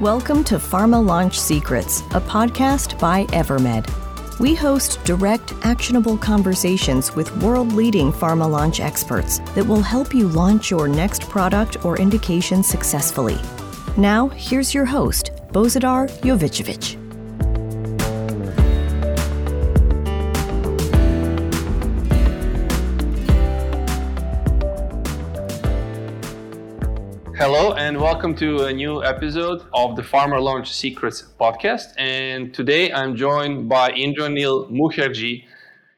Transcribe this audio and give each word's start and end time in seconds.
Welcome 0.00 0.44
to 0.44 0.54
Pharma 0.54 1.04
Launch 1.04 1.38
Secrets, 1.38 2.00
a 2.12 2.22
podcast 2.22 2.98
by 2.98 3.26
Evermed. 3.26 3.86
We 4.40 4.54
host 4.54 4.98
direct, 5.04 5.52
actionable 5.60 6.16
conversations 6.16 7.14
with 7.14 7.36
world 7.42 7.74
leading 7.74 8.10
pharma 8.10 8.50
launch 8.50 8.80
experts 8.80 9.40
that 9.54 9.66
will 9.66 9.82
help 9.82 10.14
you 10.14 10.28
launch 10.28 10.70
your 10.70 10.88
next 10.88 11.28
product 11.28 11.84
or 11.84 11.98
indication 11.98 12.62
successfully. 12.62 13.38
Now, 13.98 14.28
here's 14.28 14.72
your 14.72 14.86
host, 14.86 15.32
Bozidar 15.52 16.08
Jovicevic. 16.22 16.99
Hello 27.40 27.72
and 27.72 27.98
welcome 27.98 28.34
to 28.34 28.66
a 28.66 28.72
new 28.74 29.02
episode 29.02 29.64
of 29.72 29.96
the 29.96 30.02
Pharma 30.02 30.38
Launch 30.38 30.70
Secrets 30.70 31.24
podcast. 31.40 31.94
And 31.96 32.52
today 32.52 32.92
I'm 32.92 33.16
joined 33.16 33.66
by 33.66 33.92
Indraneel 33.92 34.70
Mukherjee, 34.70 35.46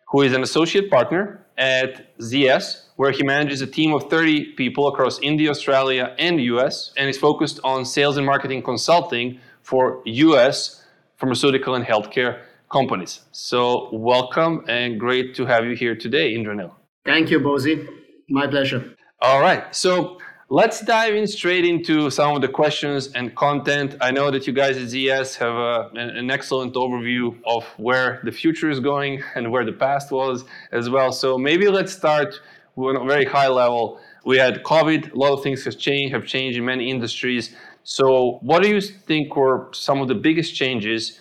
who 0.07 0.23
is 0.23 0.35
an 0.35 0.45
associate 0.45 0.89
partner 0.89 1.45
at 1.59 2.17
ZS, 2.19 2.85
where 2.95 3.11
he 3.11 3.25
manages 3.25 3.61
a 3.61 3.67
team 3.67 3.93
of 3.93 4.09
30 4.09 4.53
people 4.53 4.87
across 4.87 5.19
India, 5.19 5.51
Australia, 5.51 6.15
and 6.17 6.39
the 6.39 6.45
US, 6.55 6.93
and 6.97 7.11
is 7.11 7.19
focused 7.19 7.59
on 7.65 7.85
sales 7.85 8.17
and 8.17 8.25
marketing 8.25 8.63
consulting 8.63 9.41
for 9.63 10.01
US 10.05 10.85
pharmaceutical 11.17 11.75
and 11.75 11.85
healthcare 11.85 12.43
companies. 12.71 13.23
So, 13.33 13.89
welcome 13.93 14.65
and 14.69 15.01
great 15.01 15.35
to 15.35 15.47
have 15.47 15.65
you 15.65 15.75
here 15.75 15.97
today, 15.97 16.37
Indraneel. 16.37 16.71
Thank 17.05 17.31
you, 17.31 17.41
Bozi. 17.41 17.89
My 18.29 18.47
pleasure. 18.47 18.95
All 19.21 19.41
right. 19.41 19.75
So, 19.75 20.19
Let's 20.55 20.83
dive 20.83 21.15
in 21.15 21.27
straight 21.27 21.65
into 21.65 22.11
some 22.11 22.37
of 22.37 22.43
the 22.43 22.49
questions 22.49 23.11
and 23.15 23.35
content. 23.35 23.97
I 24.03 24.11
know 24.11 24.31
that 24.31 24.47
you 24.47 24.53
guys 24.53 24.77
at 24.77 24.83
ZS 24.83 25.39
have 25.39 25.55
uh, 25.55 25.89
a, 25.97 26.19
an 26.19 26.31
excellent 26.31 26.75
overview 26.75 27.39
of 27.47 27.65
where 27.79 28.21
the 28.23 28.33
future 28.33 28.69
is 28.69 28.79
going 28.79 29.23
and 29.35 29.51
where 29.51 29.65
the 29.65 29.73
past 29.73 30.11
was 30.11 30.45
as 30.71 30.91
well. 30.91 31.11
So 31.11 31.39
maybe 31.39 31.69
let's 31.69 31.95
start 31.95 32.39
with 32.77 32.97
a 33.01 33.05
very 33.07 33.25
high 33.25 33.49
level. 33.49 33.99
We 34.27 34.37
had 34.37 34.63
COVID, 34.63 35.13
a 35.15 35.17
lot 35.17 35.33
of 35.33 35.43
things 35.43 35.65
have 35.65 35.79
changed, 35.79 36.13
have 36.13 36.27
changed 36.27 36.59
in 36.59 36.67
many 36.67 36.91
industries. 36.91 37.57
So 37.83 38.39
what 38.43 38.63
do 38.63 38.69
you 38.69 38.83
think 38.83 39.35
were 39.35 39.71
some 39.73 40.03
of 40.03 40.09
the 40.09 40.17
biggest 40.17 40.55
changes 40.55 41.19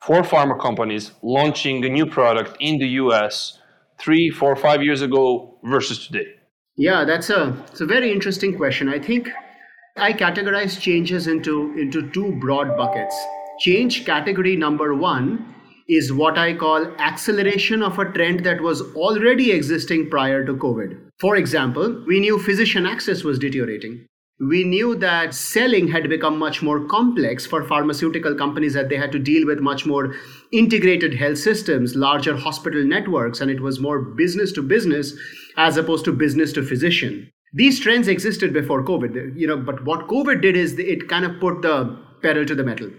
for 0.00 0.22
pharma 0.22 0.60
companies 0.60 1.12
launching 1.22 1.84
a 1.84 1.88
new 1.88 2.06
product 2.06 2.56
in 2.58 2.78
the 2.78 2.88
US 3.02 3.60
three, 4.00 4.28
four, 4.28 4.56
five 4.56 4.82
years 4.82 5.02
ago 5.02 5.56
versus 5.62 6.04
today? 6.04 6.41
Yeah, 6.76 7.04
that's 7.04 7.28
a 7.28 7.54
it's 7.70 7.80
a 7.82 7.86
very 7.86 8.10
interesting 8.10 8.56
question. 8.56 8.88
I 8.88 8.98
think 8.98 9.28
I 9.96 10.12
categorize 10.12 10.80
changes 10.80 11.26
into 11.26 11.72
into 11.78 12.10
two 12.10 12.32
broad 12.40 12.76
buckets. 12.76 13.14
Change 13.60 14.06
category 14.06 14.56
number 14.56 14.94
1 14.94 15.54
is 15.88 16.12
what 16.12 16.38
I 16.38 16.54
call 16.54 16.86
acceleration 16.98 17.82
of 17.82 17.98
a 17.98 18.10
trend 18.12 18.44
that 18.44 18.62
was 18.62 18.80
already 18.94 19.52
existing 19.52 20.08
prior 20.08 20.44
to 20.46 20.54
COVID. 20.54 20.98
For 21.20 21.36
example, 21.36 22.02
we 22.06 22.18
knew 22.20 22.38
physician 22.38 22.86
access 22.86 23.22
was 23.22 23.38
deteriorating 23.38 24.06
we 24.42 24.64
knew 24.64 24.96
that 24.96 25.34
selling 25.34 25.86
had 25.86 26.08
become 26.08 26.36
much 26.36 26.62
more 26.62 26.84
complex 26.86 27.46
for 27.46 27.62
pharmaceutical 27.62 28.34
companies 28.34 28.74
that 28.74 28.88
they 28.88 28.96
had 28.96 29.12
to 29.12 29.18
deal 29.18 29.46
with 29.46 29.60
much 29.60 29.86
more 29.86 30.14
integrated 30.50 31.14
health 31.14 31.38
systems 31.38 31.94
larger 31.94 32.36
hospital 32.36 32.82
networks 32.82 33.40
and 33.40 33.50
it 33.52 33.60
was 33.60 33.78
more 33.78 34.00
business 34.00 34.50
to 34.50 34.60
business 34.60 35.14
as 35.56 35.76
opposed 35.76 36.04
to 36.04 36.12
business 36.12 36.52
to 36.52 36.62
physician. 36.62 37.30
These 37.54 37.80
trends 37.80 38.08
existed 38.08 38.52
before 38.52 38.84
covid. 38.84 39.38
You 39.38 39.46
know 39.46 39.56
but 39.56 39.84
what 39.84 40.08
covid 40.08 40.42
did 40.42 40.56
is 40.56 40.78
it 40.78 41.08
kind 41.08 41.24
of 41.24 41.38
put 41.40 41.62
the 41.62 41.98
pedal 42.22 42.46
to 42.46 42.54
the 42.54 42.64
metal. 42.64 42.90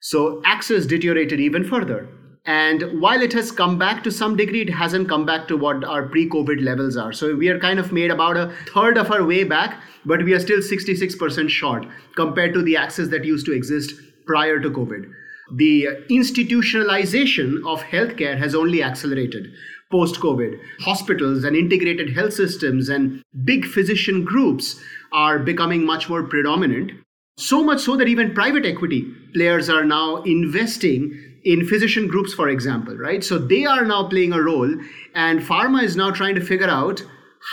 So 0.00 0.42
access 0.44 0.84
deteriorated 0.86 1.40
even 1.40 1.64
further. 1.64 2.08
And 2.44 3.00
while 3.00 3.22
it 3.22 3.32
has 3.34 3.52
come 3.52 3.78
back 3.78 4.02
to 4.02 4.10
some 4.10 4.36
degree, 4.36 4.62
it 4.62 4.70
hasn't 4.70 5.08
come 5.08 5.24
back 5.24 5.46
to 5.46 5.56
what 5.56 5.84
our 5.84 6.08
pre 6.08 6.28
COVID 6.28 6.60
levels 6.60 6.96
are. 6.96 7.12
So 7.12 7.36
we 7.36 7.48
are 7.48 7.58
kind 7.58 7.78
of 7.78 7.92
made 7.92 8.10
about 8.10 8.36
a 8.36 8.52
third 8.74 8.98
of 8.98 9.12
our 9.12 9.24
way 9.24 9.44
back, 9.44 9.80
but 10.04 10.24
we 10.24 10.34
are 10.34 10.40
still 10.40 10.58
66% 10.58 11.48
short 11.48 11.86
compared 12.16 12.52
to 12.54 12.62
the 12.62 12.76
access 12.76 13.08
that 13.08 13.24
used 13.24 13.46
to 13.46 13.52
exist 13.52 13.92
prior 14.26 14.58
to 14.58 14.70
COVID. 14.70 15.08
The 15.54 15.86
institutionalization 16.10 17.64
of 17.64 17.82
healthcare 17.82 18.36
has 18.38 18.56
only 18.56 18.82
accelerated 18.82 19.52
post 19.92 20.16
COVID. 20.16 20.58
Hospitals 20.80 21.44
and 21.44 21.54
integrated 21.54 22.16
health 22.16 22.34
systems 22.34 22.88
and 22.88 23.22
big 23.44 23.64
physician 23.64 24.24
groups 24.24 24.80
are 25.12 25.38
becoming 25.38 25.86
much 25.86 26.08
more 26.08 26.24
predominant. 26.24 26.90
So 27.36 27.62
much 27.62 27.80
so 27.80 27.96
that 27.96 28.08
even 28.08 28.34
private 28.34 28.66
equity 28.66 29.06
players 29.34 29.68
are 29.68 29.84
now 29.84 30.22
investing 30.22 31.16
in 31.44 31.66
physician 31.66 32.06
groups, 32.08 32.34
for 32.34 32.48
example, 32.48 32.96
right? 32.96 33.22
So 33.22 33.38
they 33.38 33.64
are 33.64 33.84
now 33.84 34.08
playing 34.08 34.32
a 34.32 34.42
role, 34.42 34.74
and 35.14 35.40
pharma 35.40 35.82
is 35.82 35.96
now 35.96 36.10
trying 36.10 36.34
to 36.36 36.44
figure 36.44 36.68
out 36.68 37.02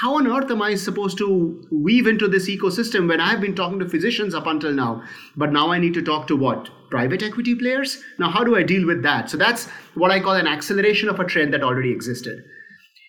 how 0.02 0.18
on 0.18 0.28
earth 0.28 0.52
am 0.52 0.62
I 0.62 0.76
supposed 0.76 1.18
to 1.18 1.68
weave 1.72 2.06
into 2.06 2.28
this 2.28 2.48
ecosystem 2.48 3.08
when 3.10 3.20
I've 3.20 3.42
been 3.42 3.56
talking 3.56 3.80
to 3.80 3.90
physicians 3.90 4.36
up 4.36 4.46
until 4.46 4.72
now? 4.72 5.04
But 5.36 5.52
now 5.52 5.72
I 5.72 5.80
need 5.80 5.96
to 5.96 6.04
talk 6.04 6.28
to 6.28 6.36
what? 6.36 6.70
Private 6.90 7.24
equity 7.24 7.56
players? 7.56 8.02
Now, 8.18 8.30
how 8.30 8.44
do 8.44 8.56
I 8.56 8.64
deal 8.64 8.86
with 8.86 9.04
that? 9.04 9.30
So 9.30 9.38
that's 9.38 9.68
what 9.94 10.12
I 10.12 10.20
call 10.20 10.34
an 10.34 10.48
acceleration 10.48 11.10
of 11.10 11.20
a 11.20 11.26
trend 11.26 11.54
that 11.54 11.64
already 11.64 11.92
existed. 11.92 12.44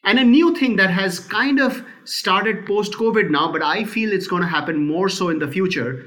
And 0.05 0.19
a 0.19 0.25
new 0.25 0.57
thing 0.57 0.77
that 0.77 0.91
has 0.91 1.21
kind 1.21 1.61
of 1.61 1.85
started 2.05 2.67
post 2.67 2.93
COVID 2.93 3.31
now, 3.31 3.53
but 3.53 3.63
I 3.63 3.85
feel 3.85 4.13
it's 4.13 4.27
going 4.27 4.43
to 4.43 4.49
happen 4.49 4.87
more 4.87 5.09
so 5.09 5.29
in 5.29 5.39
the 5.39 5.51
future, 5.51 6.05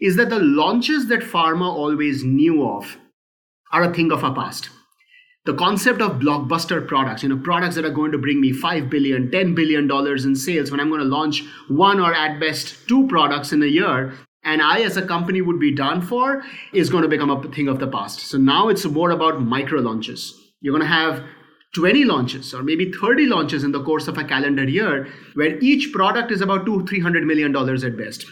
is 0.00 0.16
that 0.16 0.30
the 0.30 0.40
launches 0.40 1.08
that 1.08 1.20
pharma 1.20 1.68
always 1.68 2.24
knew 2.24 2.66
of 2.66 2.96
are 3.72 3.84
a 3.84 3.94
thing 3.94 4.12
of 4.12 4.24
our 4.24 4.34
past. 4.34 4.70
The 5.44 5.54
concept 5.54 6.00
of 6.00 6.18
blockbuster 6.18 6.86
products, 6.86 7.22
you 7.22 7.28
know, 7.28 7.38
products 7.38 7.76
that 7.76 7.84
are 7.84 7.90
going 7.90 8.10
to 8.12 8.18
bring 8.18 8.40
me 8.40 8.52
$5 8.52 8.90
billion, 8.90 9.30
$10 9.30 9.54
billion 9.54 9.88
in 10.24 10.34
sales 10.34 10.70
when 10.70 10.80
I'm 10.80 10.88
going 10.88 11.00
to 11.00 11.06
launch 11.06 11.44
one 11.68 12.00
or 12.00 12.12
at 12.12 12.40
best 12.40 12.88
two 12.88 13.06
products 13.06 13.52
in 13.52 13.62
a 13.62 13.66
year, 13.66 14.14
and 14.46 14.62
I 14.62 14.80
as 14.80 14.96
a 14.96 15.06
company 15.06 15.42
would 15.42 15.58
be 15.58 15.74
done 15.74 16.00
for, 16.00 16.42
is 16.72 16.88
going 16.88 17.02
to 17.02 17.08
become 17.08 17.30
a 17.30 17.42
thing 17.50 17.68
of 17.68 17.80
the 17.80 17.88
past. 17.88 18.20
So 18.20 18.38
now 18.38 18.68
it's 18.68 18.84
more 18.84 19.10
about 19.10 19.42
micro 19.42 19.80
launches. 19.80 20.40
You're 20.60 20.72
going 20.72 20.88
to 20.88 20.94
have 20.94 21.22
20 21.74 22.04
launches 22.04 22.54
or 22.54 22.62
maybe 22.62 22.90
30 22.90 23.26
launches 23.26 23.64
in 23.64 23.72
the 23.72 23.82
course 23.82 24.08
of 24.08 24.16
a 24.16 24.24
calendar 24.24 24.64
year 24.64 25.08
where 25.34 25.58
each 25.58 25.92
product 25.92 26.30
is 26.30 26.40
about 26.40 26.64
two 26.64 26.86
300 26.86 27.24
million 27.24 27.52
dollars 27.52 27.84
at 27.84 27.98
best 27.98 28.24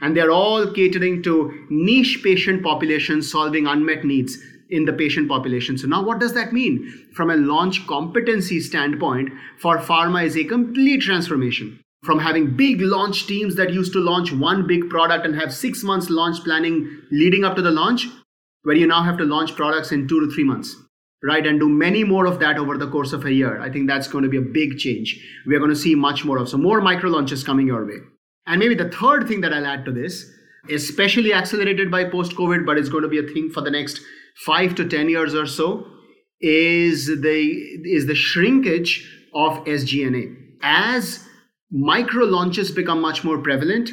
and 0.00 0.16
they're 0.16 0.30
all 0.30 0.70
catering 0.72 1.22
to 1.22 1.66
niche 1.70 2.20
patient 2.22 2.62
populations 2.62 3.30
solving 3.32 3.66
unmet 3.66 4.04
needs 4.04 4.38
in 4.70 4.84
the 4.84 4.92
patient 4.92 5.28
population. 5.28 5.78
So 5.78 5.86
now 5.86 6.04
what 6.04 6.20
does 6.20 6.34
that 6.34 6.52
mean? 6.52 7.08
From 7.14 7.30
a 7.30 7.36
launch 7.36 7.86
competency 7.86 8.60
standpoint, 8.60 9.30
for 9.58 9.78
pharma 9.78 10.24
is 10.24 10.36
a 10.36 10.44
complete 10.44 11.02
transformation. 11.02 11.83
From 12.04 12.18
having 12.18 12.56
big 12.56 12.80
launch 12.80 13.26
teams 13.26 13.56
that 13.56 13.72
used 13.72 13.92
to 13.94 14.00
launch 14.00 14.32
one 14.32 14.66
big 14.66 14.90
product 14.90 15.24
and 15.24 15.34
have 15.34 15.52
six 15.52 15.82
months 15.82 16.10
launch 16.10 16.44
planning 16.44 17.00
leading 17.10 17.44
up 17.44 17.56
to 17.56 17.62
the 17.62 17.70
launch, 17.70 18.06
where 18.62 18.76
you 18.76 18.86
now 18.86 19.02
have 19.02 19.16
to 19.18 19.24
launch 19.24 19.54
products 19.54 19.92
in 19.92 20.06
two 20.06 20.20
to 20.20 20.34
three 20.34 20.44
months, 20.44 20.76
right? 21.22 21.46
And 21.46 21.60
do 21.60 21.68
many 21.68 22.04
more 22.04 22.26
of 22.26 22.40
that 22.40 22.58
over 22.58 22.76
the 22.76 22.90
course 22.90 23.12
of 23.12 23.24
a 23.24 23.32
year. 23.32 23.60
I 23.60 23.70
think 23.70 23.88
that's 23.88 24.08
going 24.08 24.24
to 24.24 24.30
be 24.30 24.36
a 24.36 24.42
big 24.42 24.78
change. 24.78 25.18
We're 25.46 25.58
going 25.58 25.70
to 25.70 25.76
see 25.76 25.94
much 25.94 26.24
more 26.24 26.38
of. 26.38 26.48
So 26.48 26.58
more 26.58 26.80
micro 26.80 27.10
launches 27.10 27.44
coming 27.44 27.66
your 27.66 27.86
way. 27.86 27.98
And 28.46 28.58
maybe 28.58 28.74
the 28.74 28.90
third 28.90 29.26
thing 29.26 29.40
that 29.40 29.54
I'll 29.54 29.66
add 29.66 29.84
to 29.86 29.92
this, 29.92 30.30
especially 30.70 31.32
accelerated 31.32 31.90
by 31.90 32.04
post 32.04 32.32
COVID, 32.32 32.66
but 32.66 32.78
it's 32.78 32.88
going 32.88 33.02
to 33.02 33.08
be 33.08 33.18
a 33.18 33.22
thing 33.22 33.50
for 33.50 33.60
the 33.60 33.70
next 33.70 34.00
five 34.44 34.74
to 34.74 34.86
10 34.86 35.08
years 35.08 35.34
or 35.34 35.46
so 35.46 35.86
is 36.40 37.06
the, 37.06 37.80
is 37.84 38.06
the 38.06 38.14
shrinkage 38.14 39.10
of 39.34 39.64
SG&A. 39.64 40.36
As 40.62 41.26
micro 41.70 42.24
launches 42.24 42.70
become 42.70 43.00
much 43.00 43.24
more 43.24 43.38
prevalent, 43.38 43.90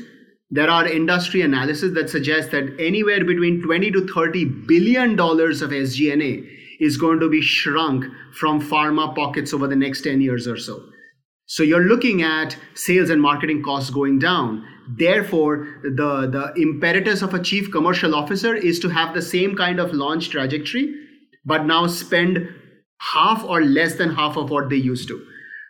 there 0.50 0.69
are 0.69 0.85
industry 0.85 1.41
analysis 1.41 1.94
that 1.94 2.09
suggest 2.09 2.51
that 2.51 2.75
anywhere 2.77 3.23
between 3.23 3.62
20 3.62 3.91
to 3.91 4.07
30 4.13 4.45
billion 4.68 5.15
dollars 5.15 5.62
of 5.62 5.71
SG&A 5.71 6.45
is 6.83 6.97
going 6.97 7.19
to 7.19 7.29
be 7.29 7.41
shrunk 7.41 8.06
from 8.33 8.62
pharma 8.62 9.15
pockets 9.15 9.53
over 9.53 9.68
the 9.68 9.75
next 9.75 10.01
10 10.01 10.19
years 10.19 10.47
or 10.47 10.57
so. 10.57 10.83
So 11.45 11.63
you're 11.63 11.88
looking 11.88 12.21
at 12.21 12.57
sales 12.73 13.09
and 13.09 13.21
marketing 13.21 13.63
costs 13.63 13.89
going 13.89 14.19
down. 14.19 14.65
Therefore, 14.97 15.81
the, 15.83 16.27
the 16.27 16.62
impetus 16.62 17.21
of 17.21 17.33
a 17.33 17.41
chief 17.41 17.71
commercial 17.71 18.15
officer 18.15 18.56
is 18.56 18.79
to 18.79 18.89
have 18.89 19.13
the 19.13 19.21
same 19.21 19.56
kind 19.56 19.79
of 19.79 19.94
launch 19.94 20.29
trajectory, 20.29 20.94
but 21.45 21.65
now 21.65 21.88
spend 21.88 22.50
half 23.00 23.44
or 23.44 23.62
less 23.62 23.95
than 23.95 24.13
half 24.13 24.38
of 24.38 24.50
what 24.50 24.69
they 24.69 24.75
used 24.75 25.07
to. 25.09 25.25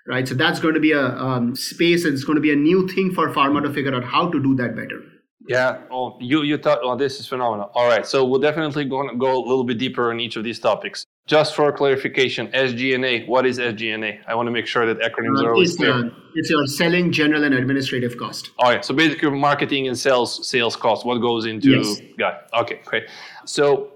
Right. 0.08 0.28
So 0.28 0.34
that's 0.34 0.60
going 0.60 0.74
to 0.74 0.80
be 0.80 0.94
a 0.94 1.02
um, 1.02 1.56
space 1.56 2.06
and 2.06 2.14
it's 2.14 2.24
going 2.24 2.36
to 2.36 2.42
be 2.42 2.52
a 2.52 2.56
new 2.56 2.88
thing 2.88 3.14
for 3.14 3.32
pharma 3.32 3.62
to 3.62 3.72
figure 3.72 3.94
out 3.94 4.04
how 4.04 4.30
to 4.32 4.42
do 4.42 4.56
that 4.56 4.76
better. 4.76 5.02
Yeah, 5.48 5.82
oh, 5.92 6.18
you 6.20 6.44
you 6.44 6.58
thought, 6.58 6.80
oh, 6.84 6.96
this 6.96 7.20
is 7.20 7.28
phenomenal. 7.28 7.72
All 7.74 7.88
right, 7.88 8.06
so 8.06 8.24
we'll 8.26 8.40
definitely 8.40 8.86
go 8.86 9.14
go 9.16 9.38
a 9.38 9.46
little 9.48 9.64
bit 9.64 9.78
deeper 9.78 10.12
on 10.12 10.20
each 10.20 10.36
of 10.36 10.44
these 10.44 10.60
topics. 10.60 11.06
just 11.28 11.56
for 11.56 11.72
clarification, 11.72 12.48
SG&A, 12.48 13.26
what 13.26 13.46
is 13.46 13.58
SG&A? 13.58 14.20
I 14.28 14.36
want 14.36 14.48
to 14.48 14.52
make 14.52 14.68
sure 14.68 14.86
that 14.86 14.98
acronyms 15.00 15.40
uh, 15.40 15.46
are 15.46 15.54
always 15.54 15.70
it's 15.70 15.78
clear. 15.78 15.96
Your, 15.98 16.12
it's 16.36 16.50
your 16.50 16.66
selling, 16.68 17.12
general, 17.12 17.44
and 17.44 17.54
administrative 17.54 18.18
cost. 18.18 18.52
All 18.60 18.72
right. 18.72 18.84
So 18.84 18.94
basically, 18.94 19.30
marketing 19.32 19.88
and 19.88 19.98
sales 19.98 20.48
sales 20.48 20.76
cost. 20.76 21.06
What 21.06 21.18
goes 21.20 21.46
into? 21.46 21.72
Yes. 21.72 22.02
Got 22.18 22.34
it. 22.34 22.60
Okay, 22.62 22.80
great. 22.86 23.06
So 23.46 23.92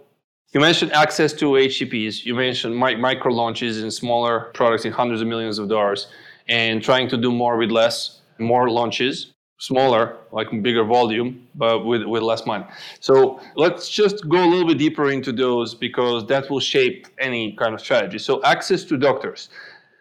you 0.56 0.62
mentioned 0.62 0.94
access 0.94 1.34
to 1.34 1.46
HCPs. 1.48 2.24
You 2.24 2.34
mentioned 2.34 2.80
mi- 2.80 2.96
micro 2.96 3.34
launches 3.34 3.84
in 3.84 3.92
smaller 3.92 4.52
products 4.54 4.86
in 4.86 4.94
hundreds 4.94 5.22
of 5.22 5.28
millions 5.28 5.60
of 5.60 5.68
dollars, 5.68 6.08
and 6.48 6.82
trying 6.82 7.10
to 7.10 7.18
do 7.18 7.30
more 7.30 7.58
with 7.58 7.72
less, 7.72 8.22
more 8.40 8.70
launches 8.70 9.34
smaller, 9.58 10.18
like 10.32 10.48
bigger 10.62 10.84
volume, 10.84 11.46
but 11.56 11.86
with, 11.86 12.04
with 12.04 12.22
less 12.24 12.46
money. 12.46 12.66
So 13.00 13.42
let's 13.56 13.90
just 13.90 14.28
go 14.30 14.44
a 14.44 14.50
little 14.50 14.68
bit 14.68 14.78
deeper 14.78 15.12
into 15.12 15.32
those 15.34 15.74
because 15.76 16.26
that 16.28 16.50
will 16.50 16.60
shape 16.60 17.08
any 17.20 17.54
kind 17.54 17.74
of 17.74 17.82
strategy. 17.82 18.18
So 18.18 18.42
access 18.44 18.84
to 18.86 18.98
doctors. 18.98 19.50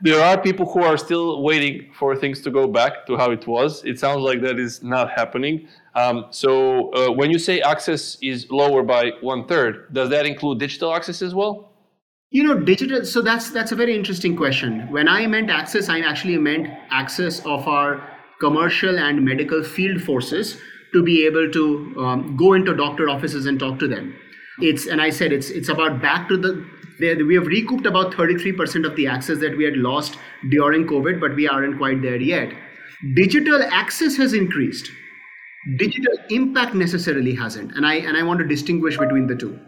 There 0.02 0.22
are 0.22 0.40
people 0.40 0.66
who 0.70 0.82
are 0.82 0.96
still 0.96 1.42
waiting 1.42 1.90
for 1.98 2.14
things 2.16 2.42
to 2.42 2.50
go 2.50 2.66
back 2.68 3.06
to 3.06 3.16
how 3.16 3.30
it 3.30 3.46
was. 3.46 3.84
It 3.84 3.98
sounds 3.98 4.20
like 4.20 4.40
that 4.42 4.58
is 4.58 4.82
not 4.82 5.10
happening. 5.10 5.68
Um, 5.94 6.26
so 6.30 6.90
uh, 6.92 7.12
when 7.12 7.30
you 7.30 7.38
say 7.38 7.60
access 7.60 8.18
is 8.20 8.50
lower 8.50 8.82
by 8.82 9.12
one 9.20 9.46
third, 9.46 9.92
does 9.92 10.10
that 10.10 10.26
include 10.26 10.58
digital 10.58 10.92
access 10.92 11.22
as 11.22 11.34
well? 11.34 11.70
You 12.30 12.42
know, 12.42 12.58
digital. 12.58 13.04
So 13.04 13.22
that's 13.22 13.50
that's 13.50 13.70
a 13.70 13.76
very 13.76 13.94
interesting 13.94 14.36
question. 14.36 14.90
When 14.90 15.06
I 15.08 15.26
meant 15.26 15.50
access, 15.50 15.88
I 15.88 16.00
actually 16.00 16.36
meant 16.38 16.68
access 16.90 17.40
of 17.46 17.68
our 17.68 18.02
commercial 18.40 18.98
and 18.98 19.24
medical 19.24 19.62
field 19.62 20.02
forces 20.02 20.58
to 20.92 21.02
be 21.02 21.24
able 21.26 21.50
to 21.50 21.94
um, 21.98 22.36
go 22.36 22.54
into 22.54 22.74
doctor 22.74 23.08
offices 23.08 23.46
and 23.46 23.60
talk 23.60 23.78
to 23.78 23.86
them. 23.86 24.16
It's 24.58 24.86
and 24.86 25.00
I 25.00 25.10
said 25.10 25.32
it's 25.32 25.50
it's 25.50 25.68
about 25.68 26.02
back 26.02 26.28
to 26.28 26.36
the 26.36 26.66
we 26.98 27.34
have 27.34 27.46
recouped 27.46 27.86
about 27.86 28.12
33% 28.12 28.86
of 28.86 28.94
the 28.94 29.08
access 29.08 29.38
that 29.40 29.56
we 29.56 29.64
had 29.64 29.76
lost 29.76 30.16
during 30.50 30.86
COVID, 30.86 31.20
but 31.20 31.34
we 31.34 31.48
aren't 31.48 31.76
quite 31.76 32.02
there 32.02 32.20
yet. 32.20 32.52
Digital 33.14 33.62
access 33.64 34.16
has 34.16 34.32
increased. 34.32 34.90
Digital 35.78 36.12
impact 36.28 36.74
necessarily 36.74 37.34
hasn't, 37.34 37.72
and 37.72 37.86
I 37.86 37.94
and 37.94 38.18
I 38.18 38.22
want 38.22 38.38
to 38.40 38.46
distinguish 38.46 38.98
between 38.98 39.26
the 39.26 39.34
two. 39.34 39.58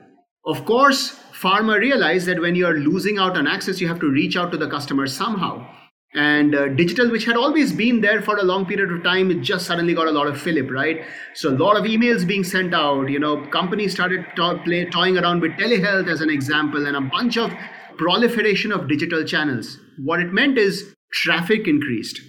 Of 0.45 0.67
course, 0.67 1.19
pharma 1.33 1.79
realized 1.79 2.27
that 2.27 2.39
when 2.39 2.55
you 2.55 2.67
are 2.67 2.75
losing 2.75 3.17
out 3.17 3.35
on 3.35 3.47
access, 3.47 3.81
you 3.81 3.89
have 3.89 4.01
to 4.01 4.11
reach 4.11 4.37
out 4.37 4.53
to 4.53 4.59
the 4.59 4.69
customer 4.69 5.07
somehow. 5.07 5.67
And 6.13 6.55
uh, 6.55 6.69
digital 6.69 7.11
which 7.11 7.25
had 7.25 7.37
always 7.37 7.73
been 7.73 8.03
there 8.03 8.21
for 8.21 8.37
a 8.37 8.43
long 8.43 8.67
period 8.67 8.93
of 8.93 9.03
time 9.03 9.31
it 9.31 9.41
just 9.41 9.67
suddenly 9.67 9.95
got 9.95 10.07
a 10.07 10.11
lot 10.11 10.27
of 10.27 10.41
fillip 10.41 10.71
right? 10.71 11.03
So 11.35 11.51
a 11.51 11.57
lot 11.57 11.77
of 11.77 11.85
emails 11.85 12.27
being 12.27 12.45
sent 12.45 12.75
out 12.75 13.09
you 13.09 13.19
know 13.19 13.47
companies 13.47 13.93
started 13.93 14.27
to- 14.37 14.61
play, 14.65 14.85
toying 14.85 15.17
around 15.17 15.41
with 15.41 15.53
telehealth 15.53 16.09
as 16.09 16.21
an 16.21 16.31
example 16.31 16.87
and 16.87 16.97
a 16.97 17.01
bunch 17.01 17.39
of 17.39 17.53
proliferation 17.97 18.71
of 18.71 18.87
digital 18.87 19.25
channels. 19.25 19.79
What 19.99 20.21
it 20.21 20.33
meant 20.33 20.59
is 20.59 20.95
traffic 21.13 21.67
increased 21.67 22.21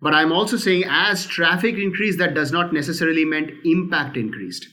but 0.00 0.14
i'm 0.14 0.32
also 0.32 0.56
saying 0.56 0.84
as 0.88 1.26
traffic 1.26 1.76
increased 1.76 2.18
that 2.18 2.34
does 2.34 2.52
not 2.52 2.72
necessarily 2.72 3.24
meant 3.24 3.50
impact 3.64 4.16
increased 4.16 4.66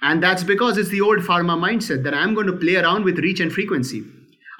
and 0.00 0.22
that's 0.22 0.42
because 0.42 0.78
it's 0.78 0.90
the 0.90 1.00
old 1.00 1.18
pharma 1.18 1.56
mindset 1.56 2.02
that 2.02 2.14
i'm 2.14 2.34
going 2.34 2.46
to 2.46 2.56
play 2.64 2.76
around 2.76 3.04
with 3.04 3.18
reach 3.18 3.40
and 3.40 3.52
frequency 3.52 4.02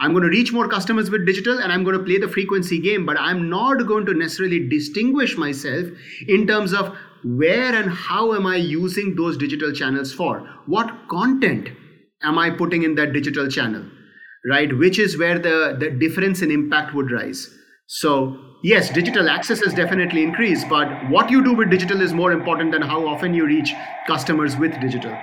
I'm 0.03 0.11
going 0.11 0.25
to 0.25 0.31
reach 0.31 0.53
more 0.53 0.67
customers 0.67 1.11
with 1.11 1.27
digital 1.27 1.61
and 1.61 1.71
I'm 1.73 1.85
going 1.85 1.97
to 1.97 2.03
play 2.03 2.19
the 2.19 2.27
frequency 2.27 2.81
game, 2.81 3.07
but 3.07 3.17
I'm 3.21 3.49
not 3.49 3.87
going 3.87 4.05
to 4.07 4.15
necessarily 4.15 4.69
distinguish 4.69 5.37
myself 5.37 5.87
in 6.27 6.45
terms 6.45 6.73
of 6.73 6.97
where 7.23 7.73
and 7.73 7.89
how 7.89 8.35
am 8.35 8.45
I 8.45 8.57
using 8.57 9.15
those 9.15 9.37
digital 9.37 9.73
channels 9.73 10.13
for? 10.13 10.41
What 10.67 11.09
content 11.09 11.69
am 12.23 12.37
I 12.37 12.51
putting 12.51 12.83
in 12.83 12.97
that 12.97 13.13
digital 13.13 13.49
channel? 13.49 13.85
Right? 14.45 14.77
Which 14.77 14.99
is 14.99 15.17
where 15.17 15.39
the, 15.39 15.77
the 15.79 15.91
difference 15.91 16.43
in 16.43 16.51
impact 16.51 16.95
would 16.95 17.13
rise. 17.13 17.57
So, 17.87 18.39
yes, 18.63 18.91
digital 18.91 19.29
access 19.29 19.63
has 19.65 19.75
definitely 19.75 20.23
increased, 20.23 20.69
but 20.69 20.89
what 21.11 21.31
you 21.31 21.45
do 21.45 21.53
with 21.53 21.71
digital 21.71 22.01
is 22.01 22.13
more 22.15 22.33
important 22.33 22.73
than 22.73 22.83
how 22.83 23.07
often 23.07 23.35
you 23.35 23.45
reach 23.45 23.75
customers 24.07 24.57
with 24.57 24.79
digital. 24.81 25.17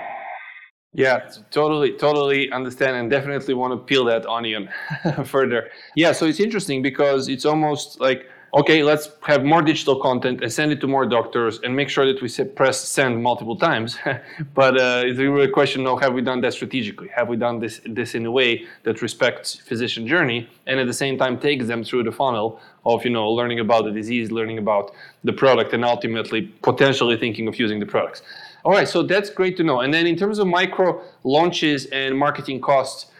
Yeah, 0.92 1.28
totally, 1.50 1.92
totally 1.92 2.50
understand 2.50 2.96
and 2.96 3.10
definitely 3.10 3.54
want 3.54 3.72
to 3.72 3.78
peel 3.78 4.04
that 4.06 4.26
onion 4.26 4.68
further. 5.24 5.70
Yeah, 5.94 6.12
so 6.12 6.26
it's 6.26 6.40
interesting 6.40 6.82
because 6.82 7.28
it's 7.28 7.44
almost 7.44 8.00
like, 8.00 8.26
okay, 8.52 8.82
let's 8.82 9.10
have 9.22 9.44
more 9.44 9.62
digital 9.62 10.00
content 10.00 10.42
and 10.42 10.52
send 10.52 10.72
it 10.72 10.80
to 10.80 10.88
more 10.88 11.06
doctors 11.06 11.60
and 11.62 11.74
make 11.74 11.88
sure 11.88 12.04
that 12.12 12.20
we 12.20 12.44
press 12.44 12.80
send 12.80 13.22
multiple 13.22 13.56
times. 13.56 13.96
but 14.54 14.80
uh, 14.80 15.02
it's 15.04 15.18
really 15.18 15.44
a 15.44 15.50
question 15.50 15.86
of 15.86 16.00
have 16.00 16.14
we 16.14 16.22
done 16.22 16.40
that 16.40 16.52
strategically? 16.52 17.08
Have 17.08 17.28
we 17.28 17.36
done 17.36 17.60
this, 17.60 17.80
this 17.86 18.14
in 18.14 18.26
a 18.26 18.30
way 18.30 18.66
that 18.82 19.02
respects 19.02 19.54
physician 19.54 20.06
journey 20.06 20.48
and 20.66 20.80
at 20.80 20.86
the 20.86 20.94
same 20.94 21.16
time 21.16 21.38
takes 21.38 21.66
them 21.66 21.84
through 21.84 22.04
the 22.04 22.12
funnel 22.12 22.60
of, 22.84 23.04
you 23.04 23.10
know, 23.10 23.30
learning 23.30 23.60
about 23.60 23.84
the 23.84 23.92
disease, 23.92 24.32
learning 24.32 24.58
about 24.58 24.92
the 25.22 25.32
product 25.32 25.72
and 25.72 25.84
ultimately 25.84 26.42
potentially 26.62 27.16
thinking 27.16 27.46
of 27.46 27.58
using 27.58 27.78
the 27.78 27.86
products. 27.86 28.22
All 28.64 28.72
right, 28.72 28.88
so 28.88 29.02
that's 29.02 29.30
great 29.30 29.56
to 29.58 29.62
know. 29.62 29.80
And 29.80 29.94
then 29.94 30.06
in 30.06 30.16
terms 30.16 30.38
of 30.38 30.46
micro 30.46 31.02
launches 31.24 31.86
and 31.86 32.18
marketing 32.18 32.60
costs, 32.60 33.10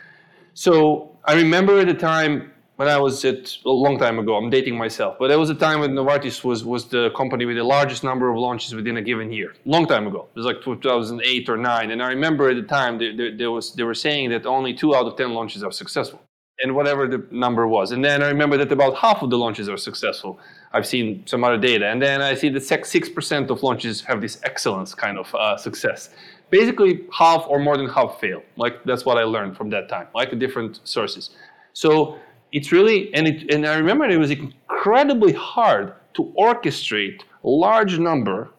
so 0.55 1.17
I 1.25 1.35
remember 1.35 1.79
at 1.79 1.87
the 1.87 1.94
time 1.94 2.53
when 2.81 2.88
I 2.88 2.97
was 2.97 3.27
at 3.27 3.59
a 3.67 3.69
long 3.69 3.99
time 3.99 4.19
ago, 4.19 4.37
I'm 4.37 4.49
dating 4.49 4.79
myself, 4.79 5.17
but 5.19 5.29
there 5.29 5.38
was 5.38 5.50
a 5.50 5.55
time 5.55 5.81
when 5.81 5.91
Novartis 5.91 6.43
was 6.43 6.65
was 6.65 6.87
the 6.88 7.11
company 7.11 7.44
with 7.44 7.59
the 7.59 7.69
largest 7.77 8.03
number 8.03 8.31
of 8.31 8.38
launches 8.38 8.75
within 8.75 8.97
a 8.97 9.03
given 9.03 9.31
year. 9.31 9.50
Long 9.67 9.87
time 9.87 10.06
ago, 10.06 10.29
it 10.35 10.38
was 10.38 10.47
like 10.47 10.62
2008 10.62 11.50
or 11.50 11.59
nine, 11.59 11.91
and 11.91 12.03
I 12.03 12.09
remember 12.09 12.49
at 12.49 12.56
the 12.56 12.69
time 12.79 12.97
they, 12.97 13.15
they, 13.15 13.32
they 13.32 13.47
was 13.47 13.75
they 13.75 13.82
were 13.82 14.00
saying 14.06 14.31
that 14.31 14.47
only 14.47 14.73
two 14.73 14.94
out 14.97 15.05
of 15.05 15.15
ten 15.19 15.35
launches 15.35 15.62
are 15.62 15.73
successful 15.73 16.23
and 16.62 16.75
whatever 16.75 17.06
the 17.06 17.21
number 17.31 17.67
was. 17.67 17.93
And 17.93 18.03
then 18.03 18.23
I 18.23 18.29
remember 18.29 18.56
that 18.56 18.73
about 18.73 18.97
half 18.97 19.23
of 19.23 19.29
the 19.29 19.37
launches 19.37 19.69
are 19.69 19.76
successful. 19.91 20.38
I've 20.73 20.87
seen 20.87 21.26
some 21.26 21.44
other 21.44 21.59
data. 21.59 21.87
And 21.87 22.00
then 22.03 22.21
I 22.21 22.35
see 22.35 22.50
that 22.50 22.62
6% 22.62 23.50
of 23.50 23.62
launches 23.62 24.03
have 24.03 24.21
this 24.21 24.38
excellence 24.43 24.94
kind 24.94 25.17
of 25.19 25.35
uh, 25.35 25.56
success. 25.56 26.11
Basically, 26.50 27.06
half 27.19 27.47
or 27.49 27.59
more 27.59 27.79
than 27.79 27.88
half 27.88 28.21
fail. 28.21 28.43
Like, 28.56 28.75
that's 28.85 29.06
what 29.06 29.17
I 29.17 29.23
learned 29.23 29.56
from 29.56 29.71
that 29.71 29.88
time, 29.88 30.09
like 30.15 30.38
different 30.38 30.81
sources. 30.85 31.31
So 31.73 32.19
it's 32.52 32.73
really, 32.73 33.12
and, 33.14 33.26
it, 33.26 33.52
and 33.52 33.67
I 33.67 33.76
remember 33.76 34.05
it 34.06 34.19
was 34.19 34.31
incredibly 34.31 35.32
hard 35.32 35.94
to 36.14 36.32
orchestrate 36.38 37.23
a 37.44 37.49
large 37.49 37.99
number 37.99 38.50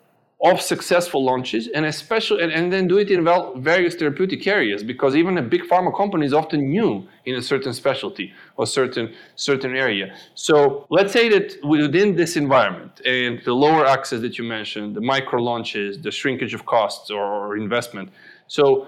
of 0.44 0.60
successful 0.60 1.24
launches 1.24 1.68
and 1.76 1.86
especially 1.86 2.42
and, 2.42 2.52
and 2.52 2.74
then 2.74 2.88
do 2.88 2.98
it 2.98 3.12
in 3.12 3.24
various 3.62 3.94
therapeutic 3.94 4.48
areas 4.48 4.84
because 4.84 5.16
even 5.16 5.38
a 5.38 5.42
big 5.42 5.62
pharma 5.62 5.96
company 5.96 6.26
is 6.26 6.34
often 6.34 6.68
new 6.68 7.08
in 7.26 7.36
a 7.36 7.42
certain 7.42 7.74
specialty 7.74 8.34
or 8.58 8.66
certain 8.66 9.14
certain 9.36 9.76
area. 9.76 10.16
So 10.34 10.88
let's 10.90 11.14
say 11.14 11.30
that 11.30 11.64
within 11.64 12.16
this 12.16 12.38
environment 12.38 13.02
and 13.06 13.40
the 13.46 13.54
lower 13.54 13.86
access 13.86 14.22
that 14.22 14.40
you 14.40 14.44
mentioned 14.44 14.96
the 14.96 15.02
micro 15.02 15.40
launches 15.40 16.02
the 16.02 16.10
shrinkage 16.10 16.56
of 16.56 16.66
costs 16.66 17.12
or, 17.12 17.24
or 17.24 17.58
investment. 17.58 18.10
So 18.48 18.88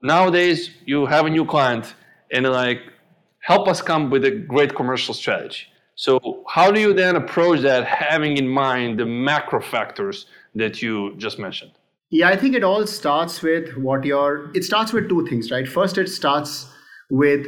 nowadays 0.00 0.70
you 0.86 1.04
have 1.04 1.26
a 1.26 1.30
new 1.30 1.44
client 1.44 1.94
and 2.32 2.46
like 2.46 2.80
help 3.44 3.68
us 3.68 3.80
come 3.80 4.10
with 4.10 4.24
a 4.24 4.30
great 4.30 4.74
commercial 4.74 5.14
strategy 5.14 5.66
so 5.96 6.44
how 6.48 6.70
do 6.70 6.80
you 6.80 6.92
then 6.92 7.16
approach 7.16 7.60
that 7.60 7.86
having 7.86 8.36
in 8.36 8.48
mind 8.48 8.98
the 8.98 9.06
macro 9.06 9.60
factors 9.60 10.26
that 10.54 10.82
you 10.82 11.14
just 11.16 11.38
mentioned? 11.38 11.72
Yeah, 12.10 12.28
I 12.28 12.36
think 12.36 12.54
it 12.54 12.64
all 12.64 12.86
starts 12.86 13.42
with 13.42 13.76
what 13.76 14.04
your 14.04 14.50
it 14.54 14.64
starts 14.64 14.92
with 14.92 15.08
two 15.08 15.26
things, 15.26 15.50
right? 15.50 15.66
First 15.66 15.98
it 15.98 16.08
starts 16.08 16.66
with 17.10 17.46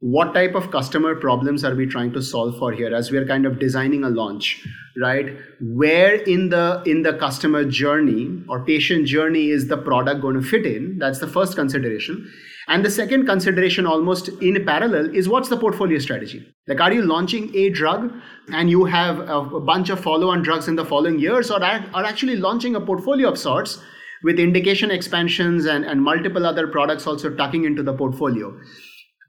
what 0.00 0.32
type 0.32 0.54
of 0.54 0.70
customer 0.70 1.16
problems 1.16 1.64
are 1.64 1.74
we 1.74 1.84
trying 1.84 2.12
to 2.12 2.22
solve 2.22 2.56
for 2.56 2.70
here 2.70 2.94
as 2.94 3.10
we 3.10 3.18
are 3.18 3.26
kind 3.26 3.44
of 3.44 3.58
designing 3.58 4.04
a 4.04 4.08
launch 4.08 4.64
right 4.96 5.36
where 5.60 6.14
in 6.14 6.50
the 6.50 6.80
in 6.86 7.02
the 7.02 7.12
customer 7.14 7.64
journey 7.64 8.40
or 8.48 8.64
patient 8.64 9.08
journey 9.08 9.50
is 9.50 9.66
the 9.66 9.76
product 9.76 10.20
going 10.20 10.40
to 10.40 10.42
fit 10.42 10.64
in 10.64 10.96
that's 11.00 11.18
the 11.18 11.26
first 11.26 11.56
consideration 11.56 12.32
and 12.68 12.84
the 12.84 12.90
second 12.90 13.24
consideration, 13.24 13.86
almost 13.86 14.28
in 14.28 14.62
parallel, 14.64 15.14
is 15.14 15.26
what's 15.26 15.48
the 15.48 15.56
portfolio 15.56 15.98
strategy? 15.98 16.46
Like, 16.66 16.80
are 16.80 16.92
you 16.92 17.02
launching 17.02 17.54
a 17.56 17.70
drug 17.70 18.12
and 18.52 18.68
you 18.68 18.84
have 18.84 19.20
a 19.20 19.60
bunch 19.60 19.88
of 19.88 20.00
follow 20.00 20.28
on 20.28 20.42
drugs 20.42 20.68
in 20.68 20.76
the 20.76 20.84
following 20.84 21.18
years, 21.18 21.50
or 21.50 21.64
are, 21.64 22.04
actually 22.04 22.36
launching 22.36 22.76
a 22.76 22.80
portfolio 22.80 23.30
of 23.30 23.38
sorts 23.38 23.80
with 24.22 24.38
indication 24.38 24.90
expansions 24.90 25.64
and, 25.64 25.86
and 25.86 26.02
multiple 26.02 26.44
other 26.44 26.66
products 26.66 27.06
also 27.06 27.34
tucking 27.34 27.64
into 27.64 27.82
the 27.82 27.94
portfolio? 27.94 28.54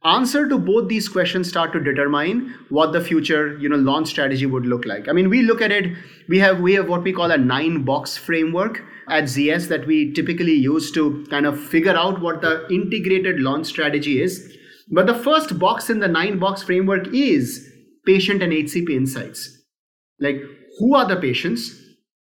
Answer 0.06 0.48
to 0.48 0.58
both 0.58 0.88
these 0.88 1.10
questions 1.10 1.50
start 1.50 1.74
to 1.74 1.80
determine 1.80 2.56
what 2.70 2.94
the 2.94 3.02
future 3.02 3.58
you 3.58 3.68
know 3.68 3.76
launch 3.76 4.08
strategy 4.08 4.46
would 4.46 4.66
look 4.66 4.86
like. 4.86 5.10
I 5.10 5.12
mean 5.12 5.30
we 5.30 5.42
look 5.42 5.62
at 5.62 5.72
it 5.72 5.94
we 6.30 6.40
have 6.40 6.62
we 6.62 6.74
have 6.74 6.88
what 6.88 7.04
we 7.04 7.12
call 7.12 7.32
a 7.32 7.38
nine 7.38 7.84
box 7.84 8.16
framework 8.16 8.82
at 9.10 9.26
zs 9.26 9.68
that 9.68 9.86
we 9.88 10.14
typically 10.14 10.54
use 10.54 10.92
to 10.92 11.26
kind 11.30 11.46
of 11.46 11.60
figure 11.60 11.96
out 11.96 12.22
what 12.22 12.42
the 12.42 12.66
integrated 12.70 13.40
launch 13.40 13.68
strategy 13.68 14.22
is. 14.22 14.56
But 14.92 15.06
the 15.06 15.16
first 15.16 15.60
box 15.60 15.90
in 15.90 16.00
the 16.00 16.08
nine 16.08 16.40
box 16.40 16.64
framework 16.64 17.14
is 17.14 17.68
patient 18.06 18.42
and 18.42 18.54
hcp 18.54 18.90
insights. 18.90 19.58
Like 20.20 20.42
who 20.80 20.96
are 20.96 21.08
the 21.08 21.18
patients? 21.18 21.76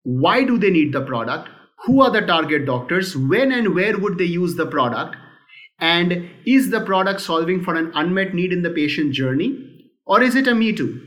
Why 0.03 0.43
do 0.43 0.59
they 0.59 0.69
need 0.69 0.93
the 0.93 1.01
product? 1.01 1.49
Who 1.85 2.01
are 2.01 2.11
the 2.11 2.21
target 2.21 2.65
doctors? 2.65 3.17
When 3.17 3.51
and 3.51 3.73
where 3.73 3.97
would 3.97 4.17
they 4.17 4.25
use 4.25 4.55
the 4.55 4.67
product 4.67 5.15
And 5.83 6.29
is 6.45 6.69
the 6.69 6.79
product 6.79 7.19
solving 7.19 7.61
for 7.61 7.75
an 7.75 7.91
unmet 7.93 8.33
need 8.33 8.53
in 8.53 8.61
the 8.61 8.69
patient 8.69 9.13
journey? 9.13 9.91
Or 10.05 10.21
is 10.21 10.33
it 10.33 10.47
a 10.47 10.55
me 10.55 10.71
too? 10.71 11.01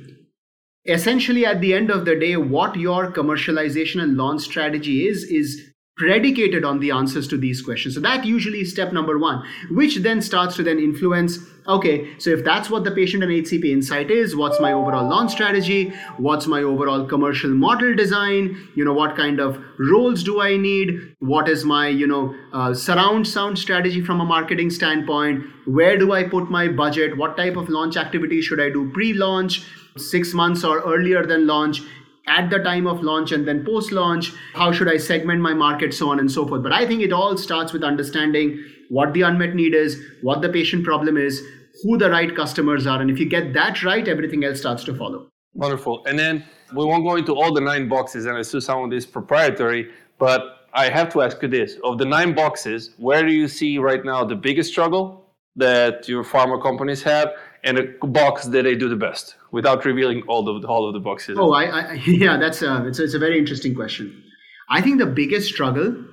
Essentially, 0.85 1.47
at 1.47 1.62
the 1.62 1.73
end 1.73 1.90
of 1.90 2.04
the 2.04 2.14
day, 2.14 2.37
what 2.37 2.76
your 2.76 3.11
commercialization 3.11 4.02
and 4.02 4.18
launch 4.18 4.42
strategy 4.42 5.09
is, 5.09 5.25
is 5.25 5.62
predicated 5.97 6.62
on 6.62 6.80
the 6.80 6.90
answers 6.90 7.26
to 7.28 7.38
these 7.38 7.62
questions. 7.62 7.95
So 7.95 8.02
that 8.02 8.26
usually 8.26 8.61
is 8.61 8.71
step 8.71 8.92
number 8.92 9.18
one, 9.18 9.42
which 9.71 9.97
then 9.97 10.21
starts 10.21 10.56
to 10.56 10.62
then 10.62 10.78
influence, 10.78 11.38
okay, 11.68 12.18
so 12.18 12.30
if 12.30 12.44
that's 12.44 12.70
what 12.70 12.85
the 12.85 12.90
patient 12.90 13.23
and 13.23 13.32
HCP 13.32 13.70
insight 13.70 14.11
is, 14.11 14.37
what's 14.37 14.61
my 14.61 14.73
overall 14.73 15.08
launch 15.08 15.32
strategy? 15.32 15.92
What's 16.18 16.46
my 16.46 16.62
overall 16.62 17.06
commercial 17.06 17.50
model 17.50 17.94
design? 17.94 18.68
You 18.75 18.85
know, 18.85 18.92
what 18.92 19.16
kind 19.16 19.40
of 19.40 19.62
roles 19.78 20.23
do 20.23 20.40
I 20.40 20.56
need? 20.56 21.14
What 21.20 21.49
is 21.49 21.64
my, 21.64 21.88
you 21.88 22.06
know, 22.06 22.35
uh, 22.52 22.75
surround 22.75 23.26
sound 23.26 23.58
strategy 23.58 24.02
from 24.02 24.20
a 24.20 24.25
marketing 24.25 24.70
standpoint? 24.70 25.44
Where 25.66 25.96
do 25.96 26.12
I 26.12 26.25
put 26.25 26.50
my 26.50 26.68
budget? 26.68 27.16
What 27.16 27.37
type 27.37 27.56
of 27.56 27.68
launch 27.68 27.96
activity 27.96 28.40
should 28.40 28.61
I 28.61 28.70
do 28.70 28.90
pre-launch? 28.92 29.66
Six 29.96 30.35
months 30.35 30.62
or 30.62 30.80
earlier 30.80 31.25
than 31.25 31.46
launch 31.46 31.80
at 32.26 32.50
the 32.50 32.58
time 32.58 32.87
of 32.87 33.02
launch 33.02 33.32
and 33.32 33.46
then 33.46 33.64
post 33.64 33.92
launch 33.92 34.32
how 34.54 34.73
should 34.73 34.88
i 34.88 34.96
segment 34.96 35.40
my 35.40 35.54
market 35.54 35.94
so 35.94 36.11
on 36.11 36.18
and 36.18 36.30
so 36.30 36.46
forth 36.46 36.62
but 36.62 36.73
i 36.73 36.85
think 36.85 37.00
it 37.02 37.12
all 37.12 37.37
starts 37.37 37.73
with 37.73 37.85
understanding 37.85 38.64
what 38.88 39.12
the 39.12 39.23
unmet 39.23 39.54
need 39.54 39.75
is 39.75 40.02
what 40.23 40.42
the 40.42 40.49
patient 40.49 40.85
problem 40.85 41.16
is 41.16 41.42
who 41.83 41.99
the 41.99 42.11
right 42.11 42.35
customers 42.35 42.87
are 42.87 43.00
and 43.00 43.11
if 43.11 43.18
you 43.18 43.26
get 43.26 43.52
that 43.52 43.83
right 43.83 44.09
everything 44.09 44.45
else 44.45 44.59
starts 44.59 44.85
to 44.85 44.95
follow 44.95 45.28
wonderful 45.54 46.04
and 46.06 46.18
then 46.18 46.45
we 46.75 46.85
won't 46.85 47.04
go 47.04 47.16
into 47.16 47.35
all 47.35 47.52
the 47.52 47.61
nine 47.61 47.88
boxes 47.88 48.26
and 48.26 48.37
i 48.37 48.40
assume 48.40 48.61
some 48.61 48.85
of 48.85 48.90
this 48.90 49.06
proprietary 49.06 49.90
but 50.18 50.68
i 50.73 50.88
have 50.88 51.12
to 51.12 51.23
ask 51.23 51.40
you 51.42 51.49
this 51.49 51.76
of 51.85 51.99
the 51.99 52.04
nine 52.04 52.35
boxes 52.35 52.90
where 52.99 53.25
do 53.25 53.33
you 53.33 53.49
see 53.49 53.78
right 53.78 54.04
now 54.04 54.25
the 54.25 54.37
biggest 54.37 54.71
struggle 54.71 55.26
that 55.56 56.06
your 56.06 56.23
pharma 56.23 56.62
companies 56.62 57.02
have 57.02 57.33
and 57.64 57.78
a 57.78 58.06
box 58.06 58.45
that 58.45 58.62
they 58.62 58.75
do 58.75 58.88
the 58.88 58.97
best 58.97 59.37
without 59.50 59.85
revealing 59.85 60.23
all 60.28 60.49
of 60.49 60.62
the, 60.62 60.68
all 60.68 60.87
of 60.87 60.95
the 60.95 61.00
boxes? 61.00 61.37
Oh, 61.38 61.52
I, 61.52 61.64
I 61.64 61.92
yeah, 62.06 62.37
that's 62.37 62.62
a, 62.62 62.87
it's, 62.87 62.99
a, 62.99 63.04
it's 63.04 63.14
a 63.14 63.18
very 63.18 63.38
interesting 63.38 63.75
question. 63.75 64.23
I 64.71 64.80
think 64.80 64.99
the 64.99 65.06
biggest 65.06 65.52
struggle 65.52 66.04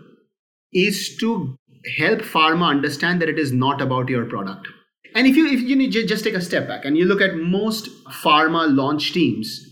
is 0.71 1.15
to 1.17 1.55
help 1.97 2.19
pharma 2.19 2.67
understand 2.67 3.21
that 3.21 3.29
it 3.29 3.37
is 3.37 3.51
not 3.51 3.81
about 3.81 4.09
your 4.09 4.25
product. 4.25 4.67
And 5.15 5.27
if 5.27 5.35
you 5.35 5.47
if 5.47 5.61
you 5.61 5.75
need 5.75 5.91
just 5.91 6.23
take 6.23 6.33
a 6.33 6.41
step 6.41 6.67
back 6.67 6.85
and 6.85 6.97
you 6.97 7.05
look 7.05 7.21
at 7.21 7.35
most 7.35 7.89
pharma 8.05 8.73
launch 8.75 9.13
teams, 9.13 9.65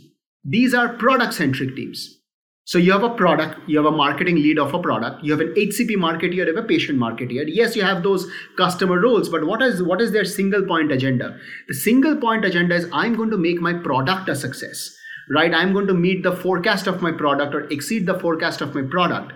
these 0.43 0.73
are 0.73 0.93
product 0.93 1.33
centric 1.33 1.75
teams. 1.75 2.17
So 2.65 2.77
you 2.77 2.91
have 2.91 3.03
a 3.03 3.09
product, 3.09 3.59
you 3.67 3.77
have 3.77 3.91
a 3.91 3.95
marketing 3.95 4.35
lead 4.35 4.59
of 4.59 4.73
a 4.73 4.79
product, 4.79 5.23
you 5.23 5.31
have 5.31 5.41
an 5.41 5.53
HCP 5.55 5.97
marketer, 5.97 6.33
you 6.33 6.45
have 6.45 6.55
a 6.55 6.67
patient 6.67 6.99
marketer. 6.99 7.43
Yes, 7.47 7.75
you 7.75 7.81
have 7.81 8.03
those 8.03 8.31
customer 8.55 8.99
roles, 8.99 9.29
but 9.29 9.45
what 9.45 9.61
is 9.61 9.81
what 9.81 9.99
is 9.99 10.11
their 10.11 10.25
single 10.25 10.65
point 10.65 10.91
agenda? 10.91 11.37
The 11.67 11.73
single 11.73 12.15
point 12.15 12.45
agenda 12.45 12.75
is 12.75 12.87
I'm 12.93 13.15
going 13.15 13.31
to 13.31 13.37
make 13.37 13.59
my 13.59 13.73
product 13.73 14.29
a 14.29 14.35
success, 14.35 14.95
right? 15.31 15.53
I'm 15.53 15.73
going 15.73 15.87
to 15.87 15.93
meet 15.93 16.21
the 16.21 16.35
forecast 16.35 16.87
of 16.87 17.01
my 17.01 17.11
product 17.11 17.55
or 17.55 17.67
exceed 17.71 18.05
the 18.05 18.19
forecast 18.19 18.61
of 18.61 18.75
my 18.75 18.83
product. 18.83 19.33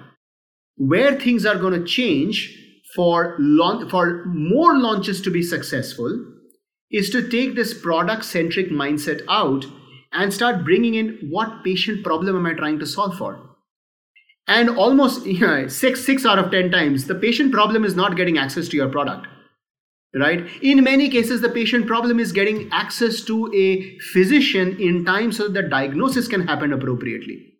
Where 0.78 1.20
things 1.20 1.46
are 1.46 1.58
going 1.58 1.80
to 1.80 1.86
change 1.86 2.64
for 2.96 3.38
for 3.90 4.25
more 4.25 4.78
launches 4.78 5.22
to 5.22 5.30
be 5.30 5.44
successful 5.44 6.34
is 6.92 7.10
to 7.10 7.28
take 7.30 7.56
this 7.56 7.74
product 7.74 8.24
centric 8.24 8.70
mindset 8.70 9.22
out 9.30 9.66
and 10.14 10.34
start 10.34 10.64
bringing 10.64 10.96
in 10.96 11.28
what 11.30 11.64
patient 11.64 12.04
problem 12.04 12.36
am 12.36 12.46
I 12.46 12.54
trying 12.54 12.80
to 12.80 12.86
solve 12.86 13.18
for. 13.18 13.50
And 14.48 14.70
almost 14.70 15.25
you 15.25 15.46
know, 15.46 15.68
six, 15.68 16.06
six 16.06 16.25
out 16.25 16.40
of 16.40 16.52
10 16.52 16.72
times, 16.72 17.06
the 17.06 17.16
patient 17.16 17.52
problem 17.52 17.84
is 17.84 17.96
not 17.96 18.16
getting 18.16 18.38
access 18.38 18.68
to 18.70 18.78
your 18.78 18.90
product. 18.90 19.28
Right? 20.18 20.48
In 20.62 20.82
many 20.82 21.10
cases, 21.10 21.42
the 21.42 21.50
patient 21.50 21.88
problem 21.88 22.22
is 22.22 22.32
getting 22.32 22.70
access 22.72 23.20
to 23.25 23.54
a 23.54 24.00
physician 24.14 24.80
in 24.80 25.04
time 25.04 25.34
so 25.34 25.50
that 25.50 25.64
the 25.64 25.68
diagnosis 25.68 26.30
can 26.30 26.48
happen 26.48 26.72
appropriately. 26.72 27.55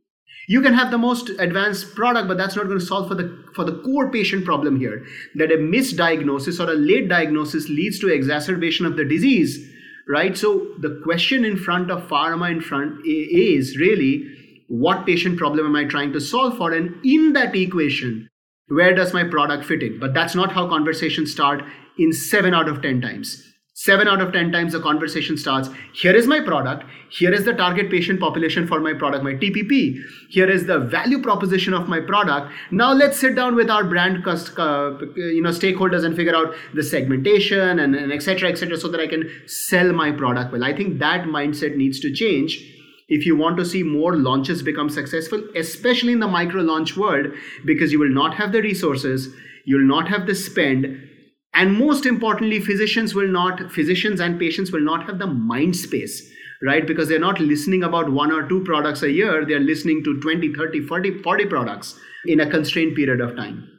You 0.48 0.62
can 0.62 0.74
have 0.74 0.92
the 0.92 0.98
most 0.98 1.30
advanced 1.40 1.96
product, 1.96 2.28
but 2.28 2.38
that's 2.38 2.56
not 2.56 2.68
going 2.68 2.80
to 2.80 2.86
solve 2.86 3.08
for 3.08 3.16
the 3.16 3.44
for 3.56 3.64
the 3.64 3.82
core 3.84 4.12
patient 4.12 4.46
problem 4.46 4.80
here. 4.80 5.06
That 5.36 5.52
a 5.52 5.58
misdiagnosis 5.58 6.60
or 6.60 6.72
a 6.72 6.76
late 6.76 7.10
diagnosis 7.10 7.70
leads 7.70 8.00
to 8.00 8.08
exacerbation 8.08 8.86
of 8.86 8.96
the 8.96 9.06
disease 9.06 9.72
right? 10.08 10.38
So 10.38 10.68
the 10.80 11.02
question 11.04 11.46
in 11.46 11.58
front 11.58 11.92
of 11.92 12.08
pharma 12.08 12.52
in 12.52 12.62
front 12.62 13.06
is 13.06 13.78
really 13.78 14.26
what 14.68 15.06
patient 15.06 15.38
problem 15.38 15.66
am 15.66 15.76
I 15.76 15.86
trying 15.86 16.14
to 16.14 16.22
solve 16.22 16.58
for? 16.58 16.74
And 16.74 16.96
in 17.06 17.34
that 17.34 17.56
equation, 17.56 18.30
where 18.68 18.96
does 18.96 19.14
my 19.14 19.24
product 19.24 19.66
fit 19.66 19.84
in? 19.84 20.00
But 20.00 20.14
that's 20.14 20.36
not 20.36 20.52
how 20.52 20.68
conversations 20.68 21.32
start 21.32 21.64
in 21.98 22.12
seven 22.12 22.54
out 22.54 22.68
of 22.68 22.82
10 22.82 23.02
times. 23.02 23.44
Seven 23.78 24.08
out 24.08 24.22
of 24.22 24.32
10 24.32 24.54
times 24.54 24.72
the 24.72 24.80
conversation 24.80 25.38
starts 25.38 25.68
here 25.92 26.16
is 26.16 26.28
my 26.28 26.40
product, 26.40 26.86
here 27.10 27.34
is 27.34 27.44
the 27.44 27.52
target 27.52 27.92
patient 27.92 28.22
population 28.22 28.66
for 28.66 28.80
my 28.80 28.94
product, 28.94 29.22
my 29.22 29.34
TPP, 29.34 30.02
here 30.30 30.50
is 30.50 30.66
the 30.66 30.80
value 30.80 31.22
proposition 31.22 31.74
of 31.74 31.90
my 31.90 32.00
product. 32.00 32.54
Now 32.72 32.94
let's 32.94 33.20
sit 33.20 33.36
down 33.36 33.54
with 33.54 33.70
our 33.70 33.84
brand 33.84 34.26
uh, 34.26 34.98
you 35.18 35.42
know, 35.42 35.50
stakeholders 35.50 36.06
and 36.06 36.16
figure 36.16 36.34
out 36.34 36.56
the 36.74 36.84
segmentation 36.84 37.80
and, 37.80 37.96
and 37.96 38.14
et 38.14 38.24
cetera, 38.24 38.50
et 38.50 38.56
so 38.56 38.88
that 38.88 39.02
I 39.02 39.08
can 39.08 39.30
sell 39.46 39.92
my 39.92 40.10
product 40.10 40.54
well. 40.54 40.64
I 40.64 40.74
think 40.74 41.00
that 41.00 41.26
mindset 41.26 41.76
needs 41.76 42.00
to 42.00 42.14
change 42.14 42.64
if 43.10 43.26
you 43.26 43.36
want 43.36 43.58
to 43.58 43.66
see 43.66 43.84
more 43.84 44.16
launches 44.16 44.64
become 44.64 44.90
successful, 44.90 45.44
especially 45.54 46.14
in 46.14 46.22
the 46.22 46.30
micro 46.30 46.62
launch 46.62 46.96
world, 46.96 47.28
because 47.66 47.92
you 47.92 48.00
will 48.00 48.08
not 48.08 48.36
have 48.36 48.54
the 48.54 48.62
resources, 48.62 49.36
you'll 49.66 49.86
not 49.86 50.08
have 50.08 50.28
the 50.28 50.34
spend 50.34 51.10
and 51.56 51.74
most 51.74 52.06
importantly 52.06 52.60
physicians 52.60 53.16
will 53.16 53.28
not 53.28 53.72
physicians 53.72 54.20
and 54.20 54.40
patients 54.40 54.72
will 54.72 54.82
not 54.82 55.06
have 55.06 55.20
the 55.20 55.28
mind 55.28 55.76
space 55.76 56.32
right? 56.62 56.88
Because 56.88 57.10
they're 57.10 57.20
not 57.20 57.40
listening 57.40 57.84
about 57.84 58.10
one 58.10 58.32
or 58.32 58.48
two 58.48 58.64
products 58.64 59.04
a 59.04 59.12
year. 59.12 59.46
They're 59.46 59.60
listening 59.60 60.04
to 60.06 60.20
20 60.22 60.54
30 60.54 60.82
40 60.88 61.18
40 61.22 61.46
products 61.48 62.00
in 62.26 62.40
a 62.40 62.50
constrained 62.50 62.96
period 62.96 63.22
of 63.22 63.36
time. 63.36 63.70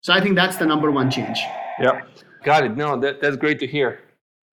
So 0.00 0.12
i 0.12 0.20
think 0.20 0.34
that's 0.36 0.56
the 0.58 0.66
number 0.66 0.90
one 0.90 1.10
change. 1.10 1.38
Yeah 1.80 2.00
got 2.44 2.64
it. 2.64 2.76
No 2.76 2.98
that, 3.00 3.20
that's 3.20 3.36
great 3.36 3.58
to 3.60 3.66
hear. 3.66 4.00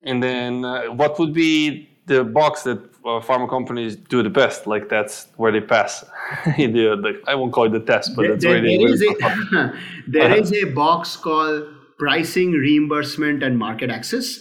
And 0.01 0.23
then 0.23 0.65
uh, 0.65 0.85
what 0.85 1.19
would 1.19 1.33
be 1.33 1.89
the 2.07 2.23
box 2.23 2.63
that 2.63 2.79
uh, 3.05 3.19
pharma 3.19 3.47
companies 3.50 3.95
do 3.95 4.23
the 4.23 4.29
best? 4.29 4.65
Like 4.65 4.89
that's 4.89 5.27
where 5.35 5.51
they 5.51 5.61
pass. 5.61 6.03
The, 6.45 6.71
the, 7.03 7.21
i 7.27 7.35
won't 7.35 7.51
call 7.51 7.65
it 7.65 7.73
the 7.73 7.81
test 7.81 8.15
but 8.15 8.25
that's 8.27 8.43
there, 8.43 8.53
where 8.53 8.61
they 8.61 8.77
there 8.77 8.93
is 8.93 9.01
a, 9.01 9.73
there 10.07 10.33
is 10.33 10.53
a 10.53 10.63
box 10.65 11.17
called 11.17 11.67
pricing, 12.01 12.53
reimbursement, 12.53 13.43
and 13.43 13.60
market 13.60 13.91
access. 13.91 14.39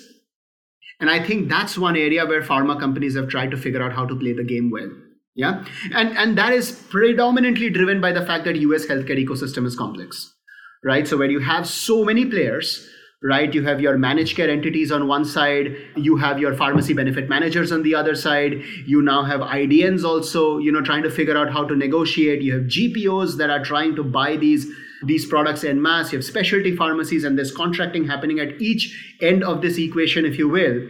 And 0.98 1.10
I 1.10 1.22
think 1.22 1.50
that's 1.50 1.76
one 1.76 1.94
area 1.94 2.24
where 2.24 2.40
pharma 2.40 2.80
companies 2.80 3.14
have 3.16 3.28
tried 3.28 3.50
to 3.50 3.58
figure 3.58 3.82
out 3.82 3.92
how 3.92 4.06
to 4.06 4.16
play 4.16 4.32
the 4.32 4.42
game 4.42 4.70
well. 4.70 4.88
Yeah. 5.34 5.64
And, 5.92 6.16
and 6.16 6.38
that 6.38 6.54
is 6.54 6.72
predominantly 6.88 7.68
driven 7.68 8.00
by 8.00 8.12
the 8.12 8.24
fact 8.24 8.44
that 8.46 8.56
US 8.56 8.86
healthcare 8.86 9.22
ecosystem 9.22 9.66
is 9.66 9.76
complex. 9.76 10.34
Right. 10.82 11.06
So 11.06 11.18
where 11.18 11.30
you 11.30 11.40
have 11.40 11.68
so 11.68 12.02
many 12.02 12.24
players, 12.24 12.88
right? 13.22 13.52
You 13.52 13.62
have 13.64 13.78
your 13.78 13.98
managed 13.98 14.36
care 14.36 14.48
entities 14.48 14.90
on 14.90 15.06
one 15.06 15.26
side, 15.26 15.76
you 15.96 16.16
have 16.16 16.38
your 16.38 16.54
pharmacy 16.54 16.94
benefit 16.94 17.28
managers 17.28 17.72
on 17.72 17.82
the 17.82 17.94
other 17.94 18.14
side, 18.14 18.62
you 18.86 19.02
now 19.02 19.22
have 19.24 19.40
IDNs 19.40 20.02
also, 20.04 20.56
you 20.56 20.72
know, 20.72 20.80
trying 20.80 21.02
to 21.02 21.10
figure 21.10 21.36
out 21.36 21.52
how 21.52 21.64
to 21.64 21.76
negotiate. 21.76 22.40
You 22.40 22.54
have 22.54 22.62
GPOs 22.62 23.36
that 23.36 23.50
are 23.50 23.62
trying 23.62 23.96
to 23.96 24.02
buy 24.02 24.36
these 24.36 24.66
these 25.02 25.26
products 25.26 25.64
en 25.64 25.80
masse. 25.80 26.12
You 26.12 26.18
have 26.18 26.24
specialty 26.24 26.76
pharmacies, 26.76 27.24
and 27.24 27.36
there's 27.36 27.54
contracting 27.54 28.06
happening 28.06 28.40
at 28.40 28.60
each 28.60 29.16
end 29.20 29.44
of 29.44 29.62
this 29.62 29.78
equation, 29.78 30.24
if 30.24 30.38
you 30.38 30.48
will. 30.48 30.88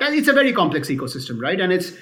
And 0.00 0.14
it's 0.14 0.28
a 0.28 0.32
very 0.32 0.52
complex 0.52 0.88
ecosystem, 0.88 1.40
right? 1.40 1.60
And 1.60 1.72
it's 1.72 1.92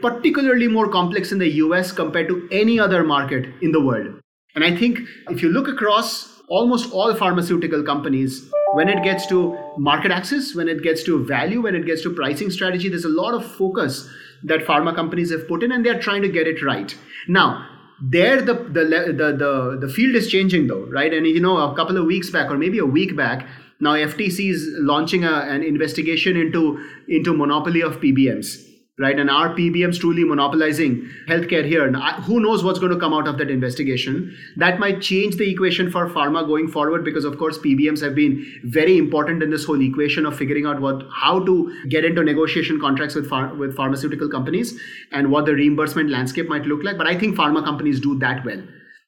particularly 0.00 0.68
more 0.68 0.88
complex 0.88 1.32
in 1.32 1.38
the 1.38 1.48
US 1.48 1.92
compared 1.92 2.28
to 2.28 2.48
any 2.50 2.78
other 2.78 3.04
market 3.04 3.46
in 3.62 3.72
the 3.72 3.80
world. 3.80 4.20
And 4.54 4.64
I 4.64 4.76
think 4.76 5.00
if 5.30 5.42
you 5.42 5.48
look 5.48 5.68
across 5.68 6.40
almost 6.48 6.92
all 6.92 7.14
pharmaceutical 7.14 7.82
companies, 7.82 8.50
when 8.74 8.88
it 8.88 9.02
gets 9.02 9.26
to 9.28 9.56
market 9.78 10.10
access, 10.10 10.54
when 10.54 10.68
it 10.68 10.82
gets 10.82 11.02
to 11.04 11.24
value, 11.24 11.62
when 11.62 11.74
it 11.74 11.86
gets 11.86 12.02
to 12.02 12.14
pricing 12.14 12.50
strategy, 12.50 12.88
there's 12.88 13.04
a 13.04 13.08
lot 13.08 13.34
of 13.34 13.46
focus 13.56 14.08
that 14.44 14.60
pharma 14.60 14.94
companies 14.94 15.30
have 15.30 15.46
put 15.46 15.62
in 15.62 15.72
and 15.72 15.86
they're 15.86 16.00
trying 16.00 16.22
to 16.22 16.28
get 16.28 16.46
it 16.46 16.62
right. 16.62 16.94
Now, 17.28 17.66
there 18.02 18.42
the, 18.42 18.54
the 18.54 18.84
the 18.84 19.36
the 19.38 19.78
the 19.80 19.88
field 19.88 20.16
is 20.16 20.28
changing 20.28 20.66
though 20.66 20.86
right? 20.86 21.14
And 21.14 21.26
you 21.26 21.40
know 21.40 21.56
a 21.58 21.74
couple 21.76 21.96
of 21.96 22.04
weeks 22.06 22.30
back 22.30 22.50
or 22.50 22.58
maybe 22.58 22.78
a 22.78 22.86
week 22.86 23.16
back 23.16 23.46
now 23.78 23.92
ftc 23.94 24.50
is 24.50 24.70
launching 24.78 25.24
a, 25.24 25.32
an 25.32 25.62
investigation 25.62 26.36
into 26.36 26.84
into 27.08 27.32
monopoly 27.32 27.80
of 27.80 28.00
pbms 28.00 28.71
right? 28.98 29.18
And 29.18 29.30
are 29.30 29.54
PBMs 29.54 29.98
truly 29.98 30.22
monopolizing 30.22 31.08
healthcare 31.26 31.64
here? 31.64 31.90
Who 32.22 32.40
knows 32.40 32.62
what's 32.62 32.78
going 32.78 32.92
to 32.92 32.98
come 32.98 33.14
out 33.14 33.26
of 33.26 33.38
that 33.38 33.50
investigation? 33.50 34.36
That 34.56 34.78
might 34.78 35.00
change 35.00 35.36
the 35.36 35.50
equation 35.50 35.90
for 35.90 36.08
pharma 36.10 36.46
going 36.46 36.68
forward 36.68 37.04
because, 37.04 37.24
of 37.24 37.38
course, 37.38 37.58
PBMs 37.58 38.02
have 38.02 38.14
been 38.14 38.44
very 38.64 38.98
important 38.98 39.42
in 39.42 39.50
this 39.50 39.64
whole 39.64 39.80
equation 39.80 40.26
of 40.26 40.36
figuring 40.36 40.66
out 40.66 40.80
what 40.80 41.02
how 41.22 41.42
to 41.44 41.86
get 41.88 42.04
into 42.04 42.22
negotiation 42.22 42.80
contracts 42.80 43.14
with 43.14 43.30
with 43.56 43.74
pharmaceutical 43.74 44.28
companies 44.28 44.78
and 45.10 45.30
what 45.30 45.46
the 45.46 45.54
reimbursement 45.54 46.10
landscape 46.10 46.48
might 46.48 46.66
look 46.66 46.84
like. 46.84 46.98
But 46.98 47.06
I 47.06 47.18
think 47.18 47.36
pharma 47.36 47.64
companies 47.64 47.98
do 47.98 48.18
that 48.18 48.44
well. 48.44 48.62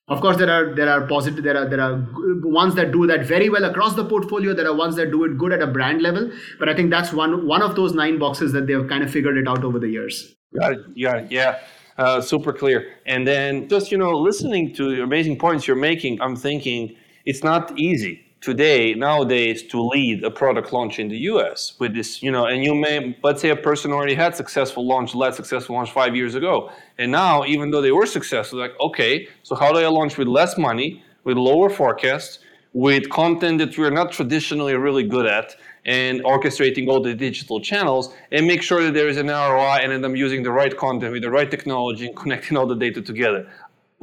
Of 0.07 0.21
course, 0.21 0.37
there 0.37 0.51
are 0.51 0.75
there 0.75 0.91
are 0.91 1.07
positive 1.07 1.43
there 1.43 1.57
are 1.57 1.67
there 1.67 1.81
are 1.81 1.95
ones 2.43 2.75
that 2.75 2.93
do 2.93 3.07
that 3.07 3.25
very 3.25 3.49
well 3.49 3.65
across 3.65 3.95
the 3.95 4.05
portfolio. 4.05 4.53
There 4.53 4.67
are 4.67 4.75
ones 4.75 4.97
that 4.97 5.11
do 5.11 5.25
it 5.25 5.39
good 5.39 5.53
at 5.53 5.63
a 5.63 5.67
brand 5.67 6.03
level. 6.03 6.31
But 6.59 6.69
I 6.69 6.75
think 6.75 6.91
that's 6.91 7.13
one 7.13 7.47
one 7.47 7.63
of 7.63 7.75
those 7.75 7.95
nine 7.95 8.19
boxes 8.19 8.53
that 8.53 8.67
they've 8.67 8.87
kind 8.87 9.03
of 9.03 9.11
figured 9.11 9.39
it 9.39 9.49
out 9.49 9.65
over 9.65 9.79
the 9.79 9.89
years. 9.89 10.35
Got 10.59 10.73
it. 10.73 10.81
Yeah, 10.95 11.27
yeah. 11.31 11.59
Uh, 11.97 12.21
super 12.21 12.53
clear. 12.53 12.97
And 13.07 13.27
then 13.27 13.69
just 13.69 13.91
you 13.91 13.97
know, 13.97 14.11
listening 14.19 14.75
to 14.75 14.95
the 14.95 15.03
amazing 15.03 15.39
points 15.39 15.67
you're 15.67 15.77
making, 15.77 16.21
I'm 16.21 16.37
thinking 16.37 16.97
it's 17.25 17.43
not 17.43 17.79
easy 17.79 18.24
today 18.45 18.93
nowadays 18.93 19.63
to 19.63 19.81
lead 19.81 20.23
a 20.23 20.31
product 20.31 20.71
launch 20.73 20.99
in 20.99 21.09
the 21.09 21.17
US 21.33 21.75
with 21.79 21.95
this, 21.95 22.23
you 22.23 22.31
know, 22.31 22.45
and 22.45 22.63
you 22.63 22.75
may 22.75 23.17
let's 23.23 23.41
say 23.41 23.49
a 23.49 23.57
person 23.57 23.91
already 23.91 24.15
had 24.15 24.37
successful 24.37 24.87
launch, 24.87 25.15
led 25.15 25.35
successful 25.35 25.75
launch 25.77 25.91
five 25.91 26.15
years 26.15 26.35
ago. 26.35 26.71
And 26.99 27.11
now 27.11 27.45
even 27.47 27.71
though 27.71 27.81
they 27.81 27.93
were 27.93 28.07
successful, 28.07 28.59
like, 28.59 28.79
okay, 28.81 29.29
so 29.43 29.55
how 29.55 29.73
do 29.73 29.79
I 29.79 29.89
launch 29.89 30.19
with 30.19 30.29
less 30.29 30.59
money, 30.59 31.03
with 31.25 31.39
lower 31.39 31.71
forecasts, 31.71 32.41
with 32.75 33.09
content 33.09 33.59
that 33.59 33.79
we're 33.79 33.97
not 34.03 34.13
traditionally 34.13 34.75
really 34.75 35.05
good 35.05 35.27
at, 35.27 35.57
and 35.87 36.23
orchestrating 36.25 36.89
all 36.89 37.01
the 37.01 37.15
digital 37.15 37.61
channels 37.61 38.15
and 38.33 38.47
make 38.47 38.63
sure 38.63 38.83
that 38.83 38.95
there 38.95 39.09
is 39.09 39.19
an 39.19 39.29
ROI 39.29 39.81
and 39.83 39.93
that 39.93 40.05
I'm 40.05 40.17
using 40.17 40.43
the 40.43 40.51
right 40.51 40.75
content 40.77 41.13
with 41.13 41.23
the 41.23 41.31
right 41.31 41.51
technology 41.51 42.07
and 42.07 42.17
connecting 42.17 42.57
all 42.57 42.67
the 42.67 42.75
data 42.75 43.03
together 43.03 43.47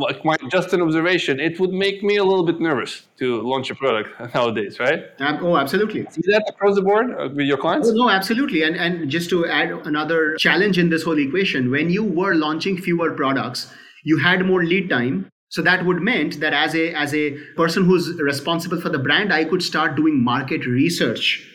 like 0.01 0.23
my 0.25 0.35
just 0.49 0.73
an 0.73 0.81
observation, 0.81 1.39
it 1.39 1.59
would 1.59 1.71
make 1.71 2.03
me 2.03 2.17
a 2.17 2.23
little 2.23 2.45
bit 2.45 2.59
nervous 2.59 3.03
to 3.19 3.41
launch 3.41 3.69
a 3.69 3.75
product 3.75 4.09
nowadays, 4.35 4.79
right? 4.79 5.03
Um, 5.19 5.39
oh, 5.41 5.57
absolutely. 5.57 6.05
See 6.11 6.21
that 6.27 6.43
across 6.49 6.75
the 6.75 6.81
board 6.81 7.11
uh, 7.11 7.29
with 7.29 7.45
your 7.45 7.57
clients? 7.57 7.89
Oh, 7.89 7.93
no, 7.93 8.09
absolutely. 8.09 8.63
And 8.63 8.75
and 8.75 9.09
just 9.09 9.29
to 9.29 9.45
add 9.45 9.69
another 9.85 10.35
challenge 10.37 10.77
in 10.77 10.89
this 10.89 11.03
whole 11.03 11.19
equation, 11.19 11.71
when 11.71 11.89
you 11.89 12.03
were 12.03 12.35
launching 12.35 12.77
fewer 12.77 13.11
products, 13.11 13.71
you 14.03 14.17
had 14.17 14.45
more 14.45 14.63
lead 14.63 14.89
time. 14.89 15.29
So 15.49 15.61
that 15.61 15.85
would 15.85 16.01
meant 16.01 16.39
that 16.39 16.53
as 16.53 16.75
a 16.75 16.93
as 16.93 17.13
a 17.13 17.31
person 17.55 17.85
who's 17.85 18.19
responsible 18.19 18.81
for 18.81 18.89
the 18.89 18.99
brand, 18.99 19.33
I 19.33 19.45
could 19.45 19.63
start 19.63 19.95
doing 19.95 20.23
market 20.23 20.65
research 20.65 21.45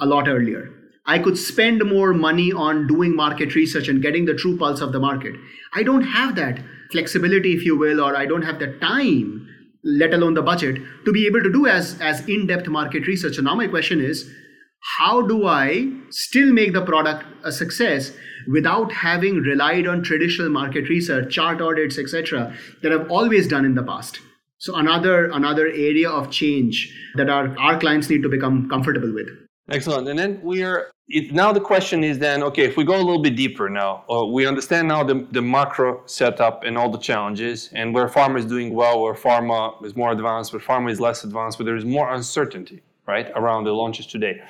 a 0.00 0.06
lot 0.06 0.28
earlier. 0.28 0.70
I 1.06 1.18
could 1.18 1.36
spend 1.36 1.84
more 1.84 2.14
money 2.14 2.50
on 2.52 2.86
doing 2.86 3.14
market 3.14 3.54
research 3.54 3.88
and 3.88 4.00
getting 4.00 4.24
the 4.24 4.34
true 4.34 4.56
pulse 4.56 4.80
of 4.80 4.92
the 4.92 5.00
market. 5.00 5.34
I 5.74 5.82
don't 5.82 6.02
have 6.02 6.34
that 6.36 6.60
flexibility, 6.90 7.54
if 7.54 7.64
you 7.64 7.78
will, 7.78 8.00
or 8.00 8.16
I 8.16 8.26
don't 8.26 8.42
have 8.42 8.58
the 8.58 8.76
time, 8.80 9.48
let 9.84 10.14
alone 10.14 10.34
the 10.34 10.42
budget, 10.42 10.80
to 11.04 11.12
be 11.12 11.26
able 11.26 11.42
to 11.42 11.52
do 11.52 11.66
as, 11.66 12.00
as 12.00 12.26
in 12.28 12.46
depth 12.46 12.68
market 12.68 13.06
research. 13.06 13.36
So 13.36 13.42
now 13.42 13.54
my 13.54 13.66
question 13.66 14.00
is 14.00 14.30
how 14.98 15.22
do 15.22 15.46
I 15.46 15.90
still 16.10 16.52
make 16.52 16.72
the 16.72 16.84
product 16.84 17.24
a 17.42 17.50
success 17.50 18.12
without 18.46 18.92
having 18.92 19.36
relied 19.36 19.86
on 19.86 20.02
traditional 20.02 20.50
market 20.50 20.88
research, 20.88 21.34
chart 21.34 21.60
audits, 21.60 21.98
etc., 21.98 22.54
that 22.82 22.92
I've 22.92 23.10
always 23.10 23.48
done 23.48 23.64
in 23.64 23.74
the 23.74 23.82
past? 23.82 24.20
So 24.58 24.76
another 24.76 25.30
another 25.30 25.66
area 25.66 26.08
of 26.10 26.30
change 26.30 26.94
that 27.16 27.28
our, 27.28 27.56
our 27.58 27.78
clients 27.78 28.08
need 28.08 28.22
to 28.22 28.28
become 28.28 28.68
comfortable 28.68 29.12
with. 29.12 29.28
Excellent. 29.70 30.08
And 30.08 30.18
then 30.18 30.40
we 30.42 30.62
are 30.62 30.90
it, 31.08 31.32
now 31.32 31.52
the 31.52 31.60
question 31.60 32.02
is 32.02 32.18
then 32.18 32.42
okay 32.42 32.64
if 32.64 32.76
we 32.76 32.84
go 32.84 32.96
a 32.96 32.96
little 32.96 33.20
bit 33.22 33.36
deeper 33.36 33.68
now 33.68 34.04
uh, 34.10 34.24
we 34.24 34.46
understand 34.46 34.88
now 34.88 35.04
the, 35.04 35.26
the 35.32 35.42
macro 35.42 36.02
setup 36.06 36.64
and 36.64 36.78
all 36.78 36.88
the 36.88 36.98
challenges 36.98 37.68
and 37.74 37.92
where 37.92 38.08
pharma 38.08 38.38
is 38.38 38.46
doing 38.46 38.74
well 38.74 39.02
where 39.02 39.14
pharma 39.14 39.84
is 39.84 39.94
more 39.94 40.12
advanced 40.12 40.52
where 40.52 40.60
pharma 40.60 40.90
is 40.90 41.00
less 41.00 41.22
advanced 41.24 41.58
where 41.58 41.66
there 41.66 41.76
is 41.76 41.84
more 41.84 42.14
uncertainty 42.14 42.82
right 43.06 43.30
around 43.34 43.64
the 43.64 43.72
launches 43.72 44.06
today. 44.06 44.40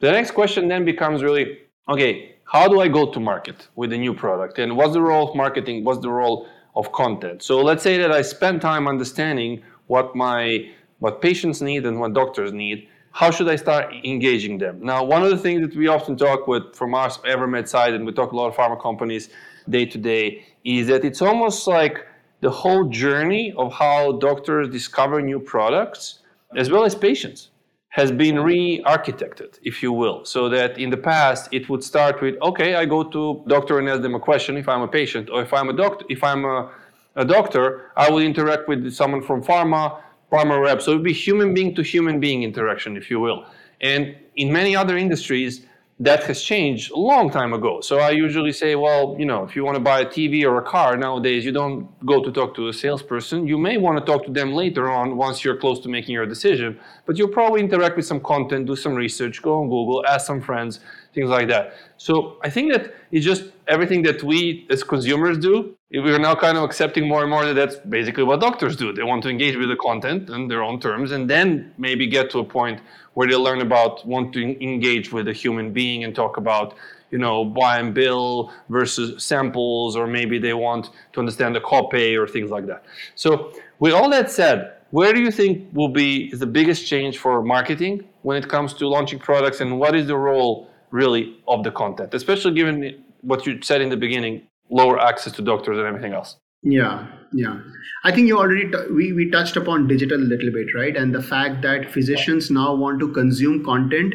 The 0.00 0.10
next 0.10 0.30
question 0.32 0.68
then 0.68 0.84
becomes 0.84 1.22
really 1.22 1.58
okay 1.88 2.36
how 2.44 2.66
do 2.66 2.80
i 2.80 2.88
go 2.88 3.10
to 3.12 3.20
market 3.20 3.68
with 3.76 3.92
a 3.92 3.98
new 3.98 4.14
product? 4.14 4.58
And 4.58 4.76
what's 4.76 4.94
the 4.94 5.02
role 5.02 5.28
of 5.28 5.36
marketing? 5.36 5.84
What's 5.84 6.00
the 6.00 6.10
role 6.10 6.48
of 6.74 6.90
content? 6.92 7.42
So 7.42 7.60
let's 7.60 7.82
say 7.82 7.98
that 7.98 8.10
i 8.10 8.22
spend 8.22 8.60
time 8.60 8.88
understanding 8.88 9.62
what 9.86 10.16
my 10.16 10.70
what 10.98 11.20
patients 11.20 11.60
need 11.60 11.86
and 11.86 12.00
what 12.00 12.12
doctors 12.14 12.52
need 12.52 12.88
how 13.12 13.30
should 13.30 13.48
I 13.48 13.56
start 13.56 13.92
engaging 14.04 14.58
them? 14.58 14.80
Now, 14.82 15.04
one 15.04 15.22
of 15.22 15.30
the 15.30 15.38
things 15.38 15.60
that 15.62 15.76
we 15.76 15.88
often 15.88 16.16
talk 16.16 16.46
with 16.46 16.74
from 16.74 16.94
our 16.94 17.08
Evermed 17.08 17.68
side, 17.68 17.94
and 17.94 18.06
we 18.06 18.12
talk 18.12 18.32
a 18.32 18.36
lot 18.36 18.48
of 18.48 18.54
pharma 18.54 18.80
companies 18.80 19.30
day 19.68 19.84
to 19.86 19.98
day, 19.98 20.44
is 20.64 20.86
that 20.88 21.04
it's 21.04 21.20
almost 21.20 21.66
like 21.66 22.06
the 22.40 22.50
whole 22.50 22.84
journey 22.88 23.52
of 23.56 23.72
how 23.72 24.12
doctors 24.12 24.68
discover 24.68 25.20
new 25.20 25.40
products, 25.40 26.20
as 26.56 26.70
well 26.70 26.84
as 26.84 26.94
patients, 26.94 27.50
has 27.88 28.12
been 28.12 28.38
re-architected, 28.38 29.58
if 29.62 29.82
you 29.82 29.92
will. 29.92 30.24
So 30.24 30.48
that 30.48 30.78
in 30.78 30.90
the 30.90 30.96
past 30.96 31.48
it 31.52 31.68
would 31.68 31.82
start 31.82 32.22
with, 32.22 32.36
okay, 32.40 32.76
I 32.76 32.86
go 32.86 33.02
to 33.02 33.42
doctor 33.48 33.80
and 33.80 33.88
ask 33.88 34.00
them 34.02 34.14
a 34.14 34.20
question 34.20 34.56
if 34.56 34.68
I'm 34.68 34.82
a 34.82 34.88
patient, 34.88 35.28
or 35.28 35.42
if 35.42 35.52
I'm 35.52 35.68
a 35.68 35.72
doctor, 35.72 36.04
if 36.08 36.22
I'm 36.22 36.44
a, 36.44 36.70
a 37.16 37.24
doctor, 37.24 37.90
I 37.96 38.08
will 38.08 38.20
interact 38.20 38.68
with 38.68 38.92
someone 38.92 39.22
from 39.22 39.42
pharma 39.42 40.00
pharma 40.30 40.60
rep. 40.62 40.80
So 40.82 40.92
it 40.92 40.96
would 40.96 41.04
be 41.04 41.12
human 41.12 41.54
being 41.54 41.74
to 41.74 41.82
human 41.82 42.20
being 42.20 42.42
interaction, 42.42 42.96
if 42.96 43.10
you 43.10 43.20
will. 43.20 43.44
And 43.80 44.16
in 44.36 44.52
many 44.52 44.76
other 44.76 44.96
industries, 44.96 45.66
that 46.00 46.24
has 46.24 46.40
changed 46.40 46.90
a 46.92 46.98
long 46.98 47.30
time 47.30 47.52
ago. 47.52 47.82
So 47.82 47.98
I 47.98 48.08
usually 48.10 48.52
say, 48.52 48.74
well, 48.74 49.14
you 49.18 49.26
know, 49.26 49.44
if 49.44 49.54
you 49.54 49.66
want 49.66 49.76
to 49.76 49.82
buy 49.82 50.00
a 50.00 50.06
TV 50.06 50.44
or 50.44 50.56
a 50.56 50.62
car 50.62 50.96
nowadays, 50.96 51.44
you 51.44 51.52
don't 51.52 51.88
go 52.06 52.24
to 52.24 52.32
talk 52.32 52.54
to 52.54 52.68
a 52.68 52.72
salesperson. 52.72 53.46
You 53.46 53.58
may 53.58 53.76
want 53.76 53.98
to 53.98 54.04
talk 54.10 54.24
to 54.24 54.32
them 54.32 54.52
later 54.52 54.90
on 54.90 55.18
once 55.18 55.44
you're 55.44 55.58
close 55.58 55.78
to 55.80 55.90
making 55.90 56.14
your 56.14 56.24
decision, 56.24 56.80
but 57.04 57.18
you'll 57.18 57.28
probably 57.28 57.60
interact 57.60 57.96
with 57.96 58.06
some 58.06 58.20
content, 58.20 58.66
do 58.66 58.76
some 58.76 58.94
research, 58.94 59.42
go 59.42 59.60
on 59.60 59.68
Google, 59.68 60.02
ask 60.06 60.26
some 60.26 60.40
friends, 60.40 60.80
things 61.12 61.28
like 61.28 61.48
that. 61.48 61.74
So 61.98 62.38
I 62.42 62.48
think 62.48 62.72
that 62.72 62.94
it's 63.12 63.26
just 63.26 63.44
everything 63.70 64.02
that 64.02 64.22
we 64.22 64.66
as 64.68 64.82
consumers 64.82 65.38
do. 65.38 65.76
We're 65.92 66.18
now 66.18 66.34
kind 66.34 66.58
of 66.58 66.64
accepting 66.64 67.08
more 67.08 67.22
and 67.22 67.30
more 67.30 67.44
that 67.46 67.54
that's 67.54 67.76
basically 67.76 68.24
what 68.24 68.40
doctors 68.40 68.76
do. 68.76 68.92
They 68.92 69.02
want 69.02 69.22
to 69.22 69.30
engage 69.30 69.56
with 69.56 69.68
the 69.68 69.76
content 69.76 70.28
on 70.28 70.48
their 70.48 70.62
own 70.62 70.80
terms 70.80 71.12
and 71.12 71.30
then 71.30 71.72
maybe 71.78 72.06
get 72.06 72.30
to 72.32 72.40
a 72.40 72.44
point 72.44 72.80
where 73.14 73.28
they 73.28 73.36
learn 73.36 73.60
about 73.60 74.06
want 74.06 74.32
to 74.34 74.40
engage 74.62 75.12
with 75.12 75.28
a 75.28 75.32
human 75.32 75.72
being 75.72 76.04
and 76.04 76.14
talk 76.14 76.36
about 76.36 76.74
you 77.10 77.18
know 77.18 77.44
buy 77.44 77.78
and 77.78 77.92
bill 77.92 78.52
versus 78.68 79.22
samples 79.22 79.96
or 79.96 80.06
maybe 80.06 80.38
they 80.38 80.54
want 80.54 80.90
to 81.12 81.20
understand 81.20 81.54
the 81.56 81.60
copay 81.60 82.16
or 82.16 82.26
things 82.26 82.50
like 82.50 82.66
that 82.66 82.84
so 83.16 83.52
with 83.80 83.92
all 83.92 84.08
that 84.08 84.30
said 84.30 84.74
where 84.90 85.12
do 85.12 85.20
you 85.20 85.30
think 85.30 85.68
will 85.72 85.88
be 85.88 86.32
the 86.34 86.46
biggest 86.46 86.86
change 86.86 87.18
for 87.18 87.42
marketing 87.42 88.04
when 88.22 88.36
it 88.36 88.48
comes 88.48 88.72
to 88.74 88.86
launching 88.86 89.18
products 89.18 89.60
and 89.60 89.78
what 89.78 89.96
is 89.96 90.06
the 90.06 90.16
role 90.16 90.70
really 90.92 91.36
of 91.48 91.64
the 91.64 91.72
content 91.72 92.14
especially 92.14 92.54
given 92.54 93.02
what 93.22 93.46
you 93.46 93.60
said 93.62 93.80
in 93.80 93.88
the 93.88 93.96
beginning 93.96 94.46
lower 94.70 95.00
access 95.00 95.32
to 95.32 95.42
doctors 95.42 95.78
and 95.78 95.86
everything 95.86 96.12
else. 96.12 96.36
Yeah 96.62 97.06
yeah. 97.32 97.60
I 98.04 98.12
think 98.12 98.26
you 98.26 98.38
already 98.38 98.70
t- 98.70 98.92
we, 98.92 99.12
we 99.12 99.30
touched 99.30 99.56
upon 99.56 99.86
digital 99.86 100.18
a 100.18 100.24
little 100.24 100.50
bit 100.50 100.68
right? 100.74 100.96
And 100.96 101.14
the 101.14 101.22
fact 101.22 101.62
that 101.62 101.90
physicians 101.90 102.50
now 102.50 102.74
want 102.74 102.98
to 103.00 103.12
consume 103.12 103.64
content 103.64 104.14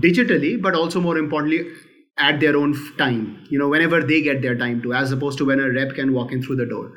digitally 0.00 0.60
but 0.60 0.74
also 0.74 1.00
more 1.00 1.18
importantly 1.18 1.68
at 2.18 2.40
their 2.40 2.56
own 2.56 2.74
time 2.96 3.44
you 3.50 3.58
know 3.58 3.68
whenever 3.68 4.02
they 4.02 4.20
get 4.20 4.42
their 4.42 4.56
time 4.56 4.82
to 4.82 4.92
as 4.92 5.12
opposed 5.12 5.38
to 5.38 5.44
when 5.44 5.60
a 5.60 5.70
rep 5.70 5.94
can 5.94 6.12
walk 6.12 6.32
in 6.32 6.42
through 6.42 6.56
the 6.56 6.66
door. 6.66 6.92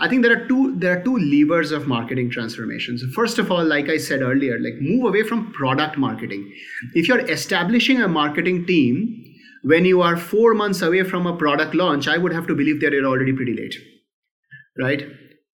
I 0.00 0.08
think 0.08 0.22
there 0.24 0.32
are 0.32 0.48
two 0.48 0.74
there 0.76 0.98
are 0.98 1.04
two 1.04 1.16
levers 1.18 1.70
of 1.70 1.86
marketing 1.86 2.30
transformations 2.30 3.04
first 3.14 3.38
of 3.38 3.52
all 3.52 3.64
like 3.64 3.88
i 3.88 3.96
said 3.96 4.22
earlier 4.22 4.58
like 4.58 4.74
move 4.80 5.04
away 5.04 5.22
from 5.22 5.52
product 5.52 5.98
marketing. 5.98 6.52
If 6.94 7.06
you're 7.06 7.28
establishing 7.30 8.00
a 8.00 8.08
marketing 8.08 8.66
team 8.66 9.21
when 9.62 9.84
you 9.84 10.02
are 10.02 10.16
4 10.16 10.54
months 10.54 10.82
away 10.82 11.02
from 11.04 11.26
a 11.26 11.36
product 11.36 11.74
launch 11.74 12.08
i 12.08 12.18
would 12.18 12.32
have 12.32 12.46
to 12.46 12.54
believe 12.54 12.80
that 12.80 12.92
you're 12.92 13.10
already 13.14 13.32
pretty 13.32 13.54
late 13.54 13.76
right? 14.78 15.06